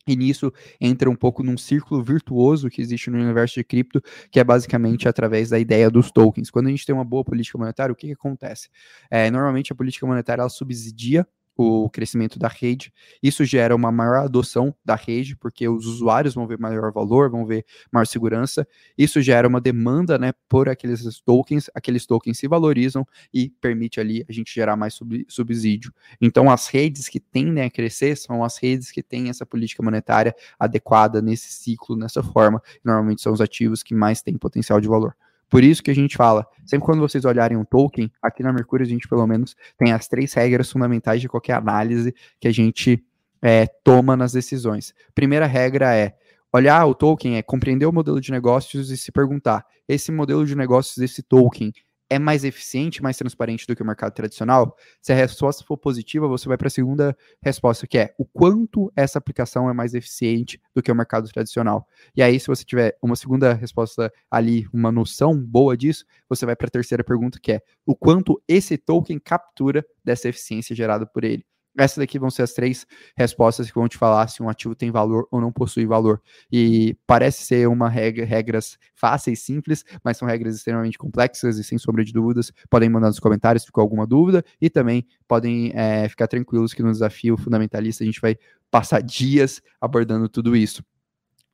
e 0.06 0.16
nisso 0.16 0.52
entra 0.80 1.08
um 1.08 1.14
pouco 1.14 1.42
num 1.42 1.56
círculo 1.56 2.02
virtuoso 2.02 2.68
que 2.68 2.80
existe 2.80 3.10
no 3.10 3.18
universo 3.18 3.54
de 3.54 3.64
cripto, 3.64 4.02
que 4.30 4.40
é 4.40 4.44
basicamente 4.44 5.08
através 5.08 5.50
da 5.50 5.58
ideia 5.58 5.90
dos 5.90 6.10
tokens. 6.10 6.50
Quando 6.50 6.66
a 6.66 6.70
gente 6.70 6.84
tem 6.84 6.94
uma 6.94 7.04
boa 7.04 7.24
política 7.24 7.58
monetária, 7.58 7.92
o 7.92 7.96
que, 7.96 8.08
que 8.08 8.12
acontece? 8.12 8.68
É, 9.10 9.30
normalmente 9.30 9.72
a 9.72 9.76
política 9.76 10.06
monetária 10.06 10.42
ela 10.42 10.50
subsidia 10.50 11.26
o 11.56 11.88
crescimento 11.90 12.38
da 12.38 12.48
rede. 12.48 12.92
Isso 13.22 13.44
gera 13.44 13.74
uma 13.74 13.92
maior 13.92 14.24
adoção 14.24 14.74
da 14.84 14.94
rede, 14.94 15.36
porque 15.36 15.68
os 15.68 15.86
usuários 15.86 16.34
vão 16.34 16.46
ver 16.46 16.58
maior 16.58 16.92
valor, 16.92 17.30
vão 17.30 17.44
ver 17.44 17.64
maior 17.90 18.06
segurança. 18.06 18.66
Isso 18.96 19.20
gera 19.20 19.46
uma 19.46 19.60
demanda, 19.60 20.18
né, 20.18 20.32
por 20.48 20.68
aqueles 20.68 21.20
tokens. 21.20 21.70
Aqueles 21.74 22.06
tokens 22.06 22.38
se 22.38 22.48
valorizam 22.48 23.06
e 23.32 23.50
permite 23.60 24.00
ali 24.00 24.24
a 24.28 24.32
gente 24.32 24.52
gerar 24.54 24.76
mais 24.76 24.94
sub 24.94 25.24
subsídio. 25.28 25.92
Então, 26.20 26.50
as 26.50 26.68
redes 26.68 27.08
que 27.08 27.20
tendem 27.20 27.64
a 27.64 27.70
crescer 27.70 28.16
são 28.16 28.42
as 28.42 28.58
redes 28.58 28.90
que 28.90 29.02
têm 29.02 29.28
essa 29.28 29.44
política 29.44 29.82
monetária 29.82 30.34
adequada 30.58 31.20
nesse 31.20 31.52
ciclo, 31.52 31.96
nessa 31.96 32.22
forma. 32.22 32.62
Normalmente 32.84 33.22
são 33.22 33.32
os 33.32 33.40
ativos 33.40 33.82
que 33.82 33.94
mais 33.94 34.22
têm 34.22 34.36
potencial 34.36 34.80
de 34.80 34.88
valor. 34.88 35.14
Por 35.52 35.62
isso 35.62 35.82
que 35.82 35.90
a 35.90 35.94
gente 35.94 36.16
fala, 36.16 36.46
sempre 36.64 36.86
quando 36.86 37.00
vocês 37.00 37.26
olharem 37.26 37.58
um 37.58 37.64
token, 37.64 38.10
aqui 38.22 38.42
na 38.42 38.54
Mercúrio 38.54 38.86
a 38.86 38.88
gente 38.88 39.06
pelo 39.06 39.26
menos 39.26 39.54
tem 39.76 39.92
as 39.92 40.08
três 40.08 40.32
regras 40.32 40.72
fundamentais 40.72 41.20
de 41.20 41.28
qualquer 41.28 41.52
análise 41.52 42.14
que 42.40 42.48
a 42.48 42.50
gente 42.50 43.04
é, 43.42 43.66
toma 43.84 44.16
nas 44.16 44.32
decisões. 44.32 44.94
Primeira 45.14 45.44
regra 45.44 45.94
é 45.94 46.14
olhar 46.50 46.86
o 46.86 46.94
token, 46.94 47.36
é 47.36 47.42
compreender 47.42 47.84
o 47.84 47.92
modelo 47.92 48.18
de 48.18 48.30
negócios 48.30 48.90
e 48.90 48.96
se 48.96 49.12
perguntar: 49.12 49.66
esse 49.86 50.10
modelo 50.10 50.46
de 50.46 50.56
negócios 50.56 50.96
desse 50.96 51.22
token 51.22 51.70
é 52.12 52.18
mais 52.18 52.44
eficiente, 52.44 53.02
mais 53.02 53.16
transparente 53.16 53.66
do 53.66 53.74
que 53.74 53.82
o 53.82 53.86
mercado 53.86 54.12
tradicional? 54.12 54.76
Se 55.00 55.12
a 55.12 55.16
resposta 55.16 55.64
for 55.64 55.78
positiva, 55.78 56.28
você 56.28 56.46
vai 56.46 56.58
para 56.58 56.66
a 56.66 56.70
segunda 56.70 57.16
resposta, 57.42 57.86
que 57.86 57.96
é 57.96 58.14
o 58.18 58.26
quanto 58.26 58.92
essa 58.94 59.18
aplicação 59.18 59.70
é 59.70 59.72
mais 59.72 59.94
eficiente 59.94 60.60
do 60.74 60.82
que 60.82 60.92
o 60.92 60.94
mercado 60.94 61.26
tradicional. 61.28 61.88
E 62.14 62.22
aí, 62.22 62.38
se 62.38 62.48
você 62.48 62.64
tiver 62.64 62.98
uma 63.00 63.16
segunda 63.16 63.54
resposta 63.54 64.12
ali, 64.30 64.66
uma 64.74 64.92
noção 64.92 65.38
boa 65.38 65.74
disso, 65.74 66.04
você 66.28 66.44
vai 66.44 66.54
para 66.54 66.66
a 66.66 66.70
terceira 66.70 67.02
pergunta, 67.02 67.38
que 67.40 67.52
é 67.52 67.60
o 67.86 67.96
quanto 67.96 68.42
esse 68.46 68.76
token 68.76 69.18
captura 69.18 69.82
dessa 70.04 70.28
eficiência 70.28 70.76
gerada 70.76 71.06
por 71.06 71.24
ele. 71.24 71.46
Essas 71.76 71.98
daqui 71.98 72.18
vão 72.18 72.30
ser 72.30 72.42
as 72.42 72.52
três 72.52 72.86
respostas 73.16 73.68
que 73.68 73.74
vão 73.74 73.88
te 73.88 73.96
falar 73.96 74.28
se 74.28 74.42
um 74.42 74.48
ativo 74.48 74.74
tem 74.74 74.90
valor 74.90 75.26
ou 75.30 75.40
não 75.40 75.50
possui 75.50 75.86
valor. 75.86 76.20
E 76.50 76.96
parece 77.06 77.44
ser 77.44 77.68
uma 77.68 77.88
regra, 77.88 78.24
regras 78.24 78.78
fáceis, 78.94 79.40
simples, 79.40 79.84
mas 80.04 80.16
são 80.16 80.28
regras 80.28 80.56
extremamente 80.56 80.98
complexas 80.98 81.58
e 81.58 81.64
sem 81.64 81.78
sombra 81.78 82.04
de 82.04 82.12
dúvidas. 82.12 82.52
Podem 82.68 82.90
mandar 82.90 83.08
nos 83.08 83.18
comentários 83.18 83.62
se 83.62 83.66
ficou 83.66 83.82
alguma 83.82 84.06
dúvida 84.06 84.44
e 84.60 84.68
também 84.68 85.06
podem 85.26 85.72
é, 85.74 86.08
ficar 86.08 86.28
tranquilos 86.28 86.74
que 86.74 86.82
no 86.82 86.92
desafio 86.92 87.36
fundamentalista 87.36 88.04
a 88.04 88.06
gente 88.06 88.20
vai 88.20 88.36
passar 88.70 89.02
dias 89.02 89.62
abordando 89.80 90.28
tudo 90.28 90.56
isso. 90.56 90.82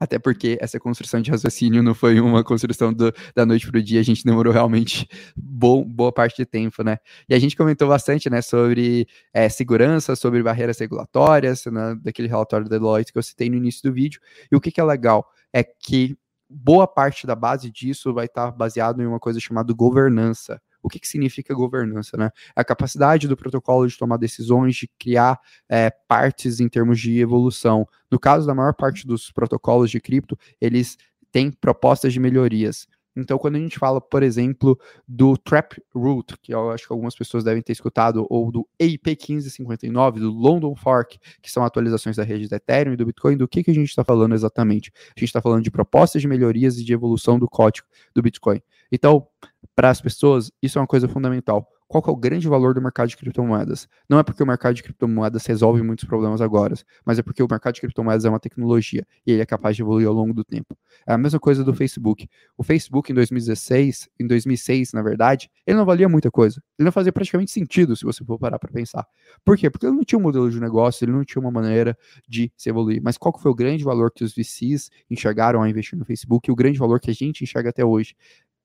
Até 0.00 0.18
porque 0.18 0.56
essa 0.60 0.78
construção 0.78 1.20
de 1.20 1.30
raciocínio 1.30 1.82
não 1.82 1.94
foi 1.94 2.20
uma 2.20 2.44
construção 2.44 2.92
do, 2.92 3.12
da 3.34 3.44
noite 3.44 3.66
para 3.68 3.78
o 3.78 3.82
dia, 3.82 4.00
a 4.00 4.04
gente 4.04 4.24
demorou 4.24 4.52
realmente 4.52 5.08
bom, 5.36 5.84
boa 5.84 6.12
parte 6.12 6.36
de 6.36 6.46
tempo, 6.46 6.84
né? 6.84 6.98
E 7.28 7.34
a 7.34 7.38
gente 7.38 7.56
comentou 7.56 7.88
bastante, 7.88 8.30
né, 8.30 8.40
sobre 8.40 9.08
é, 9.32 9.48
segurança, 9.48 10.14
sobre 10.14 10.42
barreiras 10.42 10.78
regulatórias, 10.78 11.64
né, 11.66 11.98
daquele 12.02 12.28
relatório 12.28 12.68
da 12.68 12.76
Deloitte 12.76 13.12
que 13.12 13.18
eu 13.18 13.22
citei 13.22 13.50
no 13.50 13.56
início 13.56 13.82
do 13.82 13.92
vídeo. 13.92 14.20
E 14.52 14.56
o 14.56 14.60
que, 14.60 14.70
que 14.70 14.80
é 14.80 14.84
legal 14.84 15.28
é 15.52 15.64
que 15.64 16.16
boa 16.48 16.86
parte 16.86 17.26
da 17.26 17.34
base 17.34 17.70
disso 17.70 18.14
vai 18.14 18.26
estar 18.26 18.52
baseado 18.52 19.02
em 19.02 19.06
uma 19.06 19.18
coisa 19.18 19.40
chamada 19.40 19.72
governança. 19.74 20.60
O 20.82 20.88
que, 20.88 20.98
que 20.98 21.08
significa 21.08 21.54
governança? 21.54 22.16
Né? 22.16 22.30
A 22.54 22.64
capacidade 22.64 23.26
do 23.26 23.36
protocolo 23.36 23.86
de 23.86 23.96
tomar 23.96 24.16
decisões, 24.16 24.76
de 24.76 24.88
criar 24.98 25.38
é, 25.68 25.90
partes 25.90 26.60
em 26.60 26.68
termos 26.68 27.00
de 27.00 27.18
evolução. 27.18 27.86
No 28.10 28.18
caso 28.18 28.46
da 28.46 28.54
maior 28.54 28.74
parte 28.74 29.06
dos 29.06 29.30
protocolos 29.30 29.90
de 29.90 30.00
cripto, 30.00 30.38
eles 30.60 30.96
têm 31.30 31.50
propostas 31.50 32.12
de 32.12 32.20
melhorias. 32.20 32.86
Então, 33.20 33.38
quando 33.38 33.56
a 33.56 33.58
gente 33.58 33.78
fala, 33.78 34.00
por 34.00 34.22
exemplo, 34.22 34.78
do 35.06 35.36
Trap 35.36 35.82
Root, 35.94 36.36
que 36.40 36.54
eu 36.54 36.70
acho 36.70 36.86
que 36.86 36.92
algumas 36.92 37.14
pessoas 37.14 37.44
devem 37.44 37.62
ter 37.62 37.72
escutado, 37.72 38.26
ou 38.30 38.50
do 38.50 38.66
EIP 38.78 39.16
1559, 39.28 40.20
do 40.20 40.30
London 40.30 40.74
Fork, 40.76 41.18
que 41.42 41.50
são 41.50 41.64
atualizações 41.64 42.16
da 42.16 42.22
rede 42.22 42.48
do 42.48 42.54
Ethereum 42.54 42.92
e 42.92 42.96
do 42.96 43.06
Bitcoin, 43.06 43.36
do 43.36 43.48
que, 43.48 43.62
que 43.62 43.70
a 43.70 43.74
gente 43.74 43.88
está 43.88 44.04
falando 44.04 44.34
exatamente? 44.34 44.92
A 44.94 45.20
gente 45.20 45.28
está 45.28 45.40
falando 45.40 45.62
de 45.62 45.70
propostas 45.70 46.22
de 46.22 46.28
melhorias 46.28 46.78
e 46.78 46.84
de 46.84 46.92
evolução 46.92 47.38
do 47.38 47.48
código 47.48 47.86
do 48.14 48.22
Bitcoin. 48.22 48.62
Então, 48.90 49.26
para 49.74 49.90
as 49.90 50.00
pessoas, 50.00 50.50
isso 50.62 50.78
é 50.78 50.80
uma 50.80 50.86
coisa 50.86 51.08
fundamental 51.08 51.68
qual 51.88 52.04
é 52.06 52.10
o 52.10 52.16
grande 52.16 52.46
valor 52.46 52.74
do 52.74 52.82
mercado 52.82 53.08
de 53.08 53.16
criptomoedas? 53.16 53.88
Não 54.08 54.18
é 54.18 54.22
porque 54.22 54.42
o 54.42 54.46
mercado 54.46 54.74
de 54.74 54.82
criptomoedas 54.82 55.46
resolve 55.46 55.82
muitos 55.82 56.04
problemas 56.04 56.42
agora, 56.42 56.74
mas 57.04 57.18
é 57.18 57.22
porque 57.22 57.42
o 57.42 57.48
mercado 57.50 57.74
de 57.74 57.80
criptomoedas 57.80 58.26
é 58.26 58.28
uma 58.28 58.38
tecnologia 58.38 59.06
e 59.26 59.32
ele 59.32 59.40
é 59.40 59.46
capaz 59.46 59.74
de 59.74 59.82
evoluir 59.82 60.06
ao 60.06 60.12
longo 60.12 60.34
do 60.34 60.44
tempo. 60.44 60.76
É 61.06 61.14
a 61.14 61.18
mesma 61.18 61.40
coisa 61.40 61.64
do 61.64 61.72
Facebook. 61.72 62.28
O 62.58 62.62
Facebook 62.62 63.10
em 63.10 63.14
2016, 63.14 64.10
em 64.20 64.26
2006, 64.26 64.92
na 64.92 65.00
verdade, 65.00 65.50
ele 65.66 65.78
não 65.78 65.86
valia 65.86 66.08
muita 66.10 66.30
coisa. 66.30 66.62
Ele 66.78 66.84
não 66.84 66.92
fazia 66.92 67.10
praticamente 67.10 67.50
sentido 67.50 67.96
se 67.96 68.04
você 68.04 68.22
for 68.22 68.38
parar 68.38 68.58
para 68.58 68.70
pensar. 68.70 69.06
Por 69.42 69.56
quê? 69.56 69.70
Porque 69.70 69.86
ele 69.86 69.96
não 69.96 70.04
tinha 70.04 70.18
um 70.18 70.22
modelo 70.22 70.50
de 70.50 70.60
negócio, 70.60 71.06
ele 71.06 71.12
não 71.12 71.24
tinha 71.24 71.40
uma 71.40 71.50
maneira 71.50 71.96
de 72.28 72.52
se 72.54 72.68
evoluir. 72.68 73.00
Mas 73.02 73.16
qual 73.16 73.36
foi 73.38 73.50
o 73.50 73.54
grande 73.54 73.82
valor 73.82 74.10
que 74.10 74.22
os 74.22 74.34
VCs 74.34 74.90
enxergaram 75.10 75.60
ao 75.60 75.66
investir 75.66 75.98
no 75.98 76.04
Facebook 76.04 76.50
e 76.50 76.52
o 76.52 76.56
grande 76.56 76.78
valor 76.78 77.00
que 77.00 77.10
a 77.10 77.14
gente 77.14 77.42
enxerga 77.42 77.70
até 77.70 77.82
hoje? 77.82 78.14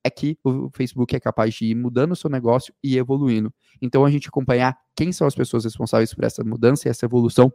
É 0.04 0.10
que 0.10 0.38
o 0.44 0.70
Facebook 0.72 1.16
é 1.16 1.20
capaz 1.20 1.54
de 1.54 1.66
ir 1.66 1.76
mudando 1.76 2.12
o 2.12 2.16
seu 2.16 2.30
negócio 2.30 2.74
e 2.84 2.98
evoluindo. 2.98 3.54
Então 3.82 4.04
a 4.04 4.12
gente 4.12 4.28
acompanhar 4.28 4.78
quem 4.96 5.12
são 5.12 5.26
as 5.26 5.36
pessoas 5.36 5.64
responsáveis 5.64 6.14
por 6.14 6.24
essa 6.24 6.44
mudança 6.44 6.88
e 6.88 6.92
essa 6.92 7.06
evolução 7.06 7.52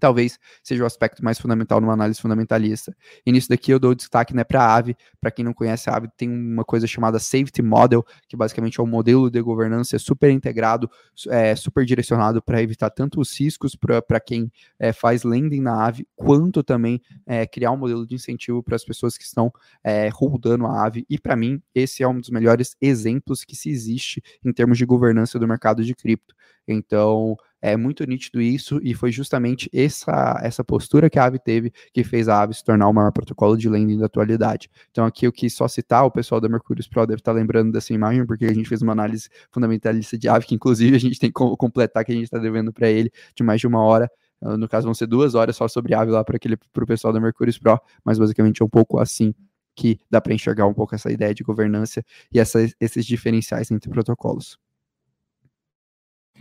talvez 0.00 0.38
seja 0.62 0.82
o 0.82 0.86
aspecto 0.86 1.24
mais 1.24 1.38
fundamental 1.38 1.80
numa 1.80 1.92
análise 1.92 2.20
fundamentalista. 2.20 2.94
E 3.24 3.32
nisso 3.32 3.48
daqui 3.48 3.70
eu 3.70 3.78
dou 3.78 3.94
destaque 3.94 4.34
né, 4.34 4.44
para 4.44 4.62
a 4.62 4.76
AVE. 4.76 4.96
Para 5.20 5.30
quem 5.30 5.44
não 5.44 5.52
conhece 5.52 5.88
a 5.88 5.96
AVE, 5.96 6.08
tem 6.16 6.28
uma 6.28 6.64
coisa 6.64 6.86
chamada 6.86 7.18
Safety 7.18 7.62
Model, 7.62 8.04
que 8.28 8.36
basicamente 8.36 8.80
é 8.80 8.82
um 8.82 8.86
modelo 8.86 9.30
de 9.30 9.40
governança 9.40 9.98
super 9.98 10.30
integrado, 10.30 10.90
é, 11.28 11.54
super 11.54 11.84
direcionado 11.84 12.42
para 12.42 12.62
evitar 12.62 12.90
tanto 12.90 13.20
os 13.20 13.38
riscos 13.38 13.76
para 13.76 14.20
quem 14.20 14.50
é, 14.78 14.92
faz 14.92 15.22
lending 15.22 15.60
na 15.60 15.86
AVE, 15.86 16.06
quanto 16.16 16.62
também 16.62 17.00
é, 17.26 17.46
criar 17.46 17.70
um 17.72 17.76
modelo 17.76 18.06
de 18.06 18.14
incentivo 18.14 18.62
para 18.62 18.76
as 18.76 18.84
pessoas 18.84 19.16
que 19.16 19.24
estão 19.24 19.52
é, 19.84 20.08
rodando 20.08 20.66
a 20.66 20.86
AVE. 20.86 21.06
E 21.08 21.18
para 21.18 21.36
mim, 21.36 21.62
esse 21.74 22.02
é 22.02 22.08
um 22.08 22.18
dos 22.18 22.30
melhores 22.30 22.76
exemplos 22.80 23.44
que 23.44 23.56
se 23.56 23.70
existe 23.70 24.22
em 24.44 24.52
termos 24.52 24.78
de 24.78 24.84
governança 24.84 25.38
do 25.38 25.46
mercado 25.46 25.84
de 25.84 25.94
cripto. 25.94 26.34
Então, 26.66 27.36
é 27.62 27.76
muito 27.76 28.04
nítido 28.04 28.42
isso, 28.42 28.80
e 28.82 28.92
foi 28.92 29.12
justamente 29.12 29.70
essa, 29.72 30.40
essa 30.42 30.64
postura 30.64 31.08
que 31.08 31.18
a 31.18 31.24
Aave 31.24 31.38
teve 31.38 31.72
que 31.92 32.02
fez 32.02 32.28
a 32.28 32.40
Aave 32.40 32.54
se 32.54 32.64
tornar 32.64 32.88
o 32.88 32.92
maior 32.92 33.12
protocolo 33.12 33.56
de 33.56 33.68
lending 33.68 33.98
da 33.98 34.06
atualidade. 34.06 34.68
Então, 34.90 35.06
aqui 35.06 35.26
eu 35.26 35.32
quis 35.32 35.54
só 35.54 35.68
citar, 35.68 36.04
o 36.04 36.10
pessoal 36.10 36.40
da 36.40 36.48
Mercurius 36.48 36.88
Pro 36.88 37.06
deve 37.06 37.20
estar 37.20 37.32
lembrando 37.32 37.70
dessa 37.70 37.94
imagem, 37.94 38.26
porque 38.26 38.44
a 38.46 38.52
gente 38.52 38.68
fez 38.68 38.82
uma 38.82 38.92
análise 38.92 39.28
fundamentalista 39.52 40.18
de 40.18 40.28
Aave, 40.28 40.44
que 40.44 40.54
inclusive 40.56 40.96
a 40.96 41.00
gente 41.00 41.18
tem 41.18 41.30
que 41.30 41.34
completar, 41.56 42.04
que 42.04 42.10
a 42.10 42.14
gente 42.14 42.24
está 42.24 42.38
devendo 42.38 42.72
para 42.72 42.90
ele 42.90 43.10
de 43.34 43.44
mais 43.44 43.60
de 43.60 43.66
uma 43.68 43.80
hora. 43.80 44.10
Ah, 44.42 44.56
no 44.56 44.68
caso, 44.68 44.86
vão 44.86 44.94
ser 44.94 45.06
duas 45.06 45.36
horas 45.36 45.54
só 45.54 45.68
sobre 45.68 45.94
Aave 45.94 46.10
lá 46.10 46.24
para 46.24 46.36
o 46.36 46.86
pessoal 46.86 47.12
da 47.12 47.20
Mercurius 47.20 47.58
Pro, 47.58 47.80
mas 48.04 48.18
basicamente 48.18 48.60
é 48.60 48.64
um 48.64 48.68
pouco 48.68 48.98
assim 48.98 49.32
que 49.74 49.98
dá 50.10 50.20
para 50.20 50.34
enxergar 50.34 50.66
um 50.66 50.74
pouco 50.74 50.94
essa 50.94 51.10
ideia 51.10 51.32
de 51.34 51.42
governança 51.42 52.04
e 52.32 52.38
essa, 52.38 52.58
esses 52.80 53.06
diferenciais 53.06 53.70
entre 53.70 53.88
protocolos. 53.88 54.58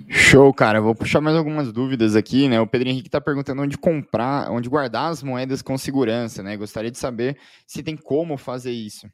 Show, 0.08 0.54
cara. 0.54 0.82
Vou 0.82 0.96
puxar 0.96 1.22
mais 1.22 1.36
algumas 1.36 1.72
dúvidas 1.72 2.16
aqui, 2.16 2.48
né? 2.48 2.60
O 2.60 2.68
Pedro 2.68 2.90
Henrique 2.90 3.08
está 3.08 3.22
perguntando 3.22 3.62
onde 3.62 3.78
comprar, 3.78 4.50
onde 4.52 4.70
guardar 4.70 5.12
as 5.12 5.22
moedas 5.22 5.62
com 5.62 5.78
segurança, 5.78 6.42
né? 6.42 6.58
Gostaria 6.58 6.92
de 6.92 6.98
saber 6.98 7.38
se 7.68 7.84
tem 7.84 7.96
como 7.96 8.38
fazer 8.38 8.72
isso. 8.72 9.08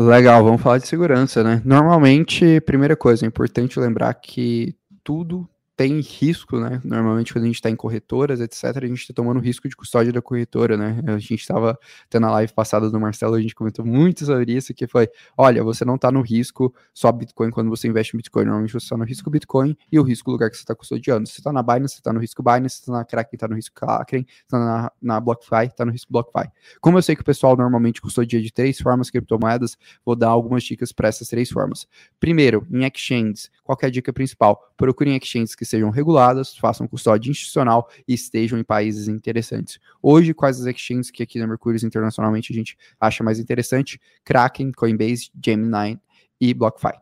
Legal, 0.00 0.42
vamos 0.42 0.60
falar 0.60 0.78
de 0.78 0.86
segurança, 0.86 1.44
né? 1.44 1.62
Normalmente, 1.64 2.60
primeira 2.62 2.96
coisa, 2.96 3.24
é 3.24 3.28
importante 3.28 3.78
lembrar 3.78 4.12
que 4.14 4.76
tudo 5.04 5.48
tem 5.76 6.00
risco, 6.00 6.60
né? 6.60 6.80
Normalmente, 6.84 7.32
quando 7.32 7.44
a 7.44 7.46
gente 7.46 7.56
está 7.56 7.70
em 7.70 7.76
corretoras, 7.76 8.40
etc., 8.40 8.64
a 8.64 8.86
gente 8.86 9.00
está 9.00 9.14
tomando 9.14 9.40
risco 9.40 9.68
de 9.68 9.74
custódia 9.74 10.12
da 10.12 10.20
corretora, 10.20 10.76
né? 10.76 11.02
A 11.06 11.18
gente 11.18 11.40
estava 11.40 11.78
tendo 12.10 12.26
a 12.26 12.30
live 12.30 12.52
passada 12.52 12.90
do 12.90 13.00
Marcelo, 13.00 13.34
a 13.34 13.40
gente 13.40 13.54
comentou 13.54 13.84
muito 13.84 14.24
sobre 14.24 14.52
isso, 14.52 14.74
que 14.74 14.86
foi, 14.86 15.08
olha, 15.36 15.64
você 15.64 15.84
não 15.84 15.94
está 15.94 16.12
no 16.12 16.20
risco 16.20 16.74
só 16.92 17.10
Bitcoin 17.10 17.50
quando 17.50 17.70
você 17.70 17.88
investe 17.88 18.14
em 18.14 18.18
Bitcoin, 18.18 18.44
normalmente 18.44 18.72
você 18.72 18.84
está 18.84 18.96
no 18.96 19.04
risco 19.04 19.30
Bitcoin 19.30 19.76
e 19.90 19.98
o 19.98 20.02
risco 20.02 20.30
lugar 20.30 20.50
que 20.50 20.56
você 20.56 20.62
está 20.62 20.74
custodiando. 20.74 21.26
Você 21.26 21.40
está 21.40 21.52
na 21.52 21.62
Binance, 21.62 21.94
você 21.94 22.00
está 22.00 22.12
no 22.12 22.20
risco 22.20 22.42
Binance, 22.42 22.76
se 22.76 22.80
está 22.82 22.92
na 22.92 23.04
Kraken, 23.04 23.36
está 23.36 23.48
no 23.48 23.54
risco 23.54 23.74
Kraken, 23.74 24.26
está 24.42 24.58
na, 24.58 24.92
na 25.00 25.20
BlockFi, 25.20 25.66
está 25.66 25.84
no 25.84 25.92
risco 25.92 26.12
BlockFi. 26.12 26.50
Como 26.80 26.98
eu 26.98 27.02
sei 27.02 27.16
que 27.16 27.22
o 27.22 27.24
pessoal 27.24 27.56
normalmente 27.56 28.00
custodia 28.00 28.42
de 28.42 28.52
três 28.52 28.78
formas 28.78 29.10
criptomoedas, 29.10 29.76
vou 30.04 30.14
dar 30.14 30.28
algumas 30.28 30.62
dicas 30.62 30.92
para 30.92 31.08
essas 31.08 31.28
três 31.28 31.50
formas. 31.50 31.86
Primeiro, 32.20 32.66
em 32.70 32.84
exchanges, 32.84 33.50
qual 33.64 33.78
é 33.82 33.86
a 33.86 33.90
dica 33.90 34.12
principal? 34.12 34.72
Procure 34.76 35.10
em 35.10 35.16
exchanges 35.16 35.54
que 35.54 35.64
sejam 35.72 35.90
reguladas, 35.90 36.56
façam 36.56 36.86
custódia 36.86 37.30
institucional 37.30 37.88
e 38.06 38.14
estejam 38.14 38.58
em 38.58 38.64
países 38.64 39.08
interessantes. 39.08 39.78
Hoje, 40.02 40.34
quais 40.34 40.60
as 40.60 40.66
exchanges 40.66 41.10
que 41.10 41.22
aqui 41.22 41.38
na 41.38 41.46
Mercúrio 41.46 41.84
internacionalmente 41.84 42.52
a 42.52 42.54
gente 42.54 42.76
acha 43.00 43.24
mais 43.24 43.38
interessante? 43.38 44.00
Kraken, 44.24 44.72
Coinbase, 44.72 45.30
Gemini 45.42 45.98
e 46.40 46.52
BlockFi. 46.52 46.92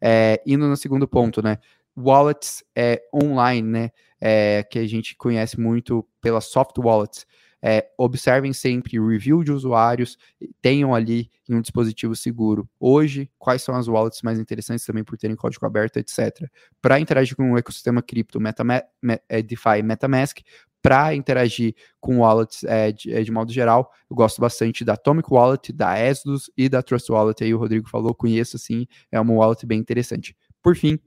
É, 0.00 0.42
indo 0.46 0.66
no 0.66 0.76
segundo 0.76 1.06
ponto, 1.06 1.42
né? 1.42 1.58
Wallets 1.96 2.64
é, 2.74 3.02
online, 3.12 3.68
né? 3.68 3.90
É, 4.20 4.62
que 4.70 4.78
a 4.78 4.88
gente 4.88 5.14
conhece 5.16 5.60
muito 5.60 6.06
pelas 6.20 6.46
soft 6.46 6.78
wallets. 6.78 7.26
É, 7.66 7.88
observem 7.96 8.52
sempre 8.52 9.00
o 9.00 9.08
review 9.08 9.42
de 9.42 9.50
usuários, 9.50 10.18
tenham 10.60 10.94
ali 10.94 11.30
em 11.48 11.54
um 11.54 11.62
dispositivo 11.62 12.14
seguro. 12.14 12.68
Hoje, 12.78 13.30
quais 13.38 13.62
são 13.62 13.74
as 13.74 13.88
wallets 13.88 14.20
mais 14.20 14.38
interessantes 14.38 14.84
também 14.84 15.02
por 15.02 15.16
terem 15.16 15.34
código 15.34 15.64
aberto, 15.64 15.96
etc. 15.96 16.46
Para 16.82 17.00
interagir 17.00 17.34
com 17.34 17.52
o 17.52 17.58
ecossistema 17.58 18.02
cripto, 18.02 18.38
MetaMa 18.38 18.82
é, 19.28 19.40
DeFi 19.40 19.82
MetaMask, 19.82 20.40
para 20.82 21.14
interagir 21.14 21.74
com 21.98 22.18
wallets 22.18 22.62
é, 22.64 22.92
de, 22.92 23.10
é, 23.14 23.22
de, 23.22 23.32
modo 23.32 23.50
geral, 23.50 23.90
eu 24.10 24.14
gosto 24.14 24.38
bastante 24.38 24.84
da 24.84 24.92
Atomic 24.92 25.32
Wallet, 25.32 25.72
da 25.72 25.98
Exodus 25.98 26.50
e 26.54 26.68
da 26.68 26.82
Trust 26.82 27.10
Wallet. 27.10 27.42
Aí 27.42 27.54
o 27.54 27.58
Rodrigo 27.58 27.88
falou, 27.88 28.14
conheço 28.14 28.58
sim, 28.58 28.86
é 29.10 29.18
uma 29.18 29.32
wallet 29.32 29.64
bem 29.64 29.78
interessante. 29.78 30.36
Por 30.62 30.76
fim, 30.76 30.98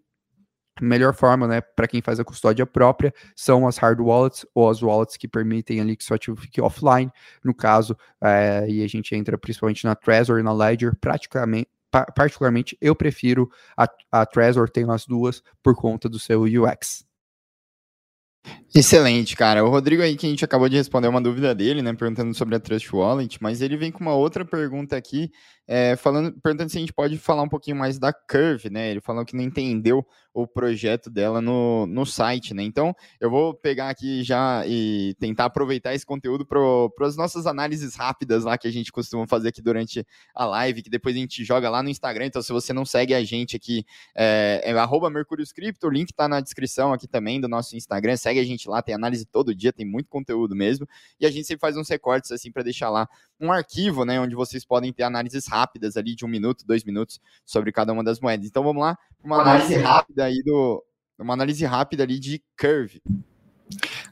melhor 0.81 1.13
forma, 1.13 1.47
né, 1.47 1.61
para 1.61 1.87
quem 1.87 2.01
faz 2.01 2.19
a 2.19 2.23
custódia 2.23 2.65
própria, 2.65 3.13
são 3.35 3.67
as 3.67 3.77
hard 3.77 3.99
wallets 3.99 4.45
ou 4.53 4.69
as 4.69 4.81
wallets 4.81 5.17
que 5.17 5.27
permitem 5.27 5.79
ali 5.81 5.95
que 5.95 6.03
seu 6.03 6.15
ativo 6.15 6.37
fique 6.37 6.61
offline. 6.61 7.11
No 7.43 7.53
caso, 7.53 7.97
é, 8.21 8.65
e 8.67 8.83
a 8.83 8.87
gente 8.87 9.15
entra 9.15 9.37
principalmente 9.37 9.85
na 9.85 9.95
Trezor 9.95 10.39
e 10.39 10.43
na 10.43 10.53
Ledger, 10.53 10.95
praticamente 10.99 11.69
particularmente 12.13 12.77
eu 12.81 12.93
prefiro 12.93 13.49
a, 13.75 13.87
a 14.11 14.25
Trezor, 14.25 14.69
tenho 14.69 14.91
as 14.91 15.05
duas 15.05 15.41
por 15.63 15.73
conta 15.75 16.09
do 16.09 16.19
seu 16.19 16.43
UX. 16.43 17.06
Excelente, 18.75 19.35
cara. 19.35 19.65
O 19.65 19.69
Rodrigo 19.69 20.03
aí 20.03 20.15
que 20.15 20.27
a 20.27 20.29
gente 20.29 20.45
acabou 20.45 20.69
de 20.69 20.75
responder 20.75 21.07
uma 21.07 21.21
dúvida 21.21 21.55
dele, 21.55 21.81
né, 21.81 21.93
perguntando 21.93 22.33
sobre 22.35 22.55
a 22.55 22.59
Trust 22.59 22.95
Wallet, 22.95 23.39
mas 23.41 23.61
ele 23.61 23.75
vem 23.75 23.91
com 23.91 24.01
uma 24.01 24.13
outra 24.13 24.45
pergunta 24.45 24.95
aqui, 24.95 25.31
é, 25.67 25.95
falando, 25.95 26.31
perguntando 26.41 26.69
se 26.69 26.77
a 26.77 26.79
gente 26.79 26.93
pode 26.93 27.17
falar 27.17 27.43
um 27.43 27.49
pouquinho 27.49 27.75
mais 27.75 27.97
da 27.97 28.13
Curve, 28.13 28.69
né? 28.69 28.89
Ele 28.91 29.01
falou 29.01 29.25
que 29.25 29.35
não 29.35 29.43
entendeu 29.43 30.05
o 30.33 30.47
projeto 30.47 31.09
dela 31.09 31.41
no, 31.41 31.87
no 31.87 32.05
site, 32.05 32.53
né? 32.53 32.63
Então, 32.63 32.95
eu 33.19 33.29
vou 33.29 33.53
pegar 33.53 33.89
aqui 33.89 34.23
já 34.23 34.63
e 34.67 35.15
tentar 35.19 35.45
aproveitar 35.45 35.93
esse 35.95 36.05
conteúdo 36.05 36.45
para 36.45 36.59
as 37.07 37.17
nossas 37.17 37.47
análises 37.47 37.95
rápidas 37.95 38.43
lá 38.43 38.57
que 38.57 38.67
a 38.67 38.71
gente 38.71 38.91
costuma 38.91 39.27
fazer 39.27 39.49
aqui 39.49 39.61
durante 39.61 40.05
a 40.35 40.45
live, 40.45 40.83
que 40.83 40.89
depois 40.89 41.15
a 41.15 41.19
gente 41.19 41.43
joga 41.43 41.69
lá 41.69 41.81
no 41.81 41.89
Instagram. 41.89 42.27
Então, 42.27 42.41
se 42.41 42.53
você 42.53 42.71
não 42.71 42.85
segue 42.85 43.13
a 43.13 43.23
gente 43.23 43.55
aqui, 43.55 43.83
é, 44.15 44.61
é 44.63 44.71
arroba 44.73 45.07
o 45.07 45.89
link 45.89 46.11
está 46.11 46.27
na 46.27 46.39
descrição 46.39 46.93
aqui 46.93 47.07
também 47.07 47.41
do 47.41 47.47
nosso 47.47 47.75
Instagram. 47.75 48.15
Segue 48.15 48.36
a 48.39 48.43
gente 48.43 48.69
lá, 48.69 48.81
tem 48.81 48.95
análise 48.95 49.25
todo 49.25 49.53
dia, 49.53 49.73
tem 49.73 49.85
muito 49.85 50.09
conteúdo 50.09 50.55
mesmo. 50.55 50.87
E 51.19 51.25
a 51.25 51.31
gente 51.31 51.45
sempre 51.45 51.61
faz 51.61 51.77
uns 51.77 51.89
recortes 51.89 52.31
assim 52.31 52.51
para 52.51 52.63
deixar 52.63 52.89
lá 52.89 53.07
um 53.39 53.51
arquivo, 53.51 54.05
né, 54.05 54.19
onde 54.19 54.35
vocês 54.35 54.65
podem 54.65 54.91
ter 54.91 55.03
análises 55.03 55.47
rápidas 55.47 55.97
ali 55.97 56.15
de 56.15 56.25
um 56.25 56.27
minuto, 56.27 56.65
dois 56.65 56.83
minutos 56.83 57.19
sobre 57.45 57.71
cada 57.71 57.93
uma 57.93 58.03
das 58.03 58.19
moedas. 58.19 58.47
Então, 58.47 58.63
vamos 58.63 58.81
lá, 58.81 58.97
uma 59.23 59.41
análise 59.41 59.75
rápida 59.75 60.25
aí 60.25 60.41
do, 60.43 60.83
uma 61.19 61.33
análise 61.33 61.65
rápida 61.65 62.03
ali 62.03 62.19
de 62.19 62.41
Curve. 62.59 63.01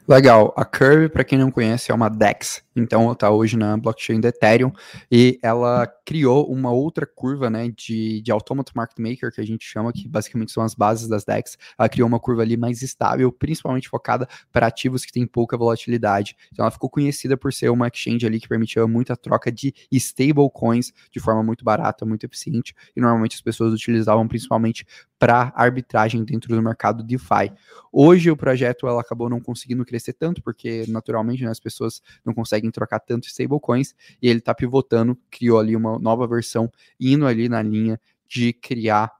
Legal. 0.08 0.54
A 0.56 0.64
Curve, 0.64 1.08
para 1.08 1.24
quem 1.24 1.36
não 1.36 1.50
conhece, 1.50 1.90
é 1.90 1.94
uma 1.94 2.08
DEX. 2.08 2.62
Então, 2.76 3.10
está 3.10 3.28
hoje 3.28 3.56
na 3.56 3.76
blockchain 3.76 4.20
do 4.20 4.28
Ethereum 4.28 4.70
e 5.10 5.36
ela 5.42 5.84
criou 6.04 6.48
uma 6.48 6.70
outra 6.70 7.04
curva, 7.04 7.50
né, 7.50 7.72
de, 7.76 8.20
de 8.20 8.30
Automata 8.30 8.70
Market 8.72 8.98
Maker, 9.00 9.32
que 9.32 9.40
a 9.40 9.44
gente 9.44 9.64
chama, 9.64 9.92
que 9.92 10.06
basicamente 10.06 10.52
são 10.52 10.62
as 10.62 10.76
bases 10.76 11.08
das 11.08 11.24
DEX. 11.24 11.58
Ela 11.76 11.88
criou 11.88 12.06
uma 12.06 12.20
curva 12.20 12.42
ali 12.42 12.56
mais 12.56 12.82
estável, 12.82 13.32
principalmente 13.32 13.88
focada 13.88 14.28
para 14.52 14.68
ativos 14.68 15.04
que 15.04 15.12
têm 15.12 15.26
pouca 15.26 15.56
volatilidade. 15.56 16.36
Então, 16.52 16.64
ela 16.64 16.70
ficou 16.70 16.88
conhecida 16.88 17.36
por 17.36 17.52
ser 17.52 17.70
uma 17.70 17.88
exchange 17.88 18.24
ali 18.24 18.38
que 18.38 18.46
permitia 18.46 18.86
muita 18.86 19.16
troca 19.16 19.50
de 19.50 19.74
stablecoins 19.90 20.92
de 21.10 21.18
forma 21.18 21.42
muito 21.42 21.64
barata, 21.64 22.06
muito 22.06 22.24
eficiente. 22.24 22.74
E 22.94 23.00
normalmente 23.00 23.34
as 23.34 23.40
pessoas 23.40 23.72
utilizavam 23.72 24.28
principalmente 24.28 24.86
para 25.18 25.52
arbitragem 25.56 26.24
dentro 26.24 26.54
do 26.54 26.62
mercado 26.62 27.02
DeFi. 27.02 27.52
Hoje 27.90 28.30
o 28.30 28.36
projeto 28.36 28.86
ela 28.86 29.00
acabou 29.00 29.30
não 29.30 29.40
conseguindo 29.40 29.84
crescer 29.84 30.12
tanto, 30.12 30.42
porque 30.42 30.84
naturalmente 30.88 31.42
né, 31.42 31.50
as 31.50 31.60
pessoas 31.60 32.02
não 32.24 32.34
conseguem 32.34 32.70
trocar 32.70 33.00
tanto 33.00 33.26
stablecoins, 33.26 33.94
e 34.20 34.28
ele 34.28 34.40
está 34.40 34.54
pivotando, 34.54 35.16
criou 35.30 35.58
ali 35.58 35.74
uma 35.74 35.98
nova 35.98 36.26
versão, 36.26 36.70
indo 37.00 37.26
ali 37.26 37.48
na 37.48 37.62
linha 37.62 37.98
de 38.28 38.52
criar 38.52 39.15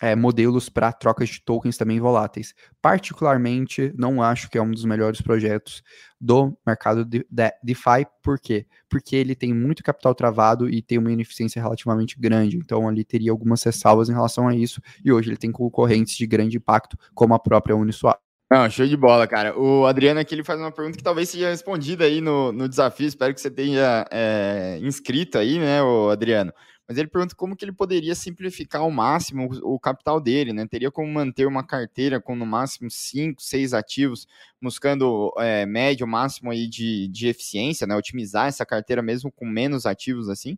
é, 0.00 0.14
modelos 0.14 0.68
para 0.68 0.92
trocas 0.92 1.28
de 1.28 1.40
tokens 1.40 1.76
também 1.76 2.00
voláteis. 2.00 2.54
Particularmente, 2.80 3.92
não 3.96 4.22
acho 4.22 4.48
que 4.48 4.58
é 4.58 4.62
um 4.62 4.70
dos 4.70 4.84
melhores 4.84 5.20
projetos 5.20 5.82
do 6.20 6.56
mercado 6.66 7.04
de, 7.04 7.24
de, 7.30 7.52
DeFi, 7.62 8.06
por 8.22 8.38
quê? 8.38 8.66
Porque 8.88 9.16
ele 9.16 9.34
tem 9.34 9.52
muito 9.52 9.82
capital 9.82 10.14
travado 10.14 10.68
e 10.68 10.82
tem 10.82 10.98
uma 10.98 11.12
ineficiência 11.12 11.62
relativamente 11.62 12.18
grande, 12.18 12.56
então 12.56 12.88
ali 12.88 13.04
teria 13.04 13.30
algumas 13.30 13.62
ressalvas 13.62 14.08
em 14.08 14.14
relação 14.14 14.48
a 14.48 14.54
isso, 14.54 14.80
e 15.04 15.12
hoje 15.12 15.30
ele 15.30 15.36
tem 15.36 15.52
concorrentes 15.52 16.16
de 16.16 16.26
grande 16.26 16.56
impacto, 16.56 16.98
como 17.14 17.34
a 17.34 17.38
própria 17.38 17.76
Uniswap. 17.76 18.18
Não, 18.50 18.68
show 18.70 18.86
de 18.86 18.96
bola, 18.96 19.26
cara. 19.26 19.58
O 19.58 19.84
Adriano 19.84 20.20
aqui 20.20 20.34
ele 20.34 20.42
faz 20.42 20.58
uma 20.58 20.72
pergunta 20.72 20.96
que 20.96 21.04
talvez 21.04 21.28
seja 21.28 21.50
respondida 21.50 22.06
aí 22.06 22.22
no, 22.22 22.50
no 22.50 22.66
desafio. 22.66 23.06
Espero 23.06 23.34
que 23.34 23.42
você 23.42 23.50
tenha 23.50 24.06
é, 24.10 24.78
inscrito 24.80 25.36
aí, 25.36 25.58
né, 25.58 25.82
o 25.82 26.08
Adriano 26.08 26.50
mas 26.88 26.96
ele 26.96 27.08
pergunta 27.08 27.34
como 27.36 27.54
que 27.54 27.64
ele 27.64 27.72
poderia 27.72 28.14
simplificar 28.14 28.80
ao 28.80 28.90
máximo 28.90 29.48
o, 29.62 29.74
o 29.74 29.80
capital 29.80 30.18
dele, 30.20 30.54
né? 30.54 30.66
Teria 30.66 30.90
como 30.90 31.12
manter 31.12 31.46
uma 31.46 31.62
carteira 31.62 32.20
com 32.20 32.34
no 32.34 32.46
máximo 32.46 32.90
5, 32.90 33.42
6 33.42 33.74
ativos, 33.74 34.26
buscando 34.60 35.30
é, 35.38 35.66
médio 35.66 36.06
máximo 36.06 36.50
aí 36.50 36.66
de, 36.66 37.06
de 37.08 37.28
eficiência, 37.28 37.86
né? 37.86 37.94
Otimizar 37.94 38.46
essa 38.48 38.64
carteira 38.64 39.02
mesmo 39.02 39.30
com 39.30 39.44
menos 39.46 39.84
ativos 39.84 40.30
assim? 40.30 40.56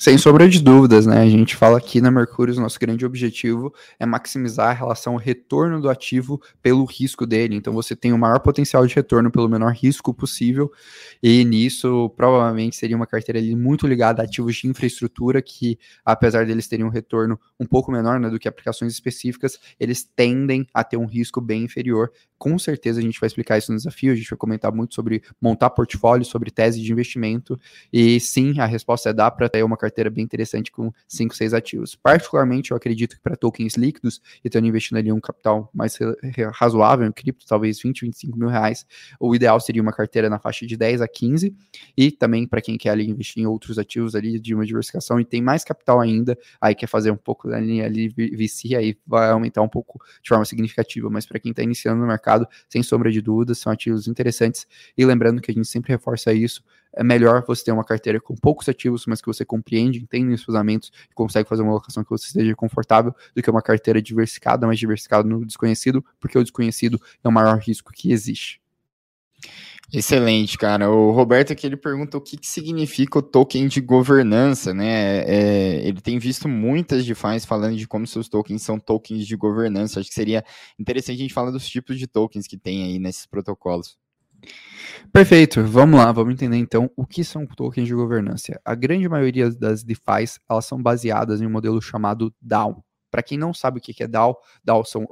Sem 0.00 0.16
sombra 0.16 0.48
de 0.48 0.62
dúvidas, 0.62 1.04
né? 1.04 1.20
A 1.20 1.28
gente 1.28 1.54
fala 1.54 1.76
aqui 1.76 2.00
na 2.00 2.10
Mercúrio, 2.10 2.54
nosso 2.58 2.80
grande 2.80 3.04
objetivo 3.04 3.70
é 3.98 4.06
maximizar 4.06 4.70
a 4.70 4.72
relação 4.72 5.14
retorno 5.16 5.78
do 5.78 5.90
ativo 5.90 6.40
pelo 6.62 6.86
risco 6.86 7.26
dele. 7.26 7.54
Então 7.54 7.74
você 7.74 7.94
tem 7.94 8.10
o 8.10 8.16
maior 8.16 8.40
potencial 8.40 8.86
de 8.86 8.94
retorno 8.94 9.30
pelo 9.30 9.46
menor 9.46 9.74
risco 9.74 10.14
possível, 10.14 10.72
e 11.22 11.44
nisso 11.44 12.08
provavelmente 12.16 12.76
seria 12.76 12.96
uma 12.96 13.06
carteira 13.06 13.38
ali 13.38 13.54
muito 13.54 13.86
ligada 13.86 14.22
a 14.22 14.24
ativos 14.24 14.56
de 14.56 14.68
infraestrutura 14.68 15.42
que, 15.42 15.78
apesar 16.02 16.46
deles 16.46 16.66
terem 16.66 16.86
um 16.86 16.88
retorno 16.88 17.38
um 17.60 17.66
pouco 17.66 17.92
menor 17.92 18.18
né, 18.18 18.30
do 18.30 18.38
que 18.38 18.48
aplicações 18.48 18.94
específicas, 18.94 19.58
eles 19.78 20.02
tendem 20.02 20.66
a 20.72 20.82
ter 20.82 20.96
um 20.96 21.04
risco 21.04 21.42
bem 21.42 21.64
inferior. 21.64 22.10
Com 22.38 22.58
certeza 22.58 23.00
a 23.00 23.02
gente 23.02 23.20
vai 23.20 23.26
explicar 23.26 23.58
isso 23.58 23.70
no 23.70 23.76
desafio, 23.76 24.14
a 24.14 24.16
gente 24.16 24.30
vai 24.30 24.38
comentar 24.38 24.72
muito 24.72 24.94
sobre 24.94 25.22
montar 25.38 25.68
portfólio, 25.68 26.24
sobre 26.24 26.50
tese 26.50 26.80
de 26.80 26.90
investimento, 26.90 27.60
e 27.92 28.18
sim, 28.18 28.58
a 28.58 28.64
resposta 28.64 29.10
é 29.10 29.12
dá 29.12 29.30
para 29.30 29.46
ter 29.46 29.62
uma 29.62 29.76
carteira 29.76 29.89
carteira 29.90 30.08
bem 30.08 30.24
interessante 30.24 30.70
com 30.70 30.92
5, 31.08 31.34
6 31.34 31.52
ativos. 31.52 31.94
Particularmente, 31.94 32.70
eu 32.70 32.76
acredito 32.76 33.16
que 33.16 33.20
para 33.20 33.36
tokens 33.36 33.74
líquidos, 33.76 34.20
e 34.44 34.48
estando 34.48 34.66
investindo 34.66 34.98
ali 34.98 35.12
um 35.12 35.20
capital 35.20 35.68
mais 35.74 35.98
razoável 36.54 37.06
em 37.06 37.12
cripto, 37.12 37.44
talvez 37.46 37.80
20, 37.82 38.02
25 38.02 38.38
mil 38.38 38.48
reais, 38.48 38.86
o 39.18 39.34
ideal 39.34 39.58
seria 39.60 39.82
uma 39.82 39.92
carteira 39.92 40.30
na 40.30 40.38
faixa 40.38 40.66
de 40.66 40.76
10 40.76 41.02
a 41.02 41.08
15, 41.08 41.54
e 41.96 42.10
também 42.10 42.46
para 42.46 42.60
quem 42.60 42.78
quer 42.78 42.90
ali 42.90 43.08
investir 43.08 43.42
em 43.42 43.46
outros 43.46 43.78
ativos 43.78 44.14
ali 44.14 44.38
de 44.38 44.54
uma 44.54 44.64
diversificação 44.64 45.20
e 45.20 45.24
tem 45.24 45.42
mais 45.42 45.64
capital 45.64 46.00
ainda, 46.00 46.38
aí 46.60 46.74
quer 46.74 46.86
fazer 46.86 47.10
um 47.10 47.16
pouco 47.16 47.50
ali, 47.50 47.82
ali 47.82 48.08
VC, 48.08 48.76
aí 48.76 48.96
vai 49.06 49.30
aumentar 49.30 49.62
um 49.62 49.68
pouco 49.68 50.00
de 50.22 50.28
forma 50.28 50.44
significativa, 50.44 51.10
mas 51.10 51.26
para 51.26 51.40
quem 51.40 51.50
está 51.50 51.62
iniciando 51.62 52.00
no 52.00 52.06
mercado, 52.06 52.46
sem 52.68 52.82
sombra 52.82 53.10
de 53.10 53.20
dúvidas, 53.20 53.58
são 53.58 53.72
ativos 53.72 54.06
interessantes, 54.06 54.66
e 54.96 55.04
lembrando 55.04 55.40
que 55.40 55.50
a 55.50 55.54
gente 55.54 55.68
sempre 55.68 55.92
reforça 55.92 56.32
isso, 56.32 56.62
é 56.92 57.04
melhor 57.04 57.44
você 57.46 57.64
ter 57.64 57.72
uma 57.72 57.84
carteira 57.84 58.20
com 58.20 58.34
poucos 58.34 58.68
ativos, 58.68 59.06
mas 59.06 59.20
que 59.20 59.26
você 59.26 59.44
compreende, 59.44 60.00
entende 60.00 60.34
os 60.34 60.42
fundamentos 60.42 60.90
e 61.10 61.14
consegue 61.14 61.48
fazer 61.48 61.62
uma 61.62 61.72
alocação 61.72 62.02
que 62.02 62.10
você 62.10 62.26
esteja 62.26 62.54
confortável, 62.54 63.14
do 63.34 63.42
que 63.42 63.50
uma 63.50 63.62
carteira 63.62 64.00
diversificada, 64.02 64.66
mas 64.66 64.78
diversificada 64.78 65.28
no 65.28 65.44
desconhecido, 65.44 66.04
porque 66.18 66.38
o 66.38 66.42
desconhecido 66.42 67.00
é 67.22 67.28
o 67.28 67.32
maior 67.32 67.58
risco 67.58 67.92
que 67.92 68.12
existe. 68.12 68.60
Excelente, 69.92 70.56
cara. 70.56 70.88
O 70.88 71.10
Roberto 71.10 71.52
aqui 71.52 71.66
ele 71.66 71.76
pergunta 71.76 72.16
o 72.16 72.20
que, 72.20 72.36
que 72.36 72.46
significa 72.46 73.18
o 73.18 73.22
token 73.22 73.66
de 73.66 73.80
governança, 73.80 74.72
né? 74.72 75.24
É, 75.26 75.86
ele 75.86 76.00
tem 76.00 76.16
visto 76.18 76.48
muitas 76.48 77.04
DeFi 77.04 77.40
falando 77.44 77.76
de 77.76 77.88
como 77.88 78.06
seus 78.06 78.28
tokens 78.28 78.62
são 78.62 78.78
tokens 78.78 79.26
de 79.26 79.34
governança. 79.36 79.98
Acho 79.98 80.08
que 80.08 80.14
seria 80.14 80.44
interessante 80.78 81.16
a 81.16 81.22
gente 81.22 81.34
falar 81.34 81.50
dos 81.50 81.68
tipos 81.68 81.98
de 81.98 82.06
tokens 82.06 82.46
que 82.46 82.56
tem 82.56 82.84
aí 82.84 82.98
nesses 83.00 83.26
protocolos. 83.26 83.98
Perfeito, 85.12 85.64
vamos 85.64 85.98
lá, 85.98 86.12
vamos 86.12 86.34
entender 86.34 86.56
então 86.56 86.90
o 86.96 87.04
que 87.04 87.24
são 87.24 87.46
tokens 87.46 87.88
de 87.88 87.94
governança. 87.94 88.60
A 88.64 88.74
grande 88.74 89.08
maioria 89.08 89.50
das 89.50 89.82
DeFi's, 89.82 90.38
elas 90.48 90.64
são 90.66 90.80
baseadas 90.80 91.40
em 91.40 91.46
um 91.46 91.50
modelo 91.50 91.80
chamado 91.82 92.32
DAO. 92.40 92.84
Para 93.10 93.24
quem 93.24 93.36
não 93.36 93.52
sabe 93.52 93.78
o 93.78 93.80
que 93.82 94.00
é 94.02 94.06
DAO, 94.06 94.38
DAO 94.62 94.84
são 94.84 95.04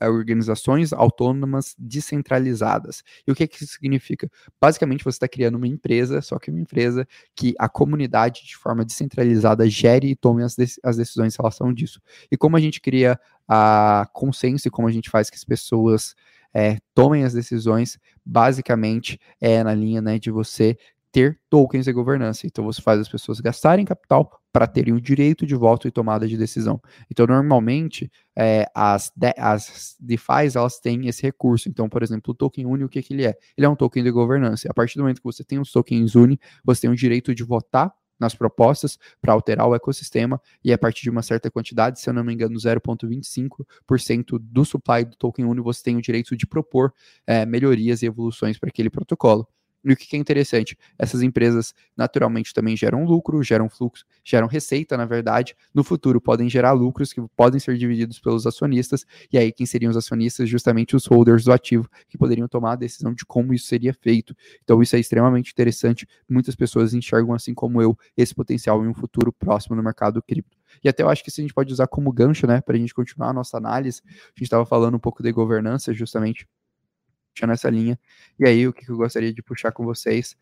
é, 0.00 0.08
organizações 0.08 0.92
autônomas 0.92 1.74
descentralizadas. 1.78 3.02
E 3.26 3.30
o 3.30 3.34
que, 3.34 3.46
que 3.46 3.62
isso 3.62 3.74
significa? 3.74 4.30
Basicamente, 4.58 5.04
você 5.04 5.16
está 5.16 5.28
criando 5.28 5.56
uma 5.56 5.68
empresa, 5.68 6.22
só 6.22 6.38
que 6.38 6.50
uma 6.50 6.60
empresa 6.60 7.06
que 7.34 7.54
a 7.58 7.68
comunidade, 7.68 8.46
de 8.46 8.56
forma 8.56 8.84
descentralizada, 8.86 9.68
gere 9.68 10.08
e 10.08 10.16
tome 10.16 10.42
as, 10.42 10.56
as 10.82 10.96
decisões 10.96 11.34
em 11.34 11.36
relação 11.36 11.74
disso. 11.74 12.00
E 12.30 12.38
como 12.38 12.56
a 12.56 12.60
gente 12.60 12.80
cria 12.80 13.20
a 13.46 14.08
consenso 14.14 14.66
e 14.66 14.70
como 14.70 14.88
a 14.88 14.92
gente 14.92 15.10
faz 15.10 15.28
que 15.28 15.36
as 15.36 15.44
pessoas 15.44 16.14
é, 16.56 16.78
tomem 16.94 17.22
as 17.22 17.34
decisões, 17.34 17.98
basicamente 18.24 19.20
é 19.38 19.62
na 19.62 19.74
linha 19.74 20.00
né, 20.00 20.18
de 20.18 20.30
você 20.30 20.74
ter 21.12 21.38
tokens 21.50 21.84
de 21.84 21.92
governança. 21.92 22.46
Então 22.46 22.64
você 22.64 22.80
faz 22.80 22.98
as 22.98 23.08
pessoas 23.10 23.40
gastarem 23.40 23.84
capital 23.84 24.40
para 24.50 24.66
terem 24.66 24.94
o 24.94 25.00
direito 25.00 25.44
de 25.44 25.54
voto 25.54 25.86
e 25.86 25.90
tomada 25.90 26.26
de 26.26 26.34
decisão. 26.34 26.80
Então 27.10 27.26
normalmente 27.26 28.10
é, 28.34 28.64
as, 28.74 29.12
de, 29.14 29.34
as 29.36 29.96
DeFi's 30.00 30.56
elas 30.56 30.80
têm 30.80 31.06
esse 31.06 31.20
recurso. 31.20 31.68
Então, 31.68 31.90
por 31.90 32.02
exemplo, 32.02 32.32
o 32.32 32.34
token 32.34 32.64
Uni, 32.64 32.84
o 32.84 32.88
que, 32.88 33.02
que 33.02 33.12
ele 33.12 33.26
é? 33.26 33.34
Ele 33.54 33.66
é 33.66 33.68
um 33.68 33.76
token 33.76 34.02
de 34.02 34.10
governança. 34.10 34.66
A 34.70 34.72
partir 34.72 34.96
do 34.96 35.02
momento 35.02 35.18
que 35.18 35.24
você 35.24 35.44
tem 35.44 35.58
os 35.58 35.70
tokens 35.70 36.14
Uni, 36.14 36.40
você 36.64 36.82
tem 36.82 36.90
o 36.90 36.96
direito 36.96 37.34
de 37.34 37.44
votar 37.44 37.92
nas 38.18 38.34
propostas 38.34 38.98
para 39.20 39.32
alterar 39.32 39.66
o 39.66 39.74
ecossistema 39.74 40.40
e 40.64 40.72
a 40.72 40.78
partir 40.78 41.02
de 41.02 41.10
uma 41.10 41.22
certa 41.22 41.50
quantidade, 41.50 42.00
se 42.00 42.08
eu 42.08 42.14
não 42.14 42.24
me 42.24 42.32
engano, 42.32 42.56
0,25% 42.58 44.38
do 44.40 44.64
supply 44.64 45.04
do 45.04 45.16
token 45.16 45.44
Uni, 45.44 45.60
você 45.60 45.82
tem 45.82 45.96
o 45.96 46.02
direito 46.02 46.36
de 46.36 46.46
propor 46.46 46.92
é, 47.26 47.44
melhorias 47.44 48.02
e 48.02 48.06
evoluções 48.06 48.58
para 48.58 48.68
aquele 48.68 48.90
protocolo. 48.90 49.48
E 49.88 49.92
o 49.92 49.96
que 49.96 50.16
é 50.16 50.18
interessante? 50.18 50.76
Essas 50.98 51.22
empresas 51.22 51.72
naturalmente 51.96 52.52
também 52.52 52.76
geram 52.76 53.04
lucro, 53.04 53.40
geram 53.40 53.68
fluxo, 53.70 54.04
geram 54.24 54.48
receita, 54.48 54.96
na 54.96 55.04
verdade. 55.04 55.54
No 55.72 55.84
futuro 55.84 56.20
podem 56.20 56.50
gerar 56.50 56.72
lucros 56.72 57.12
que 57.12 57.20
podem 57.36 57.60
ser 57.60 57.78
divididos 57.78 58.18
pelos 58.18 58.48
acionistas. 58.48 59.06
E 59.32 59.38
aí, 59.38 59.52
quem 59.52 59.64
seriam 59.64 59.88
os 59.90 59.96
acionistas? 59.96 60.48
Justamente 60.48 60.96
os 60.96 61.06
holders 61.06 61.44
do 61.44 61.52
ativo, 61.52 61.88
que 62.08 62.18
poderiam 62.18 62.48
tomar 62.48 62.72
a 62.72 62.76
decisão 62.76 63.14
de 63.14 63.24
como 63.24 63.54
isso 63.54 63.66
seria 63.66 63.94
feito. 63.94 64.34
Então, 64.64 64.82
isso 64.82 64.96
é 64.96 64.98
extremamente 64.98 65.52
interessante. 65.52 66.04
Muitas 66.28 66.56
pessoas 66.56 66.92
enxergam, 66.92 67.32
assim 67.32 67.54
como 67.54 67.80
eu, 67.80 67.96
esse 68.16 68.34
potencial 68.34 68.84
em 68.84 68.88
um 68.88 68.94
futuro 68.94 69.32
próximo 69.32 69.76
no 69.76 69.84
mercado 69.84 70.20
cripto. 70.20 70.56
E 70.82 70.88
até 70.88 71.04
eu 71.04 71.08
acho 71.08 71.22
que 71.22 71.30
isso 71.30 71.40
a 71.40 71.42
gente 71.42 71.54
pode 71.54 71.72
usar 71.72 71.86
como 71.86 72.12
gancho, 72.12 72.44
né, 72.46 72.60
para 72.60 72.74
a 72.76 72.78
gente 72.78 72.92
continuar 72.92 73.28
a 73.30 73.32
nossa 73.32 73.56
análise. 73.56 74.02
A 74.04 74.10
gente 74.30 74.42
estava 74.42 74.66
falando 74.66 74.96
um 74.96 74.98
pouco 75.00 75.22
de 75.22 75.30
governança, 75.30 75.94
justamente 75.94 76.46
puxando 77.36 77.50
essa 77.50 77.68
linha. 77.68 77.98
E 78.40 78.46
aí, 78.46 78.66
o 78.66 78.72
que 78.72 78.88
eu 78.88 78.96
gostaria 78.96 79.32
de 79.32 79.42
puxar 79.42 79.70
com 79.70 79.84
vocês 79.84 80.34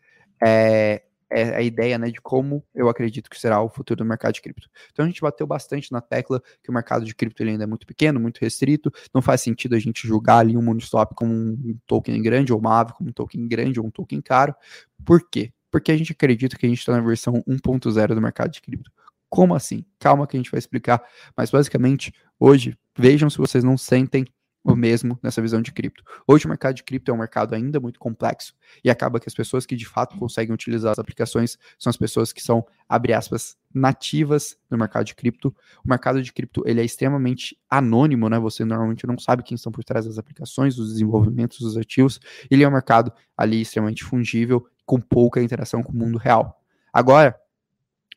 é, 0.43 1.03
é, 1.29 1.55
a 1.55 1.61
ideia 1.61 1.97
né, 1.97 2.09
de 2.09 2.21
como 2.21 2.63
eu 2.73 2.87
acredito 2.87 3.29
que 3.29 3.39
será 3.39 3.61
o 3.61 3.69
futuro 3.69 3.97
do 3.97 4.05
mercado 4.05 4.33
de 4.33 4.41
cripto. 4.41 4.69
Então, 4.91 5.03
a 5.03 5.07
gente 5.07 5.21
bateu 5.21 5.45
bastante 5.45 5.91
na 5.91 5.99
tecla 5.99 6.41
que 6.63 6.69
o 6.69 6.73
mercado 6.73 7.05
de 7.05 7.13
cripto 7.13 7.43
ele 7.43 7.51
ainda 7.51 7.65
é 7.65 7.67
muito 7.67 7.85
pequeno, 7.85 8.19
muito 8.19 8.39
restrito, 8.39 8.91
não 9.13 9.21
faz 9.21 9.41
sentido 9.41 9.75
a 9.75 9.79
gente 9.79 10.07
julgar 10.07 10.39
ali 10.39 10.55
um 10.55 10.69
Uniswap 10.69 11.13
como 11.13 11.33
um 11.33 11.77
token 11.85 12.21
grande, 12.21 12.53
ou 12.53 12.59
uma 12.59 12.79
ave 12.79 12.93
como 12.93 13.09
um 13.09 13.13
token 13.13 13.47
grande, 13.47 13.79
ou 13.79 13.85
um 13.85 13.91
token 13.91 14.21
caro. 14.21 14.55
Por 15.03 15.29
quê? 15.29 15.51
Porque 15.69 15.91
a 15.91 15.97
gente 15.97 16.13
acredita 16.13 16.57
que 16.57 16.65
a 16.65 16.69
gente 16.69 16.79
está 16.79 16.93
na 16.93 17.01
versão 17.01 17.43
1.0 17.47 18.15
do 18.15 18.21
mercado 18.21 18.51
de 18.51 18.61
cripto. 18.61 18.89
Como 19.29 19.53
assim? 19.53 19.83
Calma 19.99 20.25
que 20.25 20.37
a 20.37 20.39
gente 20.39 20.49
vai 20.49 20.59
explicar. 20.59 21.03
Mas 21.35 21.51
basicamente, 21.51 22.13
hoje, 22.39 22.77
vejam 22.97 23.29
se 23.29 23.37
vocês 23.37 23.63
não 23.63 23.77
sentem 23.77 24.25
o 24.65 24.75
mesmo 24.75 25.19
nessa 25.21 25.41
visão 25.41 25.61
de 25.61 25.71
cripto. 25.71 26.03
Hoje 26.27 26.45
o 26.45 26.49
mercado 26.49 26.73
de 26.73 26.83
cripto 26.83 27.11
é 27.11 27.13
um 27.13 27.17
mercado 27.17 27.53
ainda 27.53 27.79
muito 27.79 27.99
complexo 27.99 28.55
e 28.83 28.89
acaba 28.89 29.19
que 29.19 29.29
as 29.29 29.33
pessoas 29.33 29.63
que 29.63 29.75
de 29.75 29.85
fato 29.85 30.17
conseguem 30.17 30.51
utilizar 30.53 30.91
as 30.91 30.97
aplicações 30.97 31.55
são 31.77 31.91
as 31.91 31.95
pessoas 31.95 32.33
que 32.33 32.41
são, 32.41 32.65
abre 32.89 33.13
aspas, 33.13 33.55
nativas 33.71 34.57
no 34.69 34.75
mercado 34.75 35.05
de 35.05 35.13
cripto. 35.13 35.55
O 35.85 35.89
mercado 35.89 36.19
de 36.19 36.33
cripto 36.33 36.63
ele 36.65 36.81
é 36.81 36.83
extremamente 36.83 37.55
anônimo, 37.69 38.27
né? 38.27 38.39
Você 38.39 38.65
normalmente 38.65 39.05
não 39.05 39.19
sabe 39.19 39.43
quem 39.43 39.53
estão 39.53 39.71
por 39.71 39.83
trás 39.83 40.05
das 40.05 40.17
aplicações, 40.17 40.75
dos 40.75 40.93
desenvolvimentos 40.93 41.59
dos 41.59 41.77
ativos. 41.77 42.19
Ele 42.49 42.63
é 42.63 42.67
um 42.67 42.71
mercado 42.71 43.13
ali 43.37 43.61
extremamente 43.61 44.03
fungível, 44.03 44.67
com 44.83 44.99
pouca 44.99 45.41
interação 45.41 45.83
com 45.83 45.91
o 45.91 45.95
mundo 45.95 46.17
real. 46.17 46.59
Agora, 46.91 47.35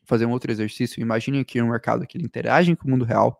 fazer 0.03 0.25
um 0.25 0.31
outro 0.31 0.51
exercício, 0.51 0.99
imagine 0.99 1.39
aqui 1.39 1.61
um 1.61 1.69
mercado 1.69 2.07
que 2.07 2.17
ele 2.17 2.25
interage 2.25 2.75
com 2.75 2.87
o 2.87 2.91
mundo 2.91 3.05
real, 3.05 3.39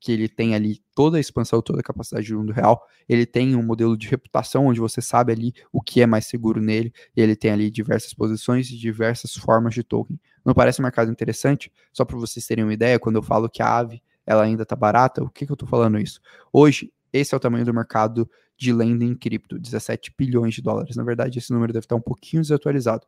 que 0.00 0.10
ele 0.10 0.28
tem 0.28 0.54
ali 0.54 0.80
toda 0.94 1.18
a 1.18 1.20
expansão, 1.20 1.60
toda 1.60 1.80
a 1.80 1.82
capacidade 1.82 2.26
de 2.26 2.34
mundo 2.34 2.52
real, 2.52 2.82
ele 3.08 3.26
tem 3.26 3.54
um 3.54 3.62
modelo 3.62 3.96
de 3.96 4.08
reputação 4.08 4.66
onde 4.66 4.80
você 4.80 5.02
sabe 5.02 5.32
ali 5.32 5.52
o 5.70 5.82
que 5.82 6.00
é 6.00 6.06
mais 6.06 6.26
seguro 6.26 6.60
nele, 6.60 6.92
e 7.14 7.20
ele 7.20 7.36
tem 7.36 7.50
ali 7.50 7.70
diversas 7.70 8.14
posições 8.14 8.70
e 8.70 8.78
diversas 8.78 9.36
formas 9.36 9.74
de 9.74 9.82
token. 9.82 10.18
Não 10.44 10.54
parece 10.54 10.80
um 10.80 10.84
mercado 10.84 11.10
interessante? 11.10 11.70
Só 11.92 12.04
para 12.04 12.16
vocês 12.16 12.46
terem 12.46 12.64
uma 12.64 12.72
ideia, 12.72 12.98
quando 12.98 13.16
eu 13.16 13.22
falo 13.22 13.48
que 13.48 13.62
a 13.62 13.76
ave 13.76 14.02
ela 14.26 14.42
ainda 14.42 14.62
está 14.62 14.74
barata, 14.74 15.22
o 15.22 15.28
que, 15.28 15.44
que 15.44 15.52
eu 15.52 15.54
estou 15.54 15.68
falando 15.68 15.98
isso? 15.98 16.20
Hoje, 16.52 16.92
esse 17.12 17.34
é 17.34 17.36
o 17.36 17.40
tamanho 17.40 17.64
do 17.64 17.74
mercado 17.74 18.28
de 18.56 18.72
lending 18.72 19.14
cripto, 19.14 19.58
17 19.58 20.14
bilhões 20.16 20.54
de 20.54 20.62
dólares. 20.62 20.96
Na 20.96 21.02
verdade, 21.02 21.38
esse 21.38 21.52
número 21.52 21.72
deve 21.72 21.84
estar 21.84 21.96
um 21.96 22.00
pouquinho 22.00 22.42
desatualizado. 22.42 23.06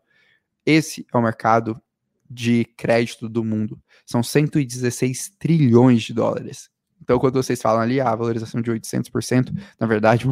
Esse 0.67 1.07
é 1.13 1.17
o 1.17 1.23
mercado 1.23 1.81
de 2.29 2.65
crédito 2.77 3.29
do 3.29 3.45
mundo. 3.45 3.81
São 4.07 4.23
116 4.23 5.33
trilhões 5.39 6.03
de 6.03 6.15
dólares. 6.15 6.72
Então, 7.03 7.19
quando 7.19 7.35
vocês 7.35 7.61
falam 7.61 7.83
ali, 7.83 8.01
a 8.01 8.15
valorização 8.15 8.63
de 8.63 8.71
800%, 8.71 9.53
na 9.79 9.87
verdade, 9.87 10.25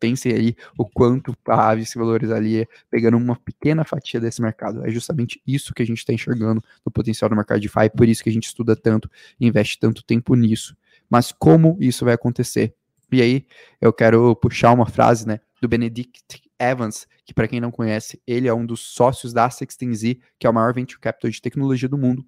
pensem 0.00 0.32
ali 0.32 0.56
o 0.78 0.86
quanto 0.86 1.36
a 1.46 1.68
Ave 1.68 1.84
se 1.84 1.98
valorizaria 1.98 2.66
pegando 2.90 3.18
uma 3.18 3.36
pequena 3.36 3.84
fatia 3.84 4.18
desse 4.18 4.40
mercado. 4.40 4.84
É 4.86 4.90
justamente 4.90 5.40
isso 5.46 5.74
que 5.74 5.82
a 5.82 5.86
gente 5.86 5.98
está 5.98 6.12
enxergando 6.12 6.62
no 6.84 6.90
potencial 6.90 7.28
do 7.28 7.36
mercado 7.36 7.60
de 7.60 7.68
DeFi, 7.68 7.90
por 7.94 8.08
isso 8.08 8.22
que 8.22 8.30
a 8.30 8.32
gente 8.32 8.46
estuda 8.46 8.74
tanto 8.74 9.10
e 9.38 9.46
investe 9.46 9.78
tanto 9.78 10.02
tempo 10.02 10.34
nisso. 10.34 10.74
Mas 11.10 11.30
como 11.30 11.76
isso 11.78 12.04
vai 12.04 12.14
acontecer? 12.14 12.74
E 13.12 13.20
aí, 13.20 13.46
eu 13.80 13.92
quero 13.92 14.34
puxar 14.34 14.72
uma 14.72 14.86
frase, 14.86 15.28
né, 15.28 15.40
do 15.60 15.68
Benedict 15.68 16.42
Evans, 16.58 17.06
que 17.24 17.34
para 17.34 17.46
quem 17.46 17.60
não 17.60 17.70
conhece, 17.70 18.20
ele 18.26 18.48
é 18.48 18.54
um 18.54 18.64
dos 18.64 18.80
sócios 18.80 19.32
da 19.32 19.48
16Z, 19.48 20.18
que 20.38 20.46
é 20.46 20.50
o 20.50 20.54
maior 20.54 20.72
venture 20.72 20.98
capital 20.98 21.30
de 21.30 21.40
tecnologia 21.40 21.88
do 21.88 21.98
mundo, 21.98 22.24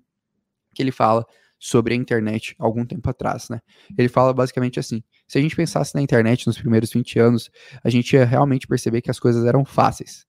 que 0.75 0.83
ele 0.83 0.93
fala 0.93 1.27
sobre 1.59 1.95
a 1.95 1.97
internet 1.97 2.55
algum 2.59 2.85
tempo 2.85 3.09
atrás, 3.09 3.49
né? 3.49 3.61
Ele 3.97 4.09
fala 4.09 4.33
basicamente 4.33 4.79
assim: 4.79 5.03
se 5.27 5.39
a 5.39 5.41
gente 5.41 5.57
pensasse 5.57 5.95
na 5.95 6.03
internet 6.03 6.47
nos 6.47 6.59
primeiros 6.59 6.93
20 6.93 7.19
anos, 7.19 7.51
a 7.83 7.91
gente 7.91 8.15
ia 8.15 8.25
realmente 8.25 8.67
perceber 8.67 9.01
que 9.01 9.11
as 9.11 9.19
coisas 9.19 9.45
eram 9.45 9.65
fáceis. 9.65 10.27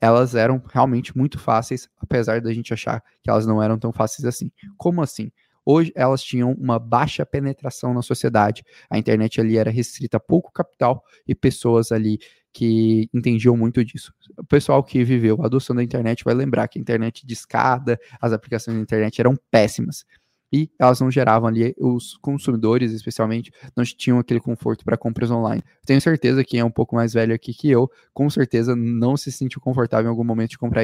Elas 0.00 0.34
eram 0.34 0.62
realmente 0.72 1.16
muito 1.16 1.38
fáceis, 1.38 1.88
apesar 1.98 2.40
da 2.40 2.52
gente 2.52 2.72
achar 2.72 3.02
que 3.20 3.28
elas 3.28 3.46
não 3.46 3.62
eram 3.62 3.78
tão 3.78 3.92
fáceis 3.92 4.24
assim. 4.24 4.50
Como 4.76 5.02
assim? 5.02 5.32
Hoje 5.66 5.92
elas 5.94 6.22
tinham 6.22 6.52
uma 6.52 6.78
baixa 6.78 7.26
penetração 7.26 7.92
na 7.92 8.00
sociedade. 8.00 8.64
A 8.88 8.96
internet 8.96 9.40
ali 9.40 9.58
era 9.58 9.70
restrita 9.70 10.16
a 10.16 10.20
pouco 10.20 10.52
capital 10.52 11.02
e 11.26 11.34
pessoas 11.34 11.92
ali 11.92 12.18
que 12.52 13.08
entendiam 13.12 13.56
muito 13.56 13.84
disso. 13.84 14.12
O 14.38 14.44
pessoal 14.44 14.82
que 14.82 15.04
viveu 15.04 15.42
a 15.42 15.46
adoção 15.46 15.76
da 15.76 15.82
internet 15.82 16.24
vai 16.24 16.32
lembrar 16.32 16.68
que 16.68 16.78
a 16.78 16.80
internet 16.80 17.26
de 17.26 17.34
escada, 17.34 18.00
as 18.20 18.32
aplicações 18.32 18.76
da 18.76 18.82
internet 18.82 19.20
eram 19.20 19.36
péssimas 19.50 20.06
e 20.52 20.70
elas 20.78 21.00
não 21.00 21.10
geravam 21.10 21.48
ali, 21.48 21.74
os 21.78 22.16
consumidores 22.18 22.92
especialmente, 22.92 23.52
não 23.76 23.84
tinham 23.84 24.18
aquele 24.18 24.40
conforto 24.40 24.84
para 24.84 24.96
compras 24.96 25.30
online. 25.30 25.62
Tenho 25.84 26.00
certeza 26.00 26.42
que 26.42 26.50
quem 26.50 26.60
é 26.60 26.64
um 26.64 26.70
pouco 26.70 26.96
mais 26.96 27.12
velho 27.12 27.34
aqui 27.34 27.52
que 27.52 27.70
eu, 27.70 27.90
com 28.14 28.28
certeza 28.30 28.74
não 28.74 29.16
se 29.16 29.30
sentiu 29.30 29.60
confortável 29.60 30.06
em 30.06 30.10
algum 30.10 30.24
momento 30.24 30.50
de 30.50 30.58
comprar, 30.58 30.82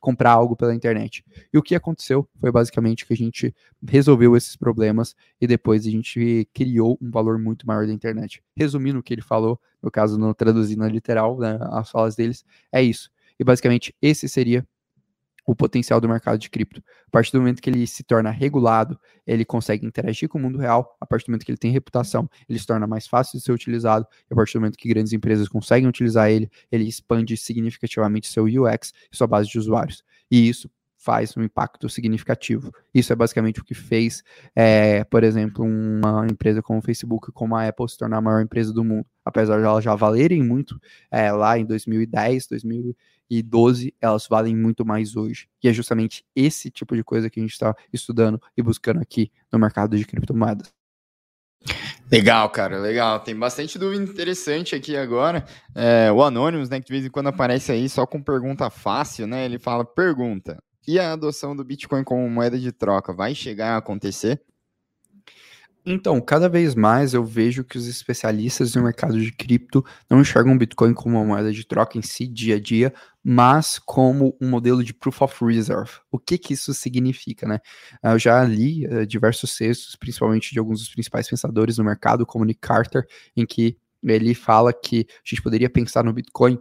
comprar 0.00 0.32
algo 0.32 0.54
pela 0.54 0.74
internet. 0.74 1.24
E 1.52 1.56
o 1.56 1.62
que 1.62 1.74
aconteceu 1.74 2.28
foi 2.38 2.52
basicamente 2.52 3.06
que 3.06 3.12
a 3.14 3.16
gente 3.16 3.54
resolveu 3.88 4.36
esses 4.36 4.56
problemas 4.56 5.14
e 5.40 5.46
depois 5.46 5.86
a 5.86 5.90
gente 5.90 6.46
criou 6.52 6.98
um 7.00 7.10
valor 7.10 7.38
muito 7.38 7.66
maior 7.66 7.86
da 7.86 7.92
internet. 7.92 8.42
Resumindo 8.54 8.98
o 8.98 9.02
que 9.02 9.14
ele 9.14 9.22
falou, 9.22 9.58
no 9.82 9.90
caso, 9.90 10.18
não 10.18 10.34
traduzindo 10.34 10.84
a 10.84 10.88
literal, 10.88 11.38
né, 11.38 11.58
as 11.70 11.90
falas 11.90 12.14
deles, 12.14 12.44
é 12.70 12.82
isso. 12.82 13.10
E 13.38 13.44
basicamente 13.44 13.94
esse 14.00 14.28
seria 14.28 14.66
o 15.46 15.54
potencial 15.54 16.00
do 16.00 16.08
mercado 16.08 16.38
de 16.38 16.50
cripto. 16.50 16.82
A 17.06 17.10
partir 17.10 17.30
do 17.30 17.38
momento 17.38 17.62
que 17.62 17.70
ele 17.70 17.86
se 17.86 18.02
torna 18.02 18.30
regulado, 18.30 18.98
ele 19.24 19.44
consegue 19.44 19.86
interagir 19.86 20.28
com 20.28 20.38
o 20.38 20.40
mundo 20.42 20.58
real. 20.58 20.96
A 21.00 21.06
partir 21.06 21.26
do 21.26 21.30
momento 21.30 21.44
que 21.44 21.52
ele 21.52 21.58
tem 21.58 21.70
reputação, 21.70 22.28
ele 22.48 22.58
se 22.58 22.66
torna 22.66 22.86
mais 22.86 23.06
fácil 23.06 23.38
de 23.38 23.44
ser 23.44 23.52
utilizado. 23.52 24.06
A 24.28 24.34
partir 24.34 24.54
do 24.54 24.60
momento 24.60 24.76
que 24.76 24.88
grandes 24.88 25.12
empresas 25.12 25.48
conseguem 25.48 25.88
utilizar 25.88 26.28
ele, 26.28 26.50
ele 26.70 26.84
expande 26.84 27.36
significativamente 27.36 28.26
seu 28.26 28.44
UX 28.44 28.92
e 29.10 29.16
sua 29.16 29.28
base 29.28 29.48
de 29.48 29.58
usuários. 29.58 30.02
E 30.28 30.48
isso 30.48 30.68
faz 31.06 31.36
um 31.36 31.42
impacto 31.44 31.88
significativo. 31.88 32.74
Isso 32.92 33.12
é 33.12 33.16
basicamente 33.16 33.60
o 33.60 33.64
que 33.64 33.74
fez, 33.74 34.24
é, 34.56 35.04
por 35.04 35.22
exemplo, 35.22 35.64
uma 35.64 36.26
empresa 36.28 36.60
como 36.60 36.80
o 36.80 36.82
Facebook, 36.82 37.30
como 37.30 37.54
a 37.54 37.68
Apple, 37.68 37.88
se 37.88 37.96
tornar 37.96 38.16
a 38.16 38.20
maior 38.20 38.42
empresa 38.42 38.72
do 38.72 38.82
mundo. 38.82 39.06
Apesar 39.24 39.58
de 39.58 39.64
elas 39.64 39.84
já 39.84 39.94
valerem 39.94 40.42
muito 40.42 40.80
é, 41.08 41.30
lá 41.30 41.56
em 41.56 41.64
2010, 41.64 42.48
2012, 43.30 43.94
elas 44.00 44.26
valem 44.28 44.54
muito 44.56 44.84
mais 44.84 45.16
hoje. 45.16 45.48
E 45.62 45.68
é 45.68 45.72
justamente 45.72 46.24
esse 46.34 46.70
tipo 46.70 46.94
de 46.94 47.02
coisa 47.02 47.28
que 47.28 47.40
a 47.40 47.42
gente 47.42 47.52
está 47.52 47.74
estudando 47.92 48.40
e 48.56 48.62
buscando 48.62 49.00
aqui 49.00 49.30
no 49.52 49.58
mercado 49.58 49.96
de 49.96 50.04
criptomoedas. 50.04 50.72
Legal, 52.10 52.48
cara, 52.50 52.78
legal. 52.78 53.18
Tem 53.20 53.36
bastante 53.36 53.78
dúvida 53.78 54.04
interessante 54.04 54.74
aqui 54.74 54.96
agora. 54.96 55.44
É, 55.74 56.10
o 56.12 56.22
Anonymous, 56.22 56.68
né, 56.68 56.78
que 56.80 56.86
de 56.86 56.92
vez 56.92 57.04
em 57.04 57.10
quando 57.10 57.28
aparece 57.28 57.72
aí 57.72 57.88
só 57.88 58.06
com 58.06 58.22
pergunta 58.22 58.70
fácil, 58.70 59.26
né? 59.26 59.44
Ele 59.44 59.58
fala: 59.58 59.84
pergunta, 59.84 60.62
e 60.86 61.00
a 61.00 61.12
adoção 61.12 61.56
do 61.56 61.64
Bitcoin 61.64 62.04
como 62.04 62.28
moeda 62.30 62.58
de 62.58 62.70
troca 62.70 63.12
vai 63.12 63.34
chegar 63.34 63.74
a 63.74 63.78
acontecer? 63.78 64.40
Então, 65.88 66.20
cada 66.20 66.48
vez 66.48 66.74
mais 66.74 67.14
eu 67.14 67.24
vejo 67.24 67.62
que 67.62 67.78
os 67.78 67.86
especialistas 67.86 68.74
no 68.74 68.82
mercado 68.82 69.20
de 69.20 69.30
cripto 69.30 69.84
não 70.10 70.20
enxergam 70.20 70.52
o 70.52 70.58
Bitcoin 70.58 70.92
como 70.92 71.16
uma 71.16 71.24
moeda 71.24 71.52
de 71.52 71.64
troca 71.64 71.96
em 71.96 72.02
si, 72.02 72.26
dia 72.26 72.56
a 72.56 72.60
dia, 72.60 72.92
mas 73.22 73.78
como 73.78 74.36
um 74.40 74.50
modelo 74.50 74.82
de 74.82 74.92
proof 74.92 75.22
of 75.22 75.44
reserve. 75.44 75.92
O 76.10 76.18
que 76.18 76.38
que 76.38 76.54
isso 76.54 76.74
significa, 76.74 77.46
né? 77.46 77.60
Eu 78.02 78.18
já 78.18 78.42
li 78.42 78.84
uh, 78.88 79.06
diversos 79.06 79.56
textos, 79.56 79.94
principalmente 79.94 80.52
de 80.52 80.58
alguns 80.58 80.80
dos 80.80 80.88
principais 80.88 81.28
pensadores 81.28 81.78
no 81.78 81.84
mercado, 81.84 82.26
como 82.26 82.44
Nick 82.44 82.60
Carter, 82.60 83.06
em 83.36 83.46
que 83.46 83.78
ele 84.02 84.34
fala 84.34 84.72
que 84.72 85.06
a 85.08 85.22
gente 85.24 85.40
poderia 85.40 85.70
pensar 85.70 86.02
no 86.02 86.12
Bitcoin 86.12 86.58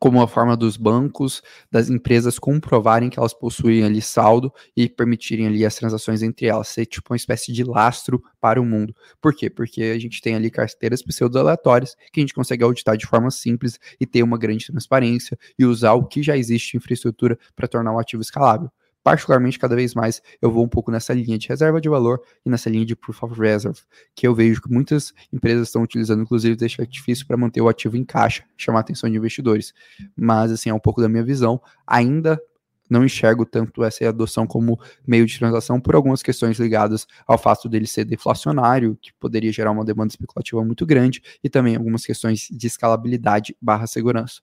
como 0.00 0.18
uma 0.18 0.26
forma 0.26 0.56
dos 0.56 0.76
bancos, 0.76 1.42
das 1.70 1.88
empresas 1.88 2.38
comprovarem 2.38 3.08
que 3.08 3.18
elas 3.18 3.34
possuem 3.34 3.84
ali 3.84 4.02
saldo 4.02 4.52
e 4.76 4.88
permitirem 4.88 5.46
ali 5.46 5.64
as 5.64 5.74
transações 5.74 6.22
entre 6.22 6.46
elas, 6.46 6.68
ser 6.68 6.86
tipo 6.86 7.12
uma 7.12 7.16
espécie 7.16 7.52
de 7.52 7.62
lastro 7.62 8.22
para 8.40 8.60
o 8.60 8.64
mundo. 8.64 8.94
Por 9.20 9.34
quê? 9.34 9.48
Porque 9.48 9.82
a 9.82 9.98
gente 9.98 10.20
tem 10.20 10.34
ali 10.34 10.50
carteiras 10.50 11.02
pseudo-aleatórias 11.02 11.94
que 12.12 12.20
a 12.20 12.22
gente 12.22 12.34
consegue 12.34 12.64
auditar 12.64 12.96
de 12.96 13.06
forma 13.06 13.30
simples 13.30 13.78
e 14.00 14.06
ter 14.06 14.22
uma 14.22 14.38
grande 14.38 14.66
transparência 14.66 15.38
e 15.58 15.64
usar 15.64 15.92
o 15.92 16.04
que 16.06 16.22
já 16.22 16.36
existe 16.36 16.74
em 16.74 16.78
infraestrutura 16.78 17.38
para 17.54 17.68
tornar 17.68 17.92
o 17.92 17.98
ativo 17.98 18.22
escalável 18.22 18.70
particularmente, 19.02 19.58
cada 19.58 19.74
vez 19.74 19.94
mais 19.94 20.22
eu 20.40 20.50
vou 20.50 20.64
um 20.64 20.68
pouco 20.68 20.90
nessa 20.90 21.12
linha 21.12 21.38
de 21.38 21.48
reserva 21.48 21.80
de 21.80 21.88
valor 21.88 22.20
e 22.44 22.50
nessa 22.50 22.70
linha 22.70 22.84
de 22.84 22.94
proof 22.96 23.22
of 23.22 23.40
reserve, 23.40 23.80
que 24.14 24.26
eu 24.26 24.34
vejo 24.34 24.62
que 24.62 24.70
muitas 24.70 25.12
empresas 25.32 25.68
estão 25.68 25.82
utilizando, 25.82 26.22
inclusive, 26.22 26.56
deixa 26.56 26.86
difícil 26.86 27.26
para 27.26 27.36
manter 27.36 27.60
o 27.60 27.68
ativo 27.68 27.96
em 27.96 28.04
caixa, 28.04 28.44
chamar 28.56 28.78
a 28.78 28.80
atenção 28.82 29.10
de 29.10 29.16
investidores. 29.16 29.72
Mas, 30.16 30.52
assim, 30.52 30.70
é 30.70 30.74
um 30.74 30.78
pouco 30.78 31.00
da 31.00 31.08
minha 31.08 31.24
visão. 31.24 31.60
Ainda 31.86 32.40
não 32.90 33.04
enxergo 33.04 33.46
tanto 33.46 33.82
essa 33.82 34.06
adoção 34.06 34.46
como 34.46 34.78
meio 35.06 35.24
de 35.24 35.38
transação 35.38 35.80
por 35.80 35.94
algumas 35.94 36.22
questões 36.22 36.58
ligadas 36.58 37.06
ao 37.26 37.38
fato 37.38 37.68
dele 37.68 37.86
ser 37.86 38.04
deflacionário, 38.04 38.98
que 39.00 39.12
poderia 39.14 39.50
gerar 39.50 39.70
uma 39.70 39.84
demanda 39.84 40.12
especulativa 40.12 40.62
muito 40.62 40.84
grande, 40.84 41.22
e 41.42 41.48
também 41.48 41.74
algumas 41.74 42.04
questões 42.04 42.48
de 42.50 42.66
escalabilidade 42.66 43.56
barra 43.60 43.86
segurança. 43.86 44.42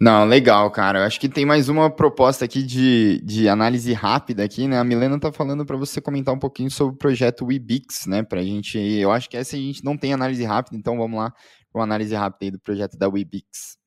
Não, 0.00 0.24
legal, 0.24 0.70
cara. 0.70 1.00
Eu 1.00 1.04
acho 1.04 1.18
que 1.18 1.28
tem 1.28 1.44
mais 1.44 1.68
uma 1.68 1.90
proposta 1.90 2.44
aqui 2.44 2.62
de, 2.62 3.20
de 3.24 3.48
análise 3.48 3.92
rápida 3.92 4.44
aqui, 4.44 4.68
né? 4.68 4.78
A 4.78 4.84
Milena 4.84 5.18
tá 5.18 5.32
falando 5.32 5.64
para 5.64 5.76
você 5.76 6.00
comentar 6.00 6.34
um 6.34 6.38
pouquinho 6.38 6.70
sobre 6.70 6.94
o 6.94 6.98
projeto 6.98 7.46
Webix, 7.46 8.06
né? 8.06 8.22
Pra 8.22 8.42
gente, 8.42 8.78
eu 8.78 9.10
acho 9.10 9.28
que 9.28 9.36
essa 9.36 9.56
a 9.56 9.58
gente 9.58 9.84
não 9.84 9.96
tem 9.96 10.12
análise 10.12 10.44
rápida, 10.44 10.76
então 10.76 10.96
vamos 10.96 11.18
lá 11.18 11.32
com 11.70 11.82
análise 11.82 12.14
rápida 12.14 12.46
aí 12.46 12.50
do 12.50 12.60
projeto 12.60 12.96
da 12.96 13.08
Webix. 13.08 13.78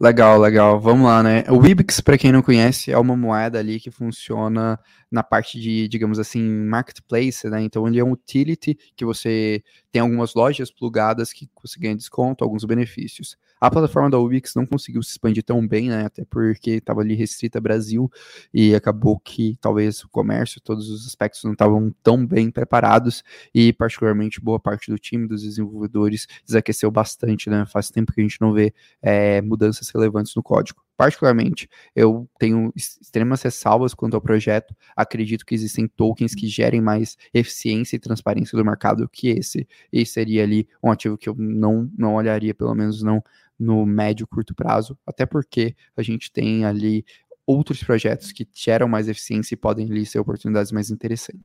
Legal, 0.00 0.40
legal. 0.40 0.80
Vamos 0.80 1.06
lá, 1.06 1.22
né? 1.22 1.44
O 1.48 1.58
Webix, 1.58 2.00
para 2.00 2.18
quem 2.18 2.32
não 2.32 2.42
conhece, 2.42 2.90
é 2.90 2.98
uma 2.98 3.16
moeda 3.16 3.60
ali 3.60 3.78
que 3.78 3.90
funciona 3.90 4.78
na 5.10 5.22
parte 5.22 5.60
de, 5.60 5.86
digamos 5.86 6.18
assim, 6.18 6.42
marketplace, 6.42 7.48
né? 7.48 7.62
Então 7.62 7.86
ele 7.86 8.00
é 8.00 8.04
um 8.04 8.10
utility 8.10 8.76
que 8.96 9.04
você 9.04 9.62
tem 9.92 10.02
algumas 10.02 10.34
lojas 10.34 10.72
plugadas 10.72 11.32
que 11.32 11.48
você 11.62 11.78
ganha 11.78 11.94
desconto, 11.94 12.42
alguns 12.42 12.64
benefícios. 12.64 13.36
A 13.62 13.70
plataforma 13.70 14.10
da 14.10 14.18
Ubix 14.18 14.56
não 14.56 14.66
conseguiu 14.66 15.00
se 15.04 15.12
expandir 15.12 15.44
tão 15.44 15.64
bem, 15.64 15.88
né? 15.88 16.04
Até 16.06 16.24
porque 16.24 16.72
estava 16.72 17.00
ali 17.00 17.14
restrita 17.14 17.60
Brasil 17.60 18.10
e 18.52 18.74
acabou 18.74 19.20
que 19.20 19.56
talvez 19.60 20.02
o 20.02 20.08
comércio, 20.08 20.60
todos 20.60 20.90
os 20.90 21.06
aspectos 21.06 21.44
não 21.44 21.52
estavam 21.52 21.94
tão 22.02 22.26
bem 22.26 22.50
preparados 22.50 23.22
e 23.54 23.72
particularmente 23.72 24.40
boa 24.40 24.58
parte 24.58 24.90
do 24.90 24.98
time 24.98 25.28
dos 25.28 25.42
desenvolvedores 25.42 26.26
desaqueceu 26.44 26.90
bastante, 26.90 27.48
né? 27.48 27.64
Faz 27.64 27.88
tempo 27.88 28.12
que 28.12 28.20
a 28.20 28.24
gente 28.24 28.40
não 28.40 28.52
vê 28.52 28.74
é, 29.00 29.40
mudanças 29.40 29.88
relevantes 29.90 30.34
no 30.34 30.42
código. 30.42 30.82
Particularmente, 31.02 31.68
eu 31.96 32.30
tenho 32.38 32.72
extremas 32.76 33.42
ressalvas 33.42 33.92
quanto 33.92 34.14
ao 34.14 34.20
projeto. 34.20 34.72
Acredito 34.94 35.44
que 35.44 35.52
existem 35.52 35.88
tokens 35.88 36.32
que 36.32 36.46
gerem 36.46 36.80
mais 36.80 37.16
eficiência 37.34 37.96
e 37.96 37.98
transparência 37.98 38.56
do 38.56 38.64
mercado 38.64 39.08
que 39.08 39.26
esse. 39.30 39.66
E 39.92 40.06
seria 40.06 40.44
ali 40.44 40.68
um 40.80 40.92
ativo 40.92 41.18
que 41.18 41.28
eu 41.28 41.34
não, 41.36 41.90
não 41.98 42.14
olharia, 42.14 42.54
pelo 42.54 42.72
menos 42.72 43.02
não 43.02 43.20
no 43.58 43.84
médio 43.84 44.28
curto 44.28 44.54
prazo, 44.54 44.96
até 45.04 45.26
porque 45.26 45.74
a 45.96 46.02
gente 46.02 46.30
tem 46.30 46.64
ali 46.64 47.04
outros 47.44 47.82
projetos 47.82 48.30
que 48.30 48.46
geram 48.54 48.86
mais 48.86 49.08
eficiência 49.08 49.54
e 49.54 49.58
podem 49.58 49.90
ali 49.90 50.06
ser 50.06 50.20
oportunidades 50.20 50.70
mais 50.70 50.88
interessantes. 50.88 51.42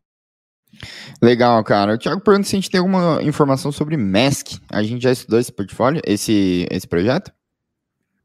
Legal, 1.19 1.63
cara. 1.63 1.95
O 1.95 1.97
Thiago 1.97 2.21
pergunta 2.21 2.47
se 2.47 2.55
a 2.55 2.59
gente 2.59 2.69
tem 2.69 2.77
alguma 2.77 3.23
informação 3.23 3.71
sobre 3.71 3.97
Mask. 3.97 4.59
A 4.69 4.83
gente 4.83 5.01
já 5.01 5.11
estudou 5.11 5.39
esse 5.39 5.51
portfólio, 5.51 5.99
esse, 6.05 6.67
esse 6.69 6.87
projeto? 6.87 7.31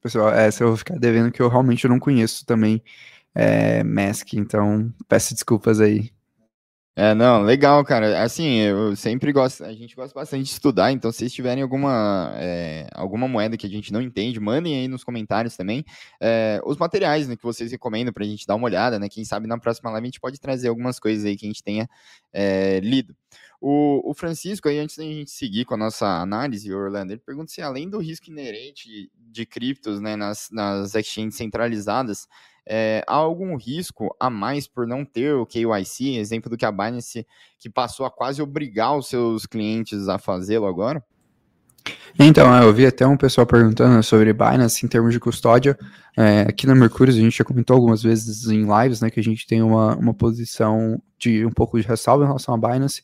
Pessoal, 0.03 0.31
essa 0.31 0.65
eu 0.65 0.69
vou 0.69 0.77
ficar 0.77 0.99
devendo 0.99 1.31
que 1.31 1.41
eu 1.41 1.49
realmente 1.49 1.87
não 1.87 2.01
conheço 2.01 2.45
também 2.45 2.83
é, 3.33 3.85
Mask, 3.85 4.35
então 4.35 4.93
peço 5.09 5.33
desculpas 5.33 5.81
aí. 5.81 6.11
É, 6.95 7.15
não, 7.15 7.41
legal, 7.43 7.83
cara. 7.85 8.23
Assim, 8.23 8.59
eu 8.59 8.95
sempre 8.97 9.33
gosto, 9.33 9.65
a 9.65 9.73
gente 9.73 9.95
gosta 9.95 10.13
bastante 10.13 10.45
de 10.45 10.51
estudar, 10.51 10.93
então 10.93 11.11
se 11.11 11.19
vocês 11.19 11.33
tiverem 11.33 11.63
alguma, 11.63 12.33
é, 12.35 12.87
alguma 12.93 13.27
moeda 13.29 13.57
que 13.57 13.67
a 13.67 13.71
gente 13.71 13.93
não 13.93 14.03
entende, 14.03 14.39
mandem 14.41 14.77
aí 14.77 14.89
nos 14.89 15.05
comentários 15.05 15.57
também 15.57 15.85
é, 16.21 16.61
os 16.67 16.77
materiais 16.77 17.29
né, 17.29 17.37
que 17.37 17.43
vocês 17.43 17.71
recomendam 17.71 18.13
pra 18.13 18.25
gente 18.25 18.47
dar 18.47 18.57
uma 18.57 18.67
olhada, 18.67 18.99
né? 18.99 19.09
Quem 19.09 19.25
sabe 19.25 19.47
na 19.47 19.57
próxima 19.57 19.91
live 19.91 20.05
a 20.05 20.09
gente 20.09 20.21
pode 20.21 20.39
trazer 20.39 20.69
algumas 20.69 20.99
coisas 20.99 21.25
aí 21.25 21.37
que 21.37 21.47
a 21.47 21.49
gente 21.49 21.63
tenha 21.63 21.89
é, 22.33 22.81
lido. 22.81 23.17
O, 23.65 24.11
o, 24.11 24.13
Francisco, 24.13 24.69
aí, 24.69 24.81
antes 24.81 24.97
da 24.97 25.05
gente 25.05 25.31
seguir 25.31 25.65
com 25.65 25.75
a 25.75 25.77
nossa 25.77 26.05
análise, 26.21 26.75
Orlando, 26.75 27.13
ele 27.13 27.21
pergunta 27.25 27.53
se 27.53 27.63
além 27.63 27.89
do 27.89 28.01
risco 28.01 28.29
inerente 28.29 29.09
de 29.17 29.47
criptos 29.47 30.01
né, 30.01 30.17
nas, 30.17 30.49
nas 30.51 30.97
exchanges 30.97 31.37
centralizadas, 31.37 32.27
é, 32.67 33.05
há 33.07 33.15
algum 33.15 33.57
risco 33.57 34.13
a 34.19 34.29
mais 34.29 34.67
por 34.67 34.85
não 34.85 35.05
ter 35.05 35.35
o 35.35 35.47
KYC? 35.47 36.17
Exemplo 36.17 36.51
do 36.51 36.57
que 36.57 36.67
a 36.67 36.73
Binance, 36.73 37.25
que 37.57 37.71
passou 37.71 38.05
a 38.05 38.11
quase 38.11 38.43
obrigar 38.43 38.97
os 38.97 39.07
seus 39.07 39.47
clientes 39.47 40.09
a 40.09 40.19
fazê-lo 40.19 40.67
agora? 40.67 41.01
Então, 42.19 42.53
eu 42.61 42.75
vi 42.75 42.85
até 42.85 43.07
um 43.07 43.17
pessoal 43.17 43.47
perguntando 43.47 44.03
sobre 44.03 44.33
Binance 44.33 44.85
em 44.85 44.89
termos 44.89 45.13
de 45.13 45.21
custódia. 45.21 45.79
É, 46.17 46.43
aqui 46.43 46.67
na 46.67 46.75
Mercúrio, 46.75 47.15
a 47.15 47.17
gente 47.17 47.39
já 47.39 47.45
comentou 47.45 47.75
algumas 47.75 48.03
vezes 48.03 48.49
em 48.49 48.67
lives, 48.67 49.01
né, 49.01 49.09
que 49.09 49.21
a 49.21 49.23
gente 49.23 49.47
tem 49.47 49.63
uma, 49.63 49.97
uma 49.97 50.13
posição 50.13 51.01
de 51.17 51.47
um 51.47 51.51
pouco 51.51 51.81
de 51.81 51.87
ressalva 51.87 52.25
em 52.25 52.27
relação 52.27 52.55
à 52.55 52.59
Binance. 52.59 53.03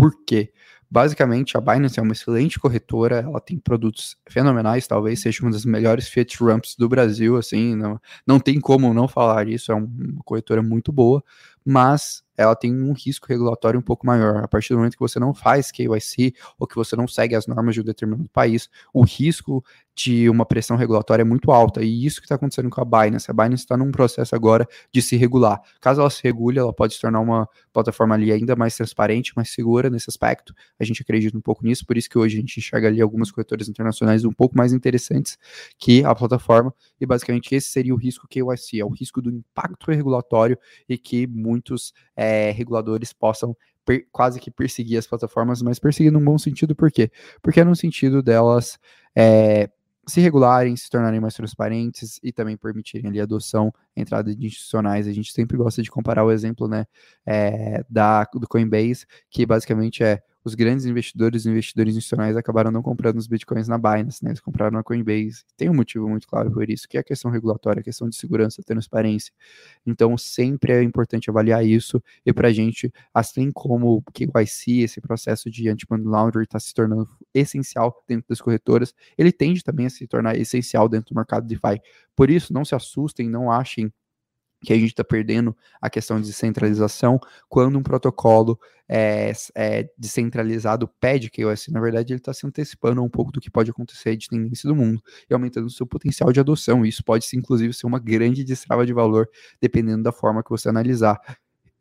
Por 0.00 0.16
quê? 0.24 0.50
Basicamente, 0.90 1.58
a 1.58 1.60
Binance 1.60 2.00
é 2.00 2.02
uma 2.02 2.12
excelente 2.14 2.58
corretora, 2.58 3.16
ela 3.20 3.38
tem 3.38 3.58
produtos 3.58 4.16
fenomenais, 4.26 4.86
talvez 4.86 5.20
seja 5.20 5.42
uma 5.42 5.50
das 5.50 5.66
melhores 5.66 6.08
fiat 6.08 6.42
ramps 6.42 6.74
do 6.74 6.88
Brasil, 6.88 7.36
assim, 7.36 7.76
não, 7.76 8.00
não 8.26 8.40
tem 8.40 8.58
como 8.58 8.94
não 8.94 9.06
falar 9.06 9.46
isso, 9.46 9.70
é 9.70 9.74
uma 9.74 9.86
corretora 10.24 10.62
muito 10.62 10.90
boa, 10.90 11.22
mas 11.62 12.24
ela 12.36 12.54
tem 12.54 12.74
um 12.74 12.92
risco 12.92 13.26
regulatório 13.28 13.78
um 13.78 13.82
pouco 13.82 14.06
maior. 14.06 14.44
A 14.44 14.48
partir 14.48 14.72
do 14.72 14.78
momento 14.78 14.94
que 14.94 15.00
você 15.00 15.18
não 15.18 15.34
faz 15.34 15.70
KYC 15.70 16.34
ou 16.58 16.66
que 16.66 16.76
você 16.76 16.96
não 16.96 17.06
segue 17.06 17.34
as 17.34 17.46
normas 17.46 17.74
de 17.74 17.80
um 17.80 17.84
determinado 17.84 18.28
país, 18.30 18.68
o 18.92 19.02
risco 19.02 19.62
de 19.94 20.30
uma 20.30 20.46
pressão 20.46 20.76
regulatória 20.76 21.22
é 21.22 21.24
muito 21.24 21.50
alta. 21.50 21.82
E 21.82 22.06
isso 22.06 22.20
que 22.20 22.24
está 22.24 22.36
acontecendo 22.36 22.70
com 22.70 22.80
a 22.80 22.84
Binance. 22.84 23.30
A 23.30 23.34
Binance 23.34 23.64
está 23.64 23.76
num 23.76 23.90
processo 23.90 24.34
agora 24.34 24.66
de 24.92 25.02
se 25.02 25.16
regular. 25.16 25.60
Caso 25.80 26.00
ela 26.00 26.08
se 26.08 26.22
regule, 26.22 26.58
ela 26.58 26.72
pode 26.72 26.94
se 26.94 27.00
tornar 27.00 27.20
uma 27.20 27.48
plataforma 27.72 28.14
ali 28.14 28.32
ainda 28.32 28.56
mais 28.56 28.74
transparente, 28.74 29.32
mais 29.36 29.50
segura 29.50 29.90
nesse 29.90 30.08
aspecto. 30.08 30.54
A 30.78 30.84
gente 30.84 31.02
acredita 31.02 31.36
um 31.36 31.40
pouco 31.40 31.64
nisso, 31.64 31.84
por 31.84 31.98
isso 31.98 32.08
que 32.08 32.18
hoje 32.18 32.38
a 32.38 32.40
gente 32.40 32.58
enxerga 32.58 32.88
ali 32.88 33.00
algumas 33.00 33.30
corretoras 33.30 33.68
internacionais 33.68 34.24
um 34.24 34.32
pouco 34.32 34.56
mais 34.56 34.72
interessantes 34.72 35.36
que 35.78 36.02
a 36.04 36.14
plataforma. 36.14 36.74
E 36.98 37.04
basicamente 37.04 37.54
esse 37.54 37.68
seria 37.68 37.94
o 37.94 37.98
risco 37.98 38.26
KYC, 38.26 38.80
é 38.80 38.84
o 38.84 38.88
risco 38.88 39.20
do 39.20 39.30
impacto 39.30 39.90
regulatório 39.90 40.58
e 40.88 40.96
que 40.96 41.26
muitos 41.26 41.92
é, 42.16 42.29
reguladores 42.52 43.12
possam 43.12 43.56
quase 44.12 44.38
que 44.38 44.50
perseguir 44.50 44.98
as 44.98 45.06
plataformas, 45.06 45.62
mas 45.62 45.78
perseguir 45.78 46.12
num 46.12 46.24
bom 46.24 46.38
sentido, 46.38 46.74
por 46.74 46.90
quê? 46.90 47.10
Porque 47.42 47.60
é 47.60 47.64
no 47.64 47.74
sentido 47.74 48.22
delas 48.22 48.78
é, 49.16 49.68
se 50.06 50.20
regularem, 50.20 50.76
se 50.76 50.90
tornarem 50.90 51.20
mais 51.20 51.34
transparentes 51.34 52.20
e 52.22 52.32
também 52.32 52.56
permitirem 52.56 53.08
ali 53.08 53.20
a 53.20 53.24
adoção, 53.24 53.72
a 53.96 54.00
entrada 54.00 54.34
de 54.34 54.46
institucionais. 54.46 55.06
A 55.06 55.12
gente 55.12 55.32
sempre 55.32 55.56
gosta 55.56 55.82
de 55.82 55.90
comparar 55.90 56.24
o 56.24 56.30
exemplo 56.30 56.68
né, 56.68 56.86
é, 57.24 57.84
da, 57.88 58.24
do 58.24 58.48
Coinbase, 58.48 59.06
que 59.30 59.46
basicamente 59.46 60.02
é 60.02 60.22
os 60.44 60.54
grandes 60.54 60.86
investidores 60.86 61.44
e 61.44 61.50
investidores 61.50 61.94
institucionais 61.94 62.36
acabaram 62.36 62.70
não 62.70 62.82
comprando 62.82 63.18
os 63.18 63.26
bitcoins 63.26 63.68
na 63.68 63.76
Binance, 63.76 64.24
né? 64.24 64.30
Eles 64.30 64.40
compraram 64.40 64.72
na 64.72 64.82
Coinbase. 64.82 65.44
Tem 65.56 65.68
um 65.68 65.74
motivo 65.74 66.08
muito 66.08 66.26
claro 66.26 66.50
por 66.50 66.68
isso, 66.68 66.88
que 66.88 66.96
é 66.96 67.00
a 67.00 67.04
questão 67.04 67.30
regulatória, 67.30 67.80
a 67.80 67.82
questão 67.82 68.08
de 68.08 68.16
segurança, 68.16 68.62
transparência. 68.62 69.32
Então, 69.86 70.16
sempre 70.16 70.72
é 70.72 70.82
importante 70.82 71.28
avaliar 71.28 71.64
isso. 71.64 72.02
E 72.24 72.32
para 72.32 72.48
a 72.48 72.52
gente, 72.52 72.92
assim 73.12 73.50
como 73.50 73.96
o 73.96 74.02
KYC, 74.12 74.80
esse 74.82 75.00
processo 75.00 75.50
de 75.50 75.68
anti-money 75.68 76.06
laundering 76.06 76.44
está 76.44 76.58
se 76.58 76.72
tornando 76.72 77.08
essencial 77.34 78.02
dentro 78.08 78.26
das 78.28 78.40
corretoras, 78.40 78.94
ele 79.18 79.32
tende 79.32 79.62
também 79.62 79.86
a 79.86 79.90
se 79.90 80.06
tornar 80.06 80.36
essencial 80.36 80.88
dentro 80.88 81.14
do 81.14 81.16
mercado 81.16 81.46
DeFi. 81.46 81.80
Por 82.16 82.30
isso, 82.30 82.52
não 82.52 82.64
se 82.64 82.74
assustem, 82.74 83.28
não 83.28 83.50
achem 83.50 83.92
que 84.62 84.72
a 84.72 84.76
gente 84.76 84.90
está 84.90 85.04
perdendo 85.04 85.56
a 85.80 85.88
questão 85.88 86.20
de 86.20 86.26
descentralização 86.26 87.18
quando 87.48 87.78
um 87.78 87.82
protocolo 87.82 88.58
é, 88.88 89.32
é 89.54 89.88
descentralizado 89.96 90.88
pede 91.00 91.30
que 91.30 91.42
KYC, 91.44 91.70
na 91.70 91.80
verdade, 91.80 92.12
ele 92.12 92.18
está 92.18 92.34
se 92.34 92.46
antecipando 92.46 93.02
um 93.02 93.08
pouco 93.08 93.30
do 93.30 93.40
que 93.40 93.50
pode 93.50 93.70
acontecer 93.70 94.16
de 94.16 94.28
tendência 94.28 94.68
do 94.68 94.74
mundo 94.74 95.00
e 95.28 95.32
aumentando 95.32 95.66
o 95.66 95.70
seu 95.70 95.86
potencial 95.86 96.32
de 96.32 96.40
adoção. 96.40 96.84
Isso 96.84 97.04
pode, 97.04 97.24
inclusive, 97.34 97.72
ser 97.72 97.86
uma 97.86 98.00
grande 98.00 98.42
destrava 98.42 98.84
de 98.84 98.92
valor, 98.92 99.28
dependendo 99.60 100.02
da 100.02 100.12
forma 100.12 100.42
que 100.42 100.50
você 100.50 100.68
analisar. 100.68 101.20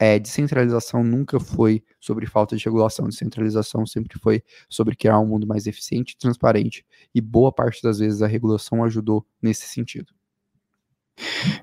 É, 0.02 0.18
descentralização 0.18 1.04
nunca 1.04 1.40
foi 1.42 1.84
sobre 2.00 2.26
falta 2.26 2.56
de 2.56 2.64
regulação, 2.64 3.10
descentralização 3.10 3.86
sempre 3.86 4.18
foi 4.18 4.42
sobre 4.70 4.96
criar 4.96 5.20
um 5.20 5.26
mundo 5.26 5.46
mais 5.46 5.68
eficiente 5.68 6.14
e 6.14 6.18
transparente, 6.18 6.86
e 7.14 7.20
boa 7.20 7.52
parte 7.52 7.84
das 7.84 8.00
vezes 8.00 8.22
a 8.22 8.28
regulação 8.28 8.82
ajudou 8.86 9.26
nesse 9.42 9.68
sentido. 9.68 10.14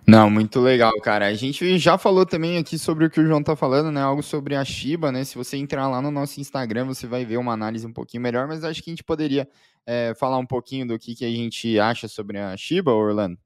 Não, 0.06 0.30
muito 0.30 0.60
legal, 0.60 0.92
cara. 1.00 1.26
A 1.26 1.34
gente 1.34 1.78
já 1.78 1.98
falou 1.98 2.24
também 2.24 2.58
aqui 2.58 2.78
sobre 2.78 3.04
o 3.04 3.10
que 3.10 3.20
o 3.20 3.26
João 3.26 3.42
tá 3.42 3.56
falando, 3.56 3.90
né? 3.90 4.00
Algo 4.00 4.22
sobre 4.22 4.54
a 4.54 4.64
Shiba, 4.64 5.10
né? 5.10 5.24
Se 5.24 5.36
você 5.36 5.56
entrar 5.56 5.88
lá 5.88 6.00
no 6.00 6.10
nosso 6.10 6.40
Instagram, 6.40 6.86
você 6.86 7.06
vai 7.06 7.24
ver 7.24 7.36
uma 7.36 7.52
análise 7.52 7.86
um 7.86 7.92
pouquinho 7.92 8.22
melhor, 8.22 8.46
mas 8.46 8.64
acho 8.64 8.82
que 8.82 8.90
a 8.90 8.92
gente 8.92 9.04
poderia 9.04 9.48
é, 9.86 10.12
falar 10.18 10.38
um 10.38 10.46
pouquinho 10.46 10.86
do 10.86 10.98
que, 10.98 11.14
que 11.14 11.24
a 11.24 11.30
gente 11.30 11.78
acha 11.78 12.08
sobre 12.08 12.38
a 12.38 12.56
Shiba, 12.56 12.92
Orlando. 12.92 13.38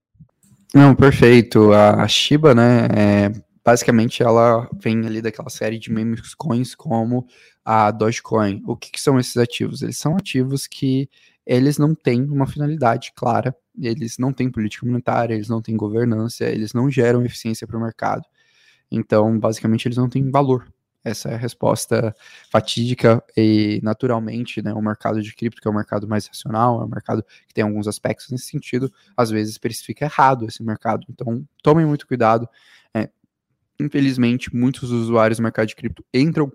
Não, 0.75 0.95
perfeito. 0.95 1.73
A, 1.73 2.03
a 2.03 2.09
Shiba, 2.09 2.55
né? 2.55 2.89
É, 2.97 3.33
basicamente 3.65 4.23
ela 4.23 4.69
vem 4.83 5.07
ali 5.07 5.21
daquela 5.21 5.51
série 5.51 5.79
de 5.79 5.93
memes 5.93 6.35
coins 6.35 6.75
como 6.75 7.27
a 7.65 7.91
Dogecoin. 7.91 8.63
O 8.67 8.77
que, 8.77 8.91
que 8.91 9.01
são 9.01 9.19
esses 9.19 9.37
ativos? 9.37 9.83
Eles 9.83 9.99
são 9.99 10.17
ativos 10.17 10.67
que 10.67 11.09
eles 11.51 11.79
não 11.79 11.97
têm 11.97 12.23
uma 12.31 12.47
finalidade 12.47 13.11
clara, 13.13 13.53
eles 13.77 14.19
não 14.19 14.33
têm 14.33 14.49
política 14.49 14.87
monetária, 14.87 15.35
eles 15.35 15.49
não 15.49 15.61
têm 15.61 15.77
governança, 15.77 16.45
eles 16.45 16.73
não 16.73 16.89
geram 16.89 17.25
eficiência 17.25 17.67
para 17.67 17.77
o 17.77 17.83
mercado. 17.83 18.23
Então, 18.89 19.37
basicamente, 19.37 19.89
eles 19.89 19.99
não 19.99 20.09
têm 20.09 20.31
valor. 20.31 20.73
Essa 21.03 21.31
é 21.31 21.35
a 21.35 21.37
resposta 21.37 22.15
fatídica 22.53 23.21
e, 23.37 23.81
naturalmente, 23.83 24.63
né, 24.63 24.73
o 24.73 24.81
mercado 24.81 25.21
de 25.21 25.35
cripto, 25.35 25.61
que 25.61 25.67
é 25.67 25.71
o 25.71 25.75
mercado 25.75 26.07
mais 26.07 26.25
racional, 26.29 26.83
é 26.83 26.85
um 26.85 26.89
mercado 26.89 27.25
que 27.49 27.55
tem 27.55 27.65
alguns 27.65 27.89
aspectos 27.89 28.31
nesse 28.31 28.47
sentido, 28.47 28.93
às 29.17 29.29
vezes 29.29 29.59
precifica 29.59 30.05
errado 30.05 30.47
esse 30.47 30.63
mercado. 30.63 31.05
Então, 31.11 31.45
tomem 31.65 31.85
muito 31.85 32.07
cuidado. 32.07 32.49
É, 32.95 33.09
infelizmente, 33.81 34.55
muitos 34.55 34.93
usuários 34.93 35.39
do 35.39 35.43
mercado 35.43 35.67
de 35.67 35.75
cripto 35.75 36.05
entram 36.15 36.53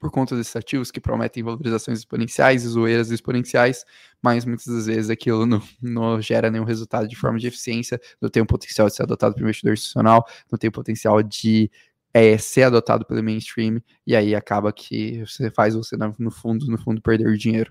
por 0.00 0.10
conta 0.10 0.34
desses 0.34 0.56
ativos 0.56 0.90
que 0.90 0.98
prometem 0.98 1.42
valorizações 1.42 1.98
exponenciais 1.98 2.64
e 2.64 2.68
zoeiras 2.68 3.10
exponenciais, 3.10 3.84
mas 4.22 4.46
muitas 4.46 4.66
das 4.66 4.86
vezes 4.86 5.10
aquilo 5.10 5.44
não, 5.44 5.62
não 5.80 6.20
gera 6.20 6.50
nenhum 6.50 6.64
resultado 6.64 7.06
de 7.06 7.14
forma 7.14 7.38
de 7.38 7.46
eficiência, 7.46 8.00
não 8.20 8.30
tem 8.30 8.42
o 8.42 8.46
potencial 8.46 8.88
de 8.88 8.94
ser 8.94 9.02
adotado 9.02 9.34
pelo 9.34 9.46
investidor 9.46 9.74
institucional, 9.74 10.24
não 10.50 10.58
tem 10.58 10.68
o 10.68 10.72
potencial 10.72 11.22
de 11.22 11.70
é, 12.14 12.36
ser 12.38 12.64
adotado 12.64 13.04
pelo 13.04 13.22
mainstream, 13.22 13.80
e 14.06 14.16
aí 14.16 14.34
acaba 14.34 14.72
que 14.72 15.20
você 15.24 15.50
faz 15.50 15.74
você, 15.74 15.96
no 16.18 16.30
fundo, 16.30 16.66
no 16.66 16.78
fundo, 16.78 17.02
perder 17.02 17.36
dinheiro. 17.36 17.70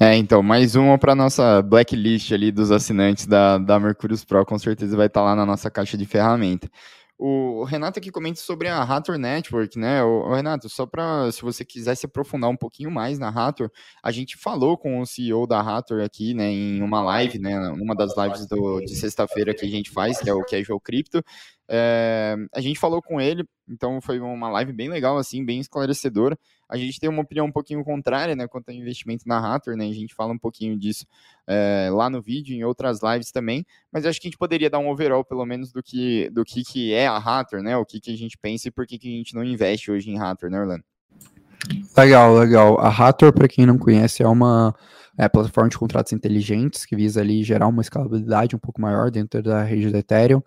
É, 0.00 0.16
então, 0.16 0.42
mais 0.42 0.74
uma 0.74 0.98
para 0.98 1.14
nossa 1.14 1.62
blacklist 1.62 2.32
ali 2.32 2.50
dos 2.50 2.70
assinantes 2.70 3.26
da, 3.26 3.58
da 3.58 3.78
Mercurius 3.78 4.24
Pro, 4.24 4.44
com 4.44 4.58
certeza 4.58 4.96
vai 4.96 5.06
estar 5.06 5.20
tá 5.20 5.24
lá 5.24 5.36
na 5.36 5.46
nossa 5.46 5.70
caixa 5.70 5.96
de 5.96 6.04
ferramenta. 6.04 6.70
O 7.24 7.62
Renato 7.62 8.00
aqui 8.00 8.10
comenta 8.10 8.40
sobre 8.40 8.66
a 8.66 8.82
Hathor 8.82 9.16
Network, 9.16 9.78
né? 9.78 10.02
O, 10.02 10.34
Renato, 10.34 10.68
só 10.68 10.84
para 10.84 11.30
se 11.30 11.40
você 11.40 11.64
quiser 11.64 11.94
se 11.94 12.04
aprofundar 12.04 12.50
um 12.50 12.56
pouquinho 12.56 12.90
mais 12.90 13.16
na 13.16 13.28
Hathor, 13.28 13.70
a 14.02 14.10
gente 14.10 14.36
falou 14.36 14.76
com 14.76 14.98
o 15.00 15.06
CEO 15.06 15.46
da 15.46 15.60
Hathor 15.60 16.02
aqui, 16.02 16.34
né, 16.34 16.50
em 16.50 16.82
uma 16.82 17.00
live, 17.00 17.38
né, 17.38 17.56
uma 17.80 17.94
das 17.94 18.16
lives 18.16 18.44
do, 18.48 18.80
de 18.80 18.96
sexta-feira 18.96 19.54
que 19.54 19.64
a 19.64 19.68
gente 19.68 19.88
faz, 19.88 20.18
que 20.18 20.28
é 20.28 20.34
o 20.34 20.44
Casual 20.44 20.80
Crypto. 20.80 21.22
É, 21.74 22.36
a 22.54 22.60
gente 22.60 22.78
falou 22.78 23.00
com 23.00 23.18
ele, 23.18 23.46
então 23.66 23.98
foi 23.98 24.20
uma 24.20 24.50
live 24.50 24.74
bem 24.74 24.90
legal, 24.90 25.16
assim, 25.16 25.42
bem 25.42 25.58
esclarecedora. 25.58 26.38
A 26.68 26.76
gente 26.76 27.00
tem 27.00 27.08
uma 27.08 27.22
opinião 27.22 27.46
um 27.46 27.50
pouquinho 27.50 27.82
contrária, 27.82 28.36
né, 28.36 28.46
quanto 28.46 28.68
ao 28.68 28.74
investimento 28.74 29.26
na 29.26 29.38
Hathor, 29.38 29.74
né, 29.74 29.86
a 29.86 29.92
gente 29.94 30.14
fala 30.14 30.34
um 30.34 30.38
pouquinho 30.38 30.78
disso 30.78 31.06
é, 31.46 31.88
lá 31.90 32.10
no 32.10 32.20
vídeo, 32.20 32.54
em 32.54 32.62
outras 32.62 33.00
lives 33.02 33.32
também, 33.32 33.64
mas 33.90 34.04
acho 34.04 34.20
que 34.20 34.26
a 34.26 34.30
gente 34.30 34.38
poderia 34.38 34.68
dar 34.68 34.80
um 34.80 34.90
overall, 34.90 35.24
pelo 35.24 35.46
menos, 35.46 35.72
do 35.72 35.82
que, 35.82 36.28
do 36.28 36.44
que, 36.44 36.62
que 36.62 36.92
é 36.92 37.06
a 37.06 37.16
Hathor, 37.16 37.62
né, 37.62 37.74
o 37.74 37.86
que, 37.86 37.98
que 37.98 38.12
a 38.12 38.16
gente 38.18 38.36
pensa 38.36 38.68
e 38.68 38.70
por 38.70 38.86
que, 38.86 38.98
que 38.98 39.08
a 39.08 39.16
gente 39.16 39.34
não 39.34 39.42
investe 39.42 39.90
hoje 39.90 40.10
em 40.10 40.18
Hathor, 40.18 40.50
né, 40.50 40.60
Orlando? 40.60 40.84
Legal, 41.96 42.34
legal. 42.34 42.78
A 42.80 42.88
Hathor, 42.88 43.32
para 43.32 43.48
quem 43.48 43.64
não 43.64 43.78
conhece, 43.78 44.22
é 44.22 44.28
uma 44.28 44.74
é, 45.16 45.26
plataforma 45.26 45.70
de 45.70 45.78
contratos 45.78 46.12
inteligentes 46.12 46.84
que 46.84 46.96
visa 46.96 47.20
ali 47.20 47.42
gerar 47.42 47.66
uma 47.66 47.80
escalabilidade 47.80 48.56
um 48.56 48.58
pouco 48.58 48.80
maior 48.80 49.10
dentro 49.10 49.42
da 49.42 49.62
rede 49.62 49.90
do 49.90 49.96
Ethereum. 49.96 50.42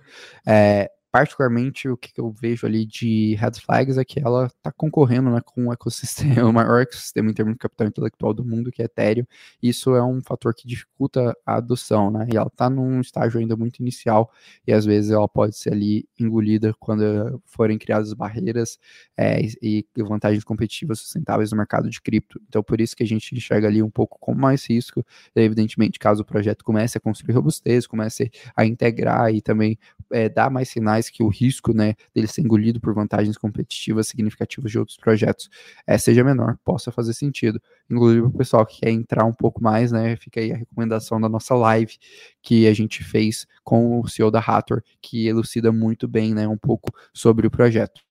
É, 0.45 0.91
particularmente 1.15 1.87
o 1.87 1.95
que 1.95 2.19
eu 2.19 2.29
vejo 2.29 2.67
ali 2.67 2.85
de 2.85 3.35
red 3.35 3.53
flags 3.65 3.97
é 3.97 4.03
que 4.03 4.19
ela 4.19 4.47
está 4.47 4.69
concorrendo 4.69 5.29
né, 5.29 5.39
com 5.45 5.67
o 5.67 5.71
ecossistema, 5.71 6.43
o 6.43 6.51
maior 6.51 6.81
ecossistema 6.81 7.31
em 7.31 7.33
termos 7.33 7.53
de 7.53 7.59
capital 7.59 7.87
intelectual 7.87 8.33
do 8.33 8.43
mundo, 8.43 8.69
que 8.69 8.81
é 8.81 8.85
Ethereum. 8.85 9.25
Isso 9.63 9.95
é 9.95 10.03
um 10.03 10.21
fator 10.21 10.53
que 10.53 10.67
dificulta 10.67 11.33
a 11.45 11.55
adoção, 11.55 12.11
né? 12.11 12.27
E 12.33 12.35
ela 12.35 12.47
está 12.47 12.69
num 12.69 12.99
estágio 12.99 13.39
ainda 13.39 13.55
muito 13.55 13.79
inicial 13.79 14.29
e 14.67 14.73
às 14.73 14.83
vezes 14.83 15.09
ela 15.09 15.25
pode 15.25 15.55
ser 15.55 15.71
ali 15.71 16.05
engolida 16.19 16.73
quando 16.81 17.41
forem 17.45 17.77
criadas 17.77 18.11
barreiras 18.13 18.77
é, 19.15 19.39
e 19.61 19.85
vantagens 19.97 20.43
competitivas 20.43 20.99
sustentáveis 20.99 21.49
no 21.49 21.57
mercado 21.57 21.89
de 21.89 22.01
cripto. 22.01 22.41
Então, 22.49 22.61
por 22.61 22.81
isso 22.81 22.93
que 22.93 23.03
a 23.03 23.07
gente 23.07 23.33
enxerga 23.33 23.69
ali 23.69 23.81
um 23.81 23.89
pouco 23.89 24.17
com 24.19 24.35
mais 24.35 24.69
risco. 24.69 25.01
Evidentemente, 25.33 25.97
caso 25.97 26.23
o 26.23 26.25
projeto 26.25 26.65
comece 26.65 26.97
a 26.97 27.01
construir 27.01 27.35
robustez, 27.35 27.87
comece 27.87 28.29
a 28.53 28.65
integrar 28.65 29.33
e 29.33 29.41
também 29.41 29.79
é, 30.11 30.27
dar 30.27 30.51
mais 30.51 30.67
sinais 30.67 31.04
que 31.09 31.23
o 31.23 31.27
risco 31.27 31.73
né, 31.73 31.95
dele 32.13 32.27
ser 32.27 32.41
engolido 32.41 32.79
por 32.79 32.93
vantagens 32.93 33.37
competitivas 33.37 34.07
significativas 34.07 34.71
de 34.71 34.79
outros 34.79 34.97
projetos 34.97 35.49
é, 35.85 35.97
seja 35.97 36.23
menor, 36.23 36.57
possa 36.63 36.91
fazer 36.91 37.13
sentido. 37.13 37.61
Inclusive, 37.89 38.21
o 38.21 38.31
pessoal 38.31 38.65
que 38.65 38.81
quer 38.81 38.89
entrar 38.89 39.25
um 39.25 39.33
pouco 39.33 39.63
mais, 39.63 39.91
né, 39.91 40.15
fica 40.15 40.39
aí 40.39 40.51
a 40.51 40.57
recomendação 40.57 41.19
da 41.19 41.29
nossa 41.29 41.55
live 41.55 41.97
que 42.41 42.67
a 42.67 42.73
gente 42.73 43.03
fez 43.03 43.45
com 43.63 43.99
o 43.99 44.07
CEO 44.07 44.31
da 44.31 44.39
Hathor, 44.39 44.81
que 45.01 45.27
elucida 45.27 45.71
muito 45.71 46.07
bem 46.07 46.33
né, 46.33 46.47
um 46.47 46.57
pouco 46.57 46.91
sobre 47.13 47.47
o 47.47 47.51
projeto. 47.51 48.01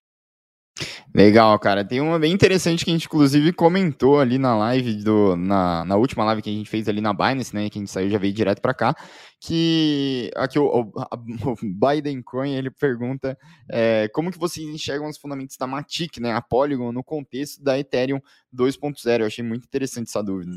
Legal, 1.15 1.57
cara. 1.61 1.85
Tem 1.85 2.01
uma 2.01 2.19
bem 2.19 2.33
interessante 2.33 2.85
que 2.85 2.91
a 2.91 2.93
gente, 2.93 3.07
inclusive, 3.07 3.53
comentou 3.53 4.19
ali 4.19 4.39
na 4.39 4.57
live, 4.57 4.95
do, 5.05 5.37
na, 5.37 5.85
na 5.85 5.97
última 5.97 6.25
live 6.25 6.43
que 6.43 6.51
a 6.51 6.53
gente 6.53 6.69
fez 6.69 6.89
ali 6.89 7.01
na 7.01 7.13
Binance, 7.13 7.55
né? 7.55 7.71
Que 7.71 7.79
a 7.79 7.81
gente 7.81 7.91
saiu 7.91 8.11
já 8.11 8.19
veio 8.19 8.33
direto 8.33 8.61
para 8.61 8.75
cá. 8.75 8.97
Que 9.41 10.31
aqui 10.35 10.59
o, 10.59 10.65
o, 10.65 10.93
a, 10.99 11.09
o, 11.47 11.57
Biden 11.63 12.21
Coin 12.23 12.55
ele 12.55 12.71
pergunta 12.71 13.39
é, 13.71 14.09
como 14.13 14.33
que 14.33 14.39
vocês 14.39 14.67
enxergam 14.67 15.09
os 15.09 15.19
fundamentos 15.19 15.57
da 15.57 15.67
Matic, 15.67 16.19
né? 16.19 16.33
A 16.33 16.43
Polygon, 16.43 16.91
no 16.91 17.05
contexto 17.05 17.63
da 17.63 17.79
Ethereum 17.79 18.21
2.0. 18.53 19.21
Eu 19.21 19.27
achei 19.27 19.45
muito 19.45 19.65
interessante 19.65 20.09
essa 20.09 20.23
dúvida. 20.23 20.53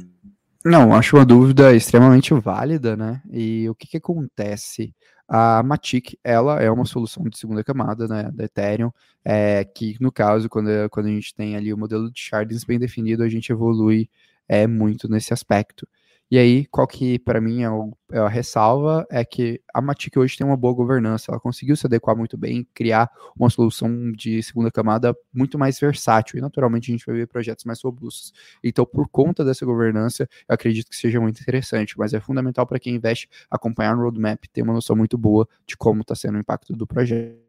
Não, 0.66 0.94
acho 0.94 1.16
uma 1.16 1.26
dúvida 1.26 1.76
extremamente 1.76 2.34
válida, 2.34 2.98
né? 2.98 3.22
E 3.32 3.70
o 3.70 3.76
que, 3.76 3.88
que 3.88 3.98
acontece? 3.98 4.94
A 5.28 5.62
Matic, 5.64 6.18
ela 6.24 6.62
é 6.62 6.72
uma 6.72 6.86
solução 6.86 7.24
de 7.26 7.38
segunda 7.38 7.64
camada, 7.64 8.08
né, 8.08 8.32
da 8.34 8.46
Ethereum, 8.46 8.92
é, 9.26 9.66
que 9.66 9.98
no 10.00 10.12
caso, 10.12 10.48
quando, 10.50 10.70
quando 10.90 11.08
a 11.08 11.10
gente 11.10 11.36
tem 11.36 11.56
ali 11.56 11.74
o 11.74 11.78
modelo 11.78 12.10
de 12.12 12.20
shardings 12.20 12.64
bem 12.64 12.80
definido, 12.80 13.24
a 13.24 13.30
gente 13.30 13.52
evolui 13.52 14.10
é, 14.48 14.66
muito 14.68 15.10
nesse 15.10 15.34
aspecto. 15.34 15.88
E 16.30 16.38
aí, 16.38 16.66
qual 16.66 16.86
que 16.86 17.18
para 17.20 17.40
mim 17.40 17.64
é, 17.64 17.70
o, 17.70 17.94
é, 18.12 18.20
a 18.20 18.28
ressalva 18.28 19.08
é 19.10 19.24
que 19.24 19.62
a 19.74 19.82
Matic 19.82 20.18
hoje 20.18 20.38
tem 20.38 20.46
uma 20.46 20.58
boa 20.58 20.74
governança, 20.74 21.32
ela 21.32 21.40
conseguiu 21.40 21.76
se 21.78 21.88
adequar 21.88 22.18
muito 22.18 22.38
bem, 22.38 22.68
criar 22.74 23.10
uma 23.38 23.50
solução 23.50 24.12
de 24.12 24.44
segunda 24.44 24.70
camada 24.70 25.16
muito 25.34 25.58
mais 25.58 25.80
versátil, 25.80 26.38
e 26.38 26.42
naturalmente 26.42 26.92
a 26.92 26.94
gente 26.94 27.06
vai 27.06 27.16
ver 27.16 27.28
projetos 27.28 27.64
mais 27.64 27.82
robustos. 27.82 28.34
Então, 28.62 28.86
por 28.86 29.08
conta 29.08 29.46
dessa 29.46 29.66
governança, 29.66 30.24
eu 30.50 30.54
acredito 30.54 30.90
que 30.90 30.98
seja 30.98 31.20
muito 31.22 31.40
interessante, 31.42 31.98
mas 31.98 32.14
é 32.14 32.20
fundamental 32.20 32.68
para 32.68 32.80
quem 32.80 32.96
investe 32.96 33.30
acompanhar 33.50 33.96
no 33.96 34.04
roadmap, 34.04 34.44
ter 34.52 34.62
uma 34.64 34.74
noção 34.74 34.96
muito 34.98 35.18
boa 35.18 35.48
de 35.66 35.78
como 35.78 36.02
está 36.02 36.14
sendo 36.14 36.36
o 36.36 36.40
impacto 36.40 36.74
do 36.74 36.86
projeto. 36.86 37.48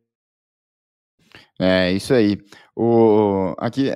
É, 1.58 1.92
isso 1.92 2.14
aí. 2.14 2.38
O, 2.76 3.54
aqui, 3.58 3.90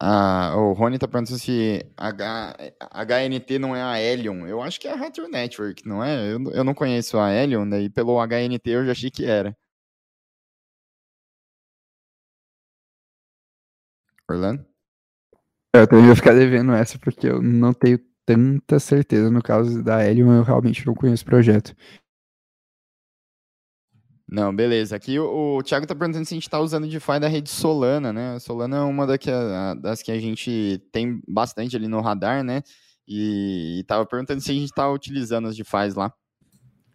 ah, 0.00 0.54
o 0.56 0.72
Rony 0.74 0.98
tá 0.98 1.08
perguntando 1.08 1.38
se 1.38 1.84
H, 1.96 2.56
HNT 2.92 3.58
não 3.58 3.74
é 3.74 3.82
a 3.82 4.00
Helion. 4.00 4.46
Eu 4.46 4.62
acho 4.62 4.78
que 4.80 4.86
é 4.86 4.92
a 4.92 4.94
Hathor 5.06 5.28
Network, 5.28 5.86
não 5.86 6.02
é? 6.04 6.32
Eu, 6.32 6.50
eu 6.52 6.64
não 6.64 6.74
conheço 6.74 7.18
a 7.18 7.32
Helion, 7.32 7.68
daí 7.68 7.90
pelo 7.90 8.18
HNT 8.24 8.70
eu 8.70 8.86
já 8.86 8.92
achei 8.92 9.10
que 9.10 9.24
era. 9.24 9.56
Orlando? 14.30 14.64
É, 15.74 15.80
eu 15.80 15.86
também 15.88 16.06
vou 16.06 16.16
ficar 16.16 16.34
devendo 16.34 16.72
essa, 16.72 16.98
porque 16.98 17.26
eu 17.28 17.42
não 17.42 17.72
tenho 17.72 17.98
tanta 18.24 18.78
certeza. 18.78 19.30
No 19.30 19.42
caso 19.42 19.82
da 19.82 20.04
Helion, 20.04 20.32
eu 20.36 20.42
realmente 20.42 20.86
não 20.86 20.94
conheço 20.94 21.24
o 21.24 21.26
projeto. 21.26 21.74
Não, 24.30 24.54
beleza. 24.54 24.94
Aqui 24.94 25.18
o, 25.18 25.56
o 25.56 25.62
Thiago 25.62 25.86
tá 25.86 25.94
perguntando 25.94 26.26
se 26.26 26.34
a 26.34 26.36
gente 26.36 26.50
tá 26.50 26.60
usando 26.60 26.86
DeFi 26.86 27.18
da 27.18 27.28
rede 27.28 27.48
Solana, 27.48 28.12
né? 28.12 28.38
Solana 28.38 28.76
é 28.76 28.80
uma 28.80 29.06
daqui, 29.06 29.30
a, 29.30 29.74
das 29.74 30.02
que 30.02 30.12
a 30.12 30.20
gente 30.20 30.82
tem 30.92 31.20
bastante 31.26 31.74
ali 31.74 31.88
no 31.88 32.00
radar, 32.02 32.44
né? 32.44 32.62
E, 33.06 33.78
e 33.80 33.84
tava 33.84 34.04
perguntando 34.04 34.42
se 34.42 34.50
a 34.50 34.54
gente 34.54 34.70
tá 34.70 34.90
utilizando 34.90 35.48
as 35.48 35.56
DeFis 35.56 35.94
lá. 35.94 36.12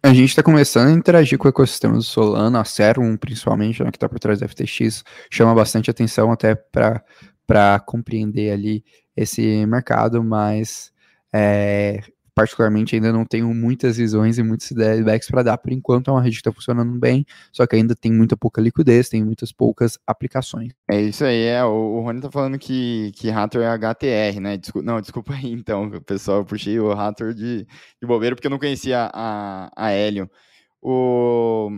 A 0.00 0.12
gente 0.12 0.28
está 0.28 0.42
começando 0.42 0.88
a 0.88 0.92
interagir 0.92 1.38
com 1.38 1.48
o 1.48 1.50
ecossistema 1.50 1.94
do 1.94 2.02
Solana, 2.02 2.60
a 2.60 2.64
Serum, 2.64 3.16
principalmente, 3.16 3.82
né, 3.82 3.90
que 3.90 3.96
está 3.96 4.06
por 4.06 4.20
trás 4.20 4.38
da 4.38 4.46
FTX, 4.46 5.02
chama 5.30 5.54
bastante 5.54 5.90
atenção 5.90 6.30
até 6.30 6.54
para 6.54 7.80
compreender 7.80 8.52
ali 8.52 8.84
esse 9.16 9.64
mercado, 9.64 10.22
mas 10.22 10.92
é, 11.32 12.02
particularmente 12.34 12.94
ainda 12.94 13.12
não 13.12 13.24
tenho 13.24 13.52
muitas 13.54 13.96
visões 13.96 14.38
e 14.38 14.42
muitos 14.42 14.68
feedbacks 14.68 15.28
para 15.28 15.42
dar. 15.42 15.58
Por 15.58 15.72
enquanto 15.72 16.10
é 16.10 16.12
uma 16.12 16.22
rede 16.22 16.36
que 16.36 16.40
está 16.40 16.52
funcionando 16.52 16.98
bem, 16.98 17.24
só 17.52 17.66
que 17.66 17.76
ainda 17.76 17.94
tem 17.94 18.12
muita 18.12 18.36
pouca 18.36 18.60
liquidez, 18.60 19.08
tem 19.08 19.24
muitas 19.24 19.52
poucas 19.52 19.98
aplicações. 20.06 20.72
É 20.90 21.00
isso 21.00 21.24
aí, 21.24 21.44
é. 21.44 21.64
O, 21.64 21.70
o 21.70 22.00
Rony 22.00 22.20
tá 22.20 22.30
falando 22.30 22.58
que, 22.58 23.12
que 23.14 23.30
Hathor 23.30 23.62
é 23.62 23.68
HTR, 23.68 24.40
né? 24.40 24.58
Não, 24.82 25.00
desculpa 25.00 25.34
aí 25.34 25.52
então, 25.52 25.90
pessoal, 26.04 26.38
eu 26.38 26.44
puxei 26.44 26.78
o 26.80 26.90
Hathor 26.90 27.34
de, 27.34 27.64
de 27.64 28.06
bobeira 28.06 28.34
porque 28.34 28.46
eu 28.46 28.50
não 28.50 28.58
conhecia 28.58 29.10
a, 29.12 29.70
a 29.76 29.92
Helion. 29.92 30.26
O, 30.82 31.70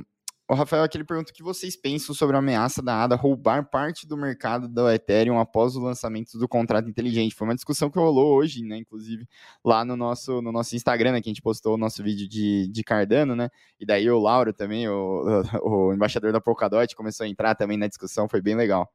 o 0.49 0.55
Rafael 0.55 0.85
aqui 0.85 1.03
pergunta 1.03 1.33
o 1.33 1.35
que 1.35 1.43
vocês 1.43 1.77
pensam 1.77 2.15
sobre 2.15 2.37
a 2.37 2.39
ameaça 2.39 2.81
da 2.81 3.03
ADA 3.03 3.17
roubar 3.17 3.69
parte 3.69 4.07
do 4.07 4.17
mercado 4.17 4.69
do 4.69 4.89
Ethereum 4.89 5.41
após 5.41 5.75
o 5.75 5.81
lançamento 5.81 6.39
do 6.39 6.47
contrato 6.47 6.89
inteligente. 6.89 7.35
Foi 7.35 7.49
uma 7.49 7.55
discussão 7.55 7.91
que 7.91 7.99
rolou 7.99 8.37
hoje, 8.37 8.63
né? 8.63 8.77
Inclusive, 8.77 9.27
lá 9.65 9.85
no 9.85 9.97
nosso, 9.97 10.41
no 10.41 10.53
nosso 10.53 10.77
Instagram, 10.77 11.13
né, 11.13 11.21
que 11.21 11.29
a 11.29 11.33
gente 11.33 11.43
postou 11.43 11.75
o 11.75 11.77
nosso 11.77 12.03
vídeo 12.03 12.29
de, 12.29 12.69
de 12.69 12.85
Cardano, 12.85 13.35
né? 13.35 13.49
E 13.81 13.85
daí 13.85 14.09
o 14.09 14.21
Lauro 14.21 14.53
também, 14.53 14.89
o, 14.89 15.43
o, 15.63 15.89
o 15.91 15.95
embaixador 15.95 16.33
da 16.33 16.41
Polkadot, 16.41 16.95
começou 16.95 17.25
a 17.25 17.29
entrar 17.29 17.55
também 17.57 17.77
na 17.77 17.89
discussão, 17.89 18.29
foi 18.29 18.41
bem 18.41 18.55
legal. 18.55 18.93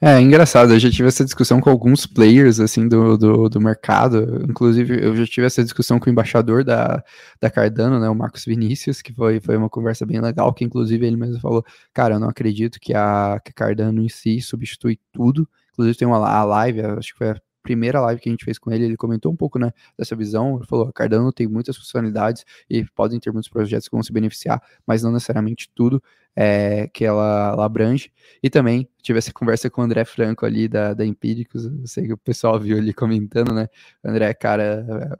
É, 0.00 0.20
engraçado, 0.20 0.72
eu 0.72 0.78
já 0.78 0.90
tive 0.90 1.08
essa 1.08 1.24
discussão 1.24 1.60
com 1.60 1.70
alguns 1.70 2.06
players, 2.06 2.60
assim, 2.60 2.88
do, 2.88 3.16
do, 3.16 3.48
do, 3.48 3.60
mercado, 3.60 4.44
inclusive 4.48 5.04
eu 5.04 5.16
já 5.16 5.26
tive 5.26 5.46
essa 5.46 5.62
discussão 5.62 5.98
com 5.98 6.06
o 6.06 6.12
embaixador 6.12 6.64
da, 6.64 7.02
da 7.40 7.50
Cardano, 7.50 7.98
né, 7.98 8.08
o 8.08 8.14
Marcos 8.14 8.44
Vinícius, 8.44 9.02
que 9.02 9.12
foi, 9.12 9.40
foi 9.40 9.56
uma 9.56 9.68
conversa 9.68 10.06
bem 10.06 10.20
legal, 10.20 10.52
que 10.52 10.64
inclusive 10.64 11.04
ele 11.06 11.16
mesmo 11.16 11.40
falou, 11.40 11.64
cara, 11.92 12.14
eu 12.14 12.20
não 12.20 12.28
acredito 12.28 12.78
que 12.80 12.94
a, 12.94 13.40
que 13.44 13.50
a 13.50 13.54
Cardano 13.54 14.02
em 14.02 14.08
si 14.08 14.40
substitui 14.40 15.00
tudo, 15.12 15.48
inclusive 15.72 15.98
tem 15.98 16.08
uma 16.08 16.18
a 16.28 16.44
live, 16.44 16.80
acho 16.80 17.12
que 17.12 17.18
foi 17.18 17.30
a 17.30 17.40
primeira 17.68 18.00
live 18.00 18.18
que 18.18 18.30
a 18.30 18.32
gente 18.32 18.46
fez 18.46 18.58
com 18.58 18.72
ele, 18.72 18.86
ele 18.86 18.96
comentou 18.96 19.30
um 19.30 19.36
pouco, 19.36 19.58
né, 19.58 19.70
dessa 19.96 20.16
visão, 20.16 20.56
ele 20.56 20.66
falou, 20.66 20.90
Cardano 20.90 21.30
tem 21.30 21.46
muitas 21.46 21.76
funcionalidades 21.76 22.46
e 22.70 22.82
podem 22.94 23.20
ter 23.20 23.30
muitos 23.30 23.50
projetos 23.50 23.88
que 23.88 23.94
vão 23.94 24.02
se 24.02 24.10
beneficiar, 24.10 24.62
mas 24.86 25.02
não 25.02 25.12
necessariamente 25.12 25.70
tudo 25.74 26.02
é, 26.34 26.88
que 26.88 27.04
ela, 27.04 27.50
ela, 27.52 27.66
abrange, 27.66 28.10
e 28.42 28.48
também 28.48 28.88
tive 29.02 29.18
essa 29.18 29.30
conversa 29.34 29.68
com 29.68 29.82
o 29.82 29.84
André 29.84 30.02
Franco 30.06 30.46
ali 30.46 30.66
da, 30.66 30.94
da 30.94 31.04
Empíricos, 31.04 31.66
eu 31.66 31.86
sei 31.86 32.06
que 32.06 32.12
o 32.14 32.16
pessoal 32.16 32.58
viu 32.58 32.78
ali 32.78 32.94
comentando, 32.94 33.52
né, 33.52 33.68
o 34.02 34.08
André, 34.08 34.32
cara, 34.32 35.18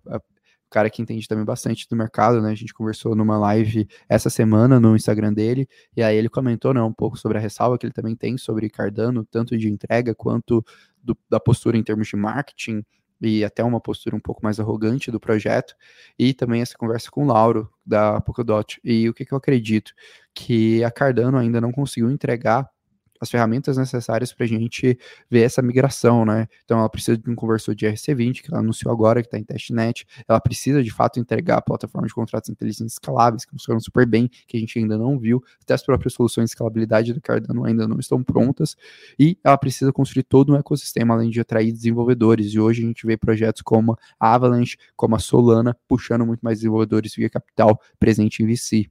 cara 0.70 0.90
que 0.90 1.02
entende 1.02 1.26
também 1.26 1.44
bastante 1.44 1.86
do 1.88 1.96
mercado, 1.96 2.40
né? 2.40 2.50
A 2.50 2.54
gente 2.54 2.74
conversou 2.74 3.14
numa 3.14 3.38
live 3.38 3.88
essa 4.08 4.30
semana 4.30 4.78
no 4.78 4.94
Instagram 4.94 5.32
dele, 5.32 5.68
e 5.96 6.02
aí 6.02 6.16
ele 6.16 6.28
comentou, 6.28 6.74
né, 6.74 6.82
um 6.82 6.92
pouco 6.92 7.16
sobre 7.16 7.38
a 7.38 7.40
ressalva 7.40 7.78
que 7.78 7.86
ele 7.86 7.92
também 7.92 8.14
tem 8.14 8.36
sobre 8.38 8.68
Cardano, 8.68 9.24
tanto 9.24 9.56
de 9.56 9.68
entrega 9.68 10.14
quanto 10.14 10.64
do, 11.02 11.16
da 11.30 11.40
postura 11.40 11.76
em 11.76 11.82
termos 11.82 12.08
de 12.08 12.16
marketing 12.16 12.84
e 13.20 13.44
até 13.44 13.64
uma 13.64 13.80
postura 13.80 14.14
um 14.14 14.20
pouco 14.20 14.40
mais 14.44 14.60
arrogante 14.60 15.10
do 15.10 15.18
projeto, 15.18 15.74
e 16.18 16.32
também 16.32 16.62
essa 16.62 16.76
conversa 16.76 17.10
com 17.10 17.24
o 17.24 17.26
Lauro, 17.26 17.68
da 17.84 18.20
Polkadot. 18.20 18.80
E 18.84 19.08
o 19.08 19.14
que, 19.14 19.24
que 19.24 19.32
eu 19.32 19.38
acredito? 19.38 19.92
Que 20.34 20.84
a 20.84 20.90
Cardano 20.90 21.36
ainda 21.36 21.60
não 21.60 21.72
conseguiu 21.72 22.10
entregar 22.10 22.68
as 23.20 23.30
ferramentas 23.30 23.76
necessárias 23.76 24.32
para 24.32 24.44
a 24.44 24.48
gente 24.48 24.98
ver 25.30 25.42
essa 25.42 25.60
migração, 25.62 26.24
né? 26.24 26.46
Então 26.64 26.78
ela 26.78 26.88
precisa 26.88 27.16
de 27.16 27.30
um 27.30 27.34
conversor 27.34 27.74
de 27.74 27.86
RC20, 27.86 28.42
que 28.42 28.50
ela 28.50 28.60
anunciou 28.60 28.92
agora, 28.92 29.20
que 29.22 29.28
está 29.28 29.38
em 29.38 29.44
testnet. 29.44 30.06
Ela 30.28 30.40
precisa 30.40 30.82
de 30.82 30.90
fato 30.90 31.18
entregar 31.18 31.58
a 31.58 31.62
plataforma 31.62 32.06
de 32.06 32.14
contratos 32.14 32.50
inteligentes 32.50 32.94
escaláveis, 32.94 33.44
que 33.44 33.50
funcionam 33.50 33.80
super 33.80 34.06
bem, 34.06 34.28
que 34.46 34.56
a 34.56 34.60
gente 34.60 34.78
ainda 34.78 34.96
não 34.96 35.18
viu. 35.18 35.42
Até 35.62 35.74
as 35.74 35.82
próprias 35.82 36.12
soluções 36.14 36.46
de 36.46 36.50
escalabilidade 36.50 37.12
do 37.12 37.20
Cardano 37.20 37.64
ainda 37.64 37.86
não 37.86 37.98
estão 37.98 38.22
prontas. 38.22 38.76
E 39.18 39.38
ela 39.42 39.58
precisa 39.58 39.92
construir 39.92 40.24
todo 40.24 40.52
um 40.52 40.56
ecossistema, 40.56 41.14
além 41.14 41.30
de 41.30 41.40
atrair 41.40 41.72
desenvolvedores. 41.72 42.52
E 42.52 42.60
hoje 42.60 42.82
a 42.82 42.86
gente 42.86 43.06
vê 43.06 43.16
projetos 43.16 43.62
como 43.62 43.96
a 44.18 44.34
Avalanche, 44.34 44.76
como 44.96 45.16
a 45.16 45.18
Solana, 45.18 45.76
puxando 45.86 46.26
muito 46.26 46.40
mais 46.40 46.58
desenvolvedores 46.58 47.14
via 47.14 47.30
capital 47.30 47.80
presente 47.98 48.42
em 48.42 48.46
VC. 48.46 48.90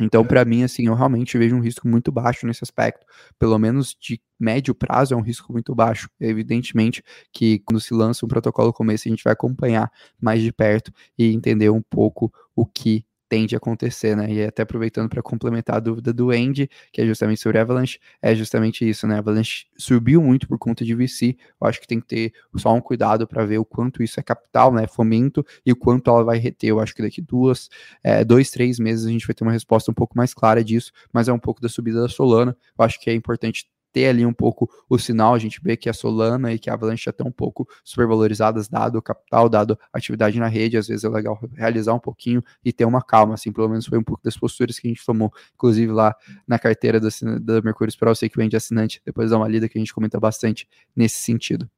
Então, 0.00 0.24
para 0.24 0.44
mim, 0.44 0.62
assim, 0.62 0.86
eu 0.86 0.94
realmente 0.94 1.36
vejo 1.36 1.56
um 1.56 1.60
risco 1.60 1.86
muito 1.86 2.10
baixo 2.10 2.46
nesse 2.46 2.64
aspecto. 2.64 3.06
Pelo 3.38 3.58
menos 3.58 3.96
de 4.00 4.20
médio 4.38 4.74
prazo 4.74 5.14
é 5.14 5.16
um 5.16 5.20
risco 5.20 5.52
muito 5.52 5.74
baixo. 5.74 6.08
Evidentemente 6.18 7.02
que 7.32 7.58
quando 7.60 7.80
se 7.80 7.92
lança 7.94 8.24
um 8.24 8.28
protocolo 8.28 8.72
como 8.72 8.92
esse, 8.92 9.08
a 9.08 9.10
gente 9.10 9.24
vai 9.24 9.32
acompanhar 9.32 9.90
mais 10.20 10.42
de 10.42 10.52
perto 10.52 10.92
e 11.18 11.32
entender 11.32 11.70
um 11.70 11.82
pouco 11.82 12.32
o 12.56 12.64
que 12.64 13.04
tende 13.30 13.54
a 13.54 13.58
acontecer, 13.58 14.16
né? 14.16 14.30
E 14.30 14.44
até 14.44 14.62
aproveitando 14.62 15.08
para 15.08 15.22
complementar 15.22 15.76
a 15.76 15.80
dúvida 15.80 16.12
do 16.12 16.32
Andy, 16.32 16.68
que 16.92 17.00
é 17.00 17.06
justamente 17.06 17.40
sobre 17.40 17.58
Avalanche, 17.58 18.00
é 18.20 18.34
justamente 18.34 18.86
isso, 18.86 19.06
né? 19.06 19.18
Avalanche 19.18 19.66
subiu 19.78 20.20
muito 20.20 20.48
por 20.48 20.58
conta 20.58 20.84
de 20.84 20.92
VC. 20.96 21.36
Eu 21.60 21.68
acho 21.68 21.80
que 21.80 21.86
tem 21.86 22.00
que 22.00 22.08
ter 22.08 22.32
só 22.56 22.74
um 22.74 22.80
cuidado 22.80 23.28
para 23.28 23.46
ver 23.46 23.58
o 23.58 23.64
quanto 23.64 24.02
isso 24.02 24.18
é 24.18 24.22
capital, 24.22 24.74
né? 24.74 24.88
Fomento 24.88 25.46
e 25.64 25.70
o 25.70 25.76
quanto 25.76 26.10
ela 26.10 26.24
vai 26.24 26.38
reter. 26.38 26.70
Eu 26.70 26.80
acho 26.80 26.92
que 26.92 27.02
daqui 27.02 27.22
duas, 27.22 27.70
é, 28.02 28.24
dois, 28.24 28.50
três 28.50 28.80
meses 28.80 29.06
a 29.06 29.10
gente 29.10 29.24
vai 29.24 29.32
ter 29.32 29.44
uma 29.44 29.52
resposta 29.52 29.92
um 29.92 29.94
pouco 29.94 30.18
mais 30.18 30.34
clara 30.34 30.64
disso, 30.64 30.90
mas 31.12 31.28
é 31.28 31.32
um 31.32 31.38
pouco 31.38 31.60
da 31.60 31.68
subida 31.68 32.02
da 32.02 32.08
Solana. 32.08 32.56
Eu 32.76 32.84
acho 32.84 33.00
que 33.00 33.08
é 33.08 33.14
importante 33.14 33.70
ter 33.92 34.06
ali 34.06 34.24
um 34.24 34.32
pouco 34.32 34.70
o 34.88 34.98
sinal, 34.98 35.34
a 35.34 35.38
gente 35.38 35.60
vê 35.62 35.76
que 35.76 35.88
a 35.88 35.92
Solana 35.92 36.52
e 36.52 36.58
que 36.58 36.70
a 36.70 36.74
Avalanche 36.74 37.04
já 37.04 37.10
estão 37.10 37.26
um 37.26 37.32
pouco 37.32 37.68
supervalorizadas, 37.84 38.68
dado 38.68 38.98
o 38.98 39.02
capital, 39.02 39.48
dado 39.48 39.78
a 39.92 39.98
atividade 39.98 40.38
na 40.38 40.46
rede, 40.46 40.76
às 40.76 40.88
vezes 40.88 41.04
é 41.04 41.08
legal 41.08 41.38
realizar 41.54 41.94
um 41.94 41.98
pouquinho 41.98 42.42
e 42.64 42.72
ter 42.72 42.84
uma 42.84 43.02
calma, 43.02 43.34
assim, 43.34 43.52
pelo 43.52 43.68
menos 43.68 43.86
foi 43.86 43.98
um 43.98 44.02
pouco 44.02 44.22
das 44.22 44.36
posturas 44.36 44.78
que 44.78 44.88
a 44.88 44.90
gente 44.90 45.04
tomou, 45.04 45.32
inclusive 45.54 45.92
lá 45.92 46.14
na 46.46 46.58
carteira 46.58 47.00
da, 47.00 47.08
da 47.40 47.62
Mercúrio 47.62 47.96
Pro, 47.98 48.14
sei 48.14 48.28
que 48.28 48.36
vem 48.36 48.48
de 48.48 48.56
assinante, 48.56 49.00
depois 49.04 49.30
dá 49.30 49.36
uma 49.36 49.48
lida 49.48 49.68
que 49.68 49.78
a 49.78 49.80
gente 49.80 49.94
comenta 49.94 50.18
bastante 50.18 50.68
nesse 50.94 51.16
sentido. 51.22 51.68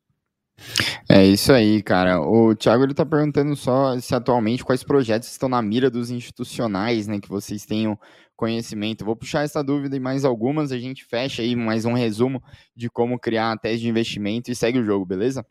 É 1.09 1.25
isso 1.25 1.53
aí, 1.53 1.83
cara. 1.83 2.21
O 2.21 2.55
Thiago 2.55 2.85
ele 2.85 2.95
tá 2.95 3.05
perguntando 3.05 3.57
só 3.57 3.99
se 3.99 4.15
atualmente 4.15 4.65
quais 4.65 4.83
projetos 4.83 5.29
estão 5.29 5.49
na 5.49 5.61
mira 5.61 5.91
dos 5.91 6.11
institucionais, 6.11 7.07
né, 7.07 7.21
que 7.21 7.29
vocês 7.29 7.65
tenham 7.65 7.99
conhecimento. 8.43 9.05
Vou 9.05 9.15
puxar 9.15 9.45
essa 9.45 9.63
dúvida 9.63 9.97
e 9.97 10.01
mais 10.01 10.25
algumas, 10.25 10.73
a 10.73 10.79
gente 10.79 11.05
fecha 11.05 11.43
aí 11.43 11.55
mais 11.55 11.85
um 11.85 11.93
resumo 11.93 12.43
de 12.75 12.91
como 12.91 13.17
criar 13.17 13.53
a 13.53 13.57
tese 13.57 13.83
de 13.83 13.89
investimento 13.89 14.51
e 14.51 14.55
segue 14.55 14.81
o 14.81 14.85
jogo, 14.85 15.07
beleza? 15.07 15.47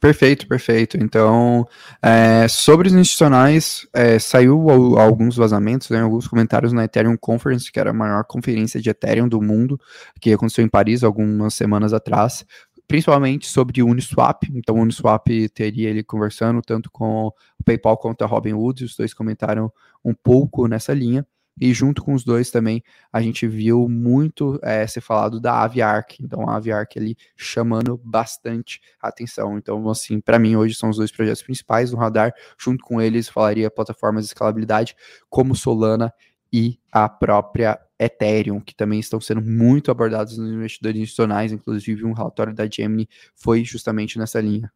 Perfeito, 0.00 0.48
perfeito. 0.48 0.96
Então, 0.96 1.68
é, 2.00 2.48
sobre 2.48 2.88
os 2.88 2.94
institucionais, 2.94 3.86
é, 3.92 4.18
saiu 4.18 4.70
alguns 4.98 5.36
vazamentos, 5.36 5.90
né, 5.90 6.00
alguns 6.00 6.26
comentários 6.26 6.72
na 6.72 6.84
Ethereum 6.84 7.14
Conference, 7.14 7.70
que 7.70 7.78
era 7.78 7.90
a 7.90 7.92
maior 7.92 8.24
conferência 8.24 8.80
de 8.80 8.88
Ethereum 8.88 9.28
do 9.28 9.42
mundo, 9.42 9.78
que 10.18 10.32
aconteceu 10.32 10.64
em 10.64 10.68
Paris 10.70 11.04
algumas 11.04 11.52
semanas 11.52 11.92
atrás, 11.92 12.46
principalmente 12.88 13.48
sobre 13.48 13.82
Uniswap. 13.82 14.44
Então, 14.54 14.76
Uniswap 14.76 15.28
teria 15.52 15.90
ele 15.90 16.02
conversando 16.02 16.62
tanto 16.62 16.90
com 16.90 17.26
o 17.26 17.34
PayPal 17.66 17.98
quanto 17.98 18.24
a 18.24 18.26
Robinhood, 18.26 18.82
os 18.84 18.96
dois 18.96 19.12
comentaram 19.12 19.70
um 20.02 20.14
pouco 20.14 20.66
nessa 20.66 20.94
linha. 20.94 21.26
E 21.60 21.74
junto 21.74 22.02
com 22.02 22.14
os 22.14 22.24
dois 22.24 22.50
também, 22.50 22.82
a 23.12 23.20
gente 23.20 23.46
viu 23.46 23.88
muito 23.88 24.58
é, 24.62 24.86
ser 24.86 25.00
falado 25.02 25.38
da 25.38 25.62
Aviark. 25.62 26.22
Então, 26.22 26.48
a 26.48 26.56
Aviark 26.56 26.98
ali 26.98 27.16
chamando 27.36 28.00
bastante 28.02 28.80
atenção. 29.00 29.58
Então, 29.58 29.88
assim, 29.90 30.20
para 30.20 30.38
mim, 30.38 30.56
hoje 30.56 30.74
são 30.74 30.88
os 30.88 30.96
dois 30.96 31.12
projetos 31.12 31.42
principais 31.42 31.92
no 31.92 31.98
radar. 31.98 32.32
Junto 32.58 32.82
com 32.82 33.00
eles, 33.00 33.28
falaria 33.28 33.70
plataformas 33.70 34.24
de 34.24 34.28
escalabilidade 34.30 34.96
como 35.28 35.54
Solana 35.54 36.12
e 36.52 36.78
a 36.90 37.08
própria 37.08 37.78
Ethereum, 37.98 38.60
que 38.60 38.74
também 38.74 38.98
estão 38.98 39.20
sendo 39.20 39.42
muito 39.42 39.90
abordados 39.90 40.38
nos 40.38 40.50
investidores 40.50 41.00
institucionais. 41.00 41.52
Inclusive, 41.52 42.04
um 42.04 42.12
relatório 42.12 42.54
da 42.54 42.66
Gemini 42.66 43.08
foi 43.34 43.62
justamente 43.64 44.18
nessa 44.18 44.40
linha. 44.40 44.72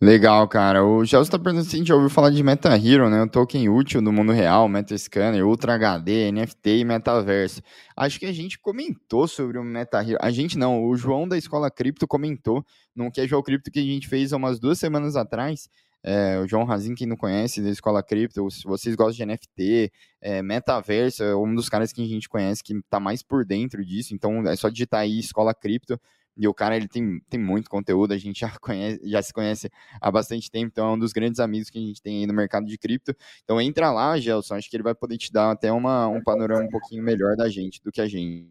Legal, 0.00 0.46
cara. 0.48 0.84
O 0.84 1.04
Gelson 1.04 1.22
está 1.22 1.38
perguntando 1.38 1.68
se 1.68 1.76
a 1.76 1.78
gente 1.78 1.88
já 1.88 1.94
ouviu 1.94 2.10
falar 2.10 2.30
de 2.30 2.42
Meta 2.42 2.76
Hero, 2.76 3.08
né? 3.08 3.22
Um 3.22 3.28
token 3.28 3.68
útil 3.68 4.02
do 4.02 4.12
mundo 4.12 4.32
real, 4.32 4.68
Meta 4.68 4.96
Scanner, 4.96 5.46
Ultra 5.46 5.74
HD, 5.74 6.32
NFT 6.32 6.78
e 6.78 6.84
Metaverso. 6.84 7.62
Acho 7.96 8.18
que 8.18 8.26
a 8.26 8.32
gente 8.32 8.58
comentou 8.58 9.28
sobre 9.28 9.58
o 9.58 9.64
Meta 9.64 10.02
Hero. 10.02 10.18
A 10.20 10.30
gente 10.30 10.58
não, 10.58 10.84
o 10.84 10.96
João 10.96 11.28
da 11.28 11.38
Escola 11.38 11.70
Cripto 11.70 12.06
comentou 12.06 12.64
num 12.94 13.10
Casual 13.10 13.42
Cripto 13.42 13.70
que 13.70 13.78
a 13.78 13.82
gente 13.82 14.08
fez 14.08 14.32
há 14.32 14.36
umas 14.36 14.58
duas 14.58 14.78
semanas 14.78 15.14
atrás. 15.14 15.68
É, 16.04 16.40
o 16.40 16.48
João 16.48 16.64
Razin, 16.64 16.96
quem 16.96 17.06
não 17.06 17.16
conhece, 17.16 17.62
da 17.62 17.70
Escola 17.70 18.02
Cripto, 18.02 18.50
se 18.50 18.64
vocês 18.64 18.96
gostam 18.96 19.24
de 19.24 19.32
NFT, 19.32 19.92
é, 20.20 20.42
Metaverso, 20.42 21.22
é 21.22 21.36
um 21.36 21.54
dos 21.54 21.68
caras 21.68 21.92
que 21.92 22.02
a 22.02 22.06
gente 22.06 22.28
conhece 22.28 22.62
que 22.62 22.74
está 22.74 22.98
mais 22.98 23.22
por 23.22 23.44
dentro 23.44 23.84
disso, 23.84 24.12
então 24.12 24.44
é 24.48 24.56
só 24.56 24.68
digitar 24.68 25.02
aí 25.02 25.20
Escola 25.20 25.54
Cripto, 25.54 26.00
e 26.36 26.48
o 26.48 26.54
cara, 26.54 26.76
ele 26.76 26.88
tem, 26.88 27.20
tem 27.28 27.38
muito 27.38 27.68
conteúdo, 27.68 28.12
a 28.12 28.18
gente 28.18 28.40
já, 28.40 28.50
conhece, 28.60 29.00
já 29.04 29.22
se 29.22 29.32
conhece 29.32 29.70
há 30.00 30.10
bastante 30.10 30.50
tempo, 30.50 30.70
então 30.72 30.88
é 30.88 30.92
um 30.92 30.98
dos 30.98 31.12
grandes 31.12 31.40
amigos 31.40 31.70
que 31.70 31.78
a 31.78 31.82
gente 31.82 32.02
tem 32.02 32.20
aí 32.20 32.26
no 32.26 32.34
mercado 32.34 32.66
de 32.66 32.78
cripto. 32.78 33.14
Então 33.44 33.60
entra 33.60 33.90
lá, 33.90 34.18
Gelson, 34.18 34.54
acho 34.54 34.70
que 34.70 34.76
ele 34.76 34.82
vai 34.82 34.94
poder 34.94 35.18
te 35.18 35.32
dar 35.32 35.50
até 35.50 35.70
uma, 35.70 36.08
um 36.08 36.22
panorama 36.22 36.64
um 36.64 36.70
pouquinho 36.70 37.02
melhor 37.02 37.36
da 37.36 37.48
gente, 37.48 37.82
do 37.82 37.92
que 37.92 38.00
a 38.00 38.08
gente. 38.08 38.50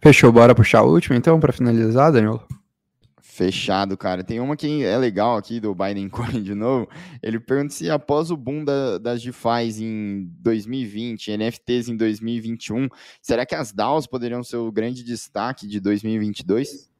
Fechou, 0.00 0.32
bora 0.32 0.54
puxar 0.54 0.80
a 0.80 0.84
última 0.84 1.16
então, 1.16 1.38
para 1.38 1.52
finalizar, 1.52 2.10
Daniel? 2.10 2.44
Fechado, 3.32 3.96
cara. 3.96 4.22
Tem 4.22 4.40
uma 4.40 4.58
que 4.58 4.84
é 4.84 4.98
legal 4.98 5.38
aqui 5.38 5.58
do 5.58 5.74
Biden 5.74 6.06
Coin 6.12 6.42
de 6.42 6.54
novo. 6.54 6.86
Ele 7.22 7.40
pergunta 7.40 7.72
se 7.72 7.88
após 7.88 8.30
o 8.30 8.36
boom 8.36 8.62
da, 8.62 8.98
das 8.98 9.22
DeFi 9.22 9.82
em 9.82 10.30
2020, 10.38 11.34
NFTs 11.38 11.88
em 11.88 11.96
2021, 11.96 12.88
será 13.22 13.46
que 13.46 13.54
as 13.54 13.72
DAOs 13.72 14.06
poderiam 14.06 14.44
ser 14.44 14.56
o 14.56 14.70
grande 14.70 15.02
destaque 15.02 15.66
de 15.66 15.80
2022? 15.80 16.90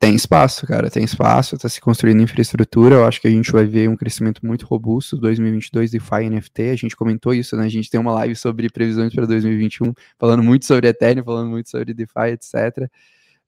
Tem 0.00 0.16
espaço, 0.16 0.66
cara, 0.66 0.90
tem 0.90 1.04
espaço, 1.04 1.54
está 1.54 1.68
se 1.68 1.80
construindo 1.80 2.20
infraestrutura. 2.20 2.96
Eu 2.96 3.06
acho 3.06 3.20
que 3.20 3.28
a 3.28 3.30
gente 3.30 3.52
vai 3.52 3.64
ver 3.64 3.88
um 3.88 3.96
crescimento 3.96 4.44
muito 4.44 4.66
robusto 4.66 5.16
2022 5.16 5.92
DeFi 5.92 6.24
e 6.24 6.30
NFT. 6.30 6.62
A 6.62 6.76
gente 6.76 6.96
comentou 6.96 7.32
isso, 7.32 7.56
né? 7.56 7.64
A 7.64 7.68
gente 7.68 7.88
tem 7.88 8.00
uma 8.00 8.12
live 8.12 8.34
sobre 8.34 8.68
previsões 8.68 9.14
para 9.14 9.24
2021, 9.24 9.92
falando 10.18 10.42
muito 10.42 10.66
sobre 10.66 10.88
Ethereum, 10.88 11.22
falando 11.22 11.48
muito 11.48 11.70
sobre 11.70 11.94
DeFi, 11.94 12.32
etc. 12.32 12.90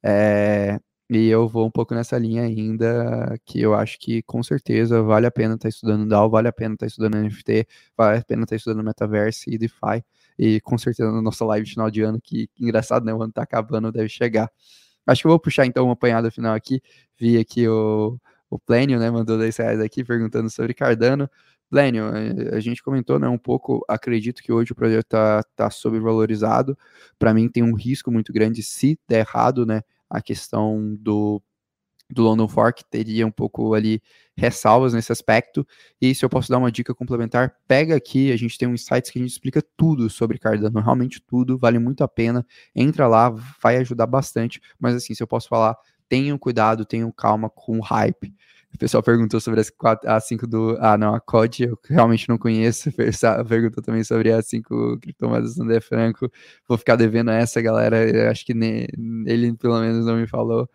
É, 0.05 0.79
e 1.11 1.29
eu 1.29 1.49
vou 1.49 1.67
um 1.67 1.71
pouco 1.71 1.95
nessa 1.95 2.19
linha 2.19 2.43
ainda, 2.43 3.39
que 3.45 3.61
eu 3.61 3.75
acho 3.75 3.99
que 3.99 4.23
com 4.23 4.43
certeza 4.43 5.03
vale 5.03 5.27
a 5.27 5.31
pena 5.31 5.55
estar 5.55 5.63
tá 5.65 5.69
estudando 5.69 6.07
DAO, 6.07 6.29
vale 6.29 6.49
a 6.49 6.53
pena 6.53 6.75
estar 6.75 6.85
tá 6.85 6.89
estudando 6.89 7.17
NFT, 7.17 7.67
vale 7.97 8.19
a 8.19 8.25
pena 8.25 8.43
estar 8.43 8.51
tá 8.51 8.57
estudando 8.57 8.85
Metaverse 8.85 9.51
e 9.51 9.59
DeFi. 9.59 10.05
E 10.39 10.61
com 10.61 10.77
certeza 10.79 11.11
na 11.11 11.23
nossa 11.23 11.45
live 11.47 11.69
final 11.69 11.91
de 11.91 12.03
ano, 12.03 12.21
que, 12.21 12.47
que 12.49 12.63
engraçado, 12.65 13.05
né? 13.05 13.13
O 13.15 13.23
ano 13.23 13.33
tá 13.33 13.43
acabando, 13.43 13.91
deve 13.91 14.09
chegar. 14.09 14.51
Acho 15.07 15.23
que 15.23 15.27
eu 15.27 15.31
vou 15.31 15.41
puxar 15.41 15.67
então 15.67 15.85
uma 15.85 15.95
apanhada 15.95 16.31
final 16.31 16.55
aqui. 16.55 16.83
Vi 17.19 17.39
aqui 17.39 17.67
o, 17.67 18.19
o 18.51 18.59
Plênio, 18.59 18.99
né? 18.99 19.11
Mandou 19.11 19.39
10 19.39 19.57
reais 19.57 19.81
aqui 19.81 20.05
perguntando 20.05 20.51
sobre 20.51 20.75
Cardano. 20.75 21.29
Plênio, 21.71 22.05
eh, 22.15 22.57
a 22.57 22.61
gente 22.61 22.83
comentou 22.83 23.19
né, 23.19 23.29
um 23.29 23.39
pouco, 23.39 23.85
acredito 23.89 24.43
que 24.43 24.51
hoje 24.53 24.73
o 24.73 24.75
projeto 24.75 25.05
está 25.05 25.43
tá 25.57 25.71
sobrevalorizado. 25.71 26.77
Para 27.19 27.35
mim 27.35 27.49
tem 27.49 27.63
um 27.63 27.75
risco 27.75 28.11
muito 28.11 28.33
grande 28.33 28.63
se 28.63 28.99
der 29.09 29.21
errado, 29.21 29.67
né? 29.67 29.83
A 30.11 30.21
questão 30.21 30.97
do, 31.01 31.43
do 32.11 32.23
London 32.23 32.49
Fork 32.49 32.85
teria 32.91 33.27
um 33.27 33.31
pouco 33.31 33.75
ali 33.75 34.01
ressalvas 34.37 34.95
nesse 34.95 35.13
aspecto. 35.13 35.67
E 36.01 36.15
se 36.15 36.25
eu 36.25 36.29
posso 36.29 36.49
dar 36.49 36.59
uma 36.59 36.73
dica 36.73 36.95
complementar, 36.95 37.55
pega 37.67 37.97
aqui, 37.97 38.33
a 38.33 38.37
gente 38.37 38.57
tem 38.57 38.69
um 38.69 38.75
insights 38.75 39.11
que 39.11 39.19
a 39.19 39.23
gente 39.23 39.33
explica 39.33 39.63
tudo 39.77 40.09
sobre 40.09 40.39
Cardano, 40.39 40.81
realmente 40.81 41.21
tudo, 41.21 41.59
vale 41.59 41.79
muito 41.79 42.03
a 42.03 42.09
pena. 42.09 42.47
Entra 42.75 43.07
lá, 43.07 43.31
vai 43.63 43.77
ajudar 43.77 44.07
bastante. 44.07 44.61
Mas 44.79 44.95
assim, 44.95 45.15
se 45.15 45.23
eu 45.23 45.27
posso 45.27 45.49
falar, 45.49 45.77
tenham 46.09 46.39
cuidado, 46.39 46.85
tenham 46.87 47.13
calma 47.13 47.51
com 47.51 47.79
o 47.79 47.83
hype. 47.83 48.35
O 48.75 48.79
pessoal 48.79 49.03
perguntou 49.03 49.41
sobre 49.41 49.61
as, 49.61 49.71
quatro, 49.71 50.09
a 50.09 50.21
5 50.21 50.47
do. 50.47 50.77
Ah, 50.81 50.97
não, 50.99 51.15
a 51.15 51.21
COD 51.21 51.65
eu 51.65 51.79
realmente 51.89 52.29
não 52.29 52.39
conheço. 52.39 52.91
Perguntou 53.49 53.83
também 53.83 54.05
sobre 54.05 54.31
a 54.33 54.43
5 54.43 54.99
criptomoedas 55.01 55.57
do 55.57 55.63
André 55.63 55.81
Franco. 55.81 56.31
Vou 56.69 56.77
ficar 56.79 56.97
devendo 56.97 57.31
essa, 57.31 57.61
galera. 57.63 58.09
Eu 58.09 58.31
acho 58.31 58.45
que 58.45 58.55
ne, 58.55 58.87
ele 59.27 59.55
pelo 59.57 59.81
menos 59.81 60.07
não 60.07 60.17
me 60.17 60.27
falou. 60.27 60.69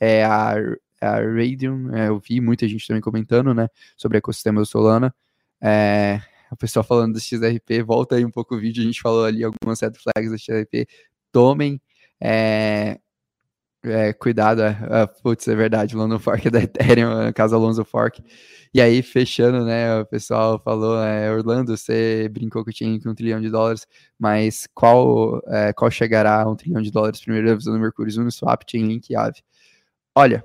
É 0.00 0.24
a, 0.24 0.54
a 1.00 1.20
Radium, 1.20 1.94
é, 1.94 2.08
eu 2.08 2.18
vi 2.18 2.40
muita 2.40 2.68
gente 2.68 2.86
também 2.86 3.00
comentando, 3.00 3.54
né, 3.54 3.68
sobre 3.96 4.18
ecossistema 4.18 4.60
do 4.60 4.66
Solana. 4.66 5.14
É, 5.60 6.20
o 6.50 6.56
pessoal 6.56 6.84
falando 6.84 7.14
do 7.14 7.20
XRP, 7.20 7.82
volta 7.82 8.16
aí 8.16 8.24
um 8.24 8.30
pouco 8.30 8.54
o 8.56 8.58
vídeo, 8.58 8.82
a 8.82 8.86
gente 8.86 9.00
falou 9.00 9.24
ali 9.24 9.44
algumas 9.44 9.80
red 9.80 9.92
flags 9.94 10.30
do 10.30 10.38
XRP. 10.38 10.86
Tomem. 11.32 11.80
É, 12.20 12.98
É, 13.82 14.12
cuidado, 14.12 14.60
é, 14.62 14.78
é, 14.90 15.06
putz, 15.06 15.48
é 15.48 15.54
verdade, 15.54 15.96
London 15.96 16.18
Fork 16.18 16.46
é 16.48 16.50
da 16.50 16.60
Ethereum, 16.62 17.24
no 17.26 17.32
caso 17.32 17.54
Alonso 17.56 17.82
Fork. 17.82 18.22
E 18.74 18.80
aí, 18.80 19.02
fechando, 19.02 19.64
né, 19.64 20.00
o 20.00 20.06
pessoal 20.06 20.60
falou, 20.62 21.02
é, 21.02 21.32
Orlando, 21.32 21.74
você 21.76 22.28
brincou 22.28 22.62
que 22.62 22.72
tinha 22.72 23.00
um 23.06 23.14
trilhão 23.14 23.40
de 23.40 23.48
dólares, 23.50 23.86
mas 24.18 24.68
qual, 24.74 25.40
é, 25.48 25.72
qual 25.72 25.90
chegará 25.90 26.42
a 26.42 26.50
um 26.50 26.54
trilhão 26.54 26.82
de 26.82 26.90
dólares 26.90 27.20
primeiro 27.20 27.56
visão 27.56 27.72
do 27.72 27.80
Mercúrio, 27.80 28.20
Uniswap, 28.20 28.62
Chainlink 28.70 29.10
e 29.12 29.16
Aave? 29.16 29.42
Olha, 30.14 30.44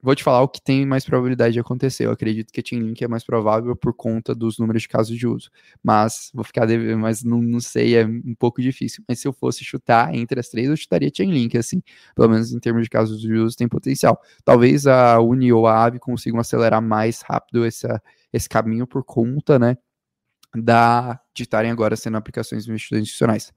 Vou 0.00 0.14
te 0.14 0.22
falar 0.22 0.42
o 0.42 0.48
que 0.48 0.62
tem 0.62 0.86
mais 0.86 1.04
probabilidade 1.04 1.54
de 1.54 1.60
acontecer. 1.60 2.06
Eu 2.06 2.12
acredito 2.12 2.52
que 2.52 2.60
a 2.60 2.62
Chainlink 2.64 3.02
é 3.02 3.08
mais 3.08 3.24
provável 3.24 3.74
por 3.74 3.92
conta 3.92 4.32
dos 4.32 4.56
números 4.56 4.82
de 4.82 4.88
casos 4.88 5.18
de 5.18 5.26
uso. 5.26 5.50
Mas 5.82 6.30
vou 6.32 6.44
ficar 6.44 6.66
devendo, 6.66 7.00
mas 7.00 7.24
não, 7.24 7.42
não 7.42 7.58
sei, 7.58 7.96
é 7.96 8.06
um 8.06 8.34
pouco 8.38 8.62
difícil. 8.62 9.02
Mas 9.08 9.18
se 9.18 9.26
eu 9.26 9.32
fosse 9.32 9.64
chutar 9.64 10.14
entre 10.14 10.38
as 10.38 10.48
três, 10.48 10.68
eu 10.68 10.76
chutaria 10.76 11.10
Chainlink, 11.12 11.58
assim. 11.58 11.82
Pelo 12.14 12.28
menos 12.28 12.52
em 12.52 12.60
termos 12.60 12.84
de 12.84 12.90
casos 12.90 13.20
de 13.20 13.32
uso, 13.32 13.56
tem 13.56 13.66
potencial. 13.66 14.20
Talvez 14.44 14.86
a 14.86 15.18
Uni 15.18 15.52
ou 15.52 15.66
a 15.66 15.74
Aave 15.74 15.98
consigam 15.98 16.38
acelerar 16.38 16.80
mais 16.80 17.20
rápido 17.22 17.64
essa, 17.64 18.00
esse 18.32 18.48
caminho 18.48 18.86
por 18.86 19.02
conta, 19.02 19.58
né? 19.58 19.76
Da, 20.56 21.20
de 21.34 21.42
estarem 21.42 21.72
agora 21.72 21.96
sendo 21.96 22.16
aplicações 22.16 22.68
institucionais. 22.68 23.52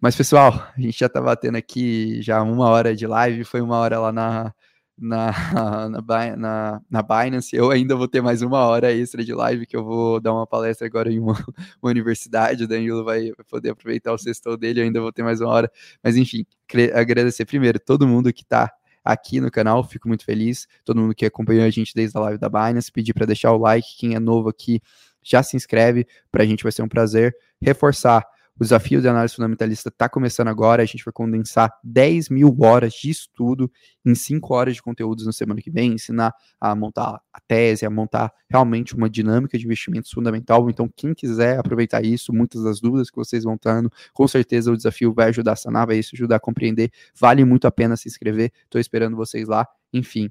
Mas, 0.00 0.14
pessoal, 0.14 0.68
a 0.76 0.80
gente 0.80 1.00
já 1.00 1.08
tá 1.08 1.20
batendo 1.20 1.56
aqui 1.56 2.22
já 2.22 2.42
uma 2.42 2.68
hora 2.68 2.94
de 2.94 3.06
live, 3.06 3.42
foi 3.42 3.60
uma 3.60 3.78
hora 3.78 3.98
lá 3.98 4.12
na 4.12 4.54
na, 4.96 5.32
na, 5.90 6.36
na, 6.36 6.80
na 6.90 7.02
Binance. 7.02 7.54
Eu 7.54 7.70
ainda 7.70 7.96
vou 7.96 8.08
ter 8.08 8.20
mais 8.20 8.42
uma 8.42 8.60
hora 8.66 8.92
extra 8.92 9.24
de 9.24 9.34
live, 9.34 9.66
que 9.66 9.76
eu 9.76 9.84
vou 9.84 10.20
dar 10.20 10.32
uma 10.32 10.46
palestra 10.46 10.86
agora 10.86 11.12
em 11.12 11.18
uma, 11.18 11.34
uma 11.82 11.90
universidade. 11.90 12.64
O 12.64 12.68
Danilo 12.68 13.04
vai, 13.04 13.32
poder 13.48 13.70
aproveitar 13.70 14.12
o 14.12 14.18
sexto 14.18 14.56
dele, 14.56 14.80
eu 14.80 14.84
ainda 14.84 15.00
vou 15.00 15.12
ter 15.12 15.22
mais 15.22 15.40
uma 15.40 15.50
hora. 15.50 15.70
Mas 16.02 16.16
enfim, 16.16 16.46
agradecer 16.94 17.44
primeiro 17.44 17.78
todo 17.78 18.06
mundo 18.06 18.32
que 18.32 18.42
está 18.42 18.72
aqui 19.04 19.40
no 19.40 19.50
canal, 19.50 19.84
fico 19.84 20.08
muito 20.08 20.24
feliz. 20.24 20.66
Todo 20.84 21.00
mundo 21.00 21.14
que 21.14 21.26
acompanhou 21.26 21.64
a 21.64 21.70
gente 21.70 21.94
desde 21.94 22.16
a 22.16 22.20
live 22.20 22.38
da 22.38 22.48
Binance, 22.48 22.90
pedir 22.90 23.12
para 23.12 23.26
deixar 23.26 23.52
o 23.52 23.58
like. 23.58 23.96
Quem 23.98 24.14
é 24.14 24.20
novo 24.20 24.48
aqui, 24.48 24.80
já 25.22 25.42
se 25.42 25.56
inscreve, 25.56 26.06
para 26.30 26.42
a 26.42 26.46
gente 26.46 26.62
vai 26.62 26.72
ser 26.72 26.82
um 26.82 26.88
prazer. 26.88 27.34
Reforçar 27.60 28.24
o 28.58 28.62
desafio 28.62 29.00
de 29.00 29.08
análise 29.08 29.34
fundamentalista 29.34 29.88
está 29.88 30.08
começando 30.08 30.48
agora. 30.48 30.82
A 30.82 30.86
gente 30.86 31.04
vai 31.04 31.12
condensar 31.12 31.72
10 31.82 32.28
mil 32.28 32.56
horas 32.60 32.94
de 32.94 33.10
estudo 33.10 33.70
em 34.04 34.14
5 34.14 34.54
horas 34.54 34.74
de 34.74 34.82
conteúdos 34.82 35.26
na 35.26 35.32
semana 35.32 35.60
que 35.60 35.70
vem, 35.70 35.94
ensinar 35.94 36.32
a 36.60 36.74
montar 36.74 37.20
a 37.32 37.40
tese, 37.40 37.84
a 37.84 37.90
montar 37.90 38.32
realmente 38.48 38.94
uma 38.94 39.10
dinâmica 39.10 39.58
de 39.58 39.64
investimentos 39.64 40.10
fundamental. 40.10 40.70
Então, 40.70 40.88
quem 40.94 41.14
quiser 41.14 41.58
aproveitar 41.58 42.04
isso, 42.04 42.32
muitas 42.32 42.62
das 42.62 42.80
dúvidas 42.80 43.10
que 43.10 43.16
vocês 43.16 43.42
vão 43.44 43.58
tendo, 43.58 43.90
com 44.12 44.28
certeza 44.28 44.70
o 44.70 44.76
desafio 44.76 45.12
vai 45.12 45.28
ajudar 45.28 45.52
a 45.52 45.56
sanar, 45.56 45.86
vai 45.86 45.98
isso 45.98 46.14
ajudar 46.14 46.36
a 46.36 46.40
compreender. 46.40 46.90
Vale 47.18 47.44
muito 47.44 47.66
a 47.66 47.72
pena 47.72 47.96
se 47.96 48.08
inscrever. 48.08 48.52
Estou 48.64 48.80
esperando 48.80 49.16
vocês 49.16 49.48
lá. 49.48 49.66
Enfim, 49.92 50.30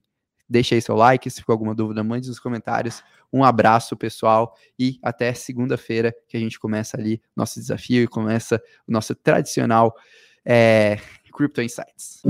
Deixe 0.54 0.76
aí 0.76 0.82
seu 0.84 0.95
like, 0.95 1.28
se 1.32 1.39
ficou 1.39 1.54
alguma 1.54 1.74
dúvida, 1.74 2.04
mande 2.04 2.28
nos 2.28 2.39
comentários. 2.39 3.04
Um 3.34 3.43
abraço, 3.43 3.97
pessoal, 3.97 4.56
e 4.78 4.99
até 5.01 5.34
segunda-feira 5.34 6.16
que 6.28 6.38
a 6.38 6.39
gente 6.39 6.60
começa 6.60 6.95
ali 6.95 7.20
nosso 7.36 7.60
desafio 7.60 8.04
e 8.04 8.08
começa 8.08 8.62
o 8.88 8.91
nosso 8.91 9.16
tradicional 9.16 9.95
é, 10.45 10.99
Crypto 11.36 11.60
Insights. 11.60 12.22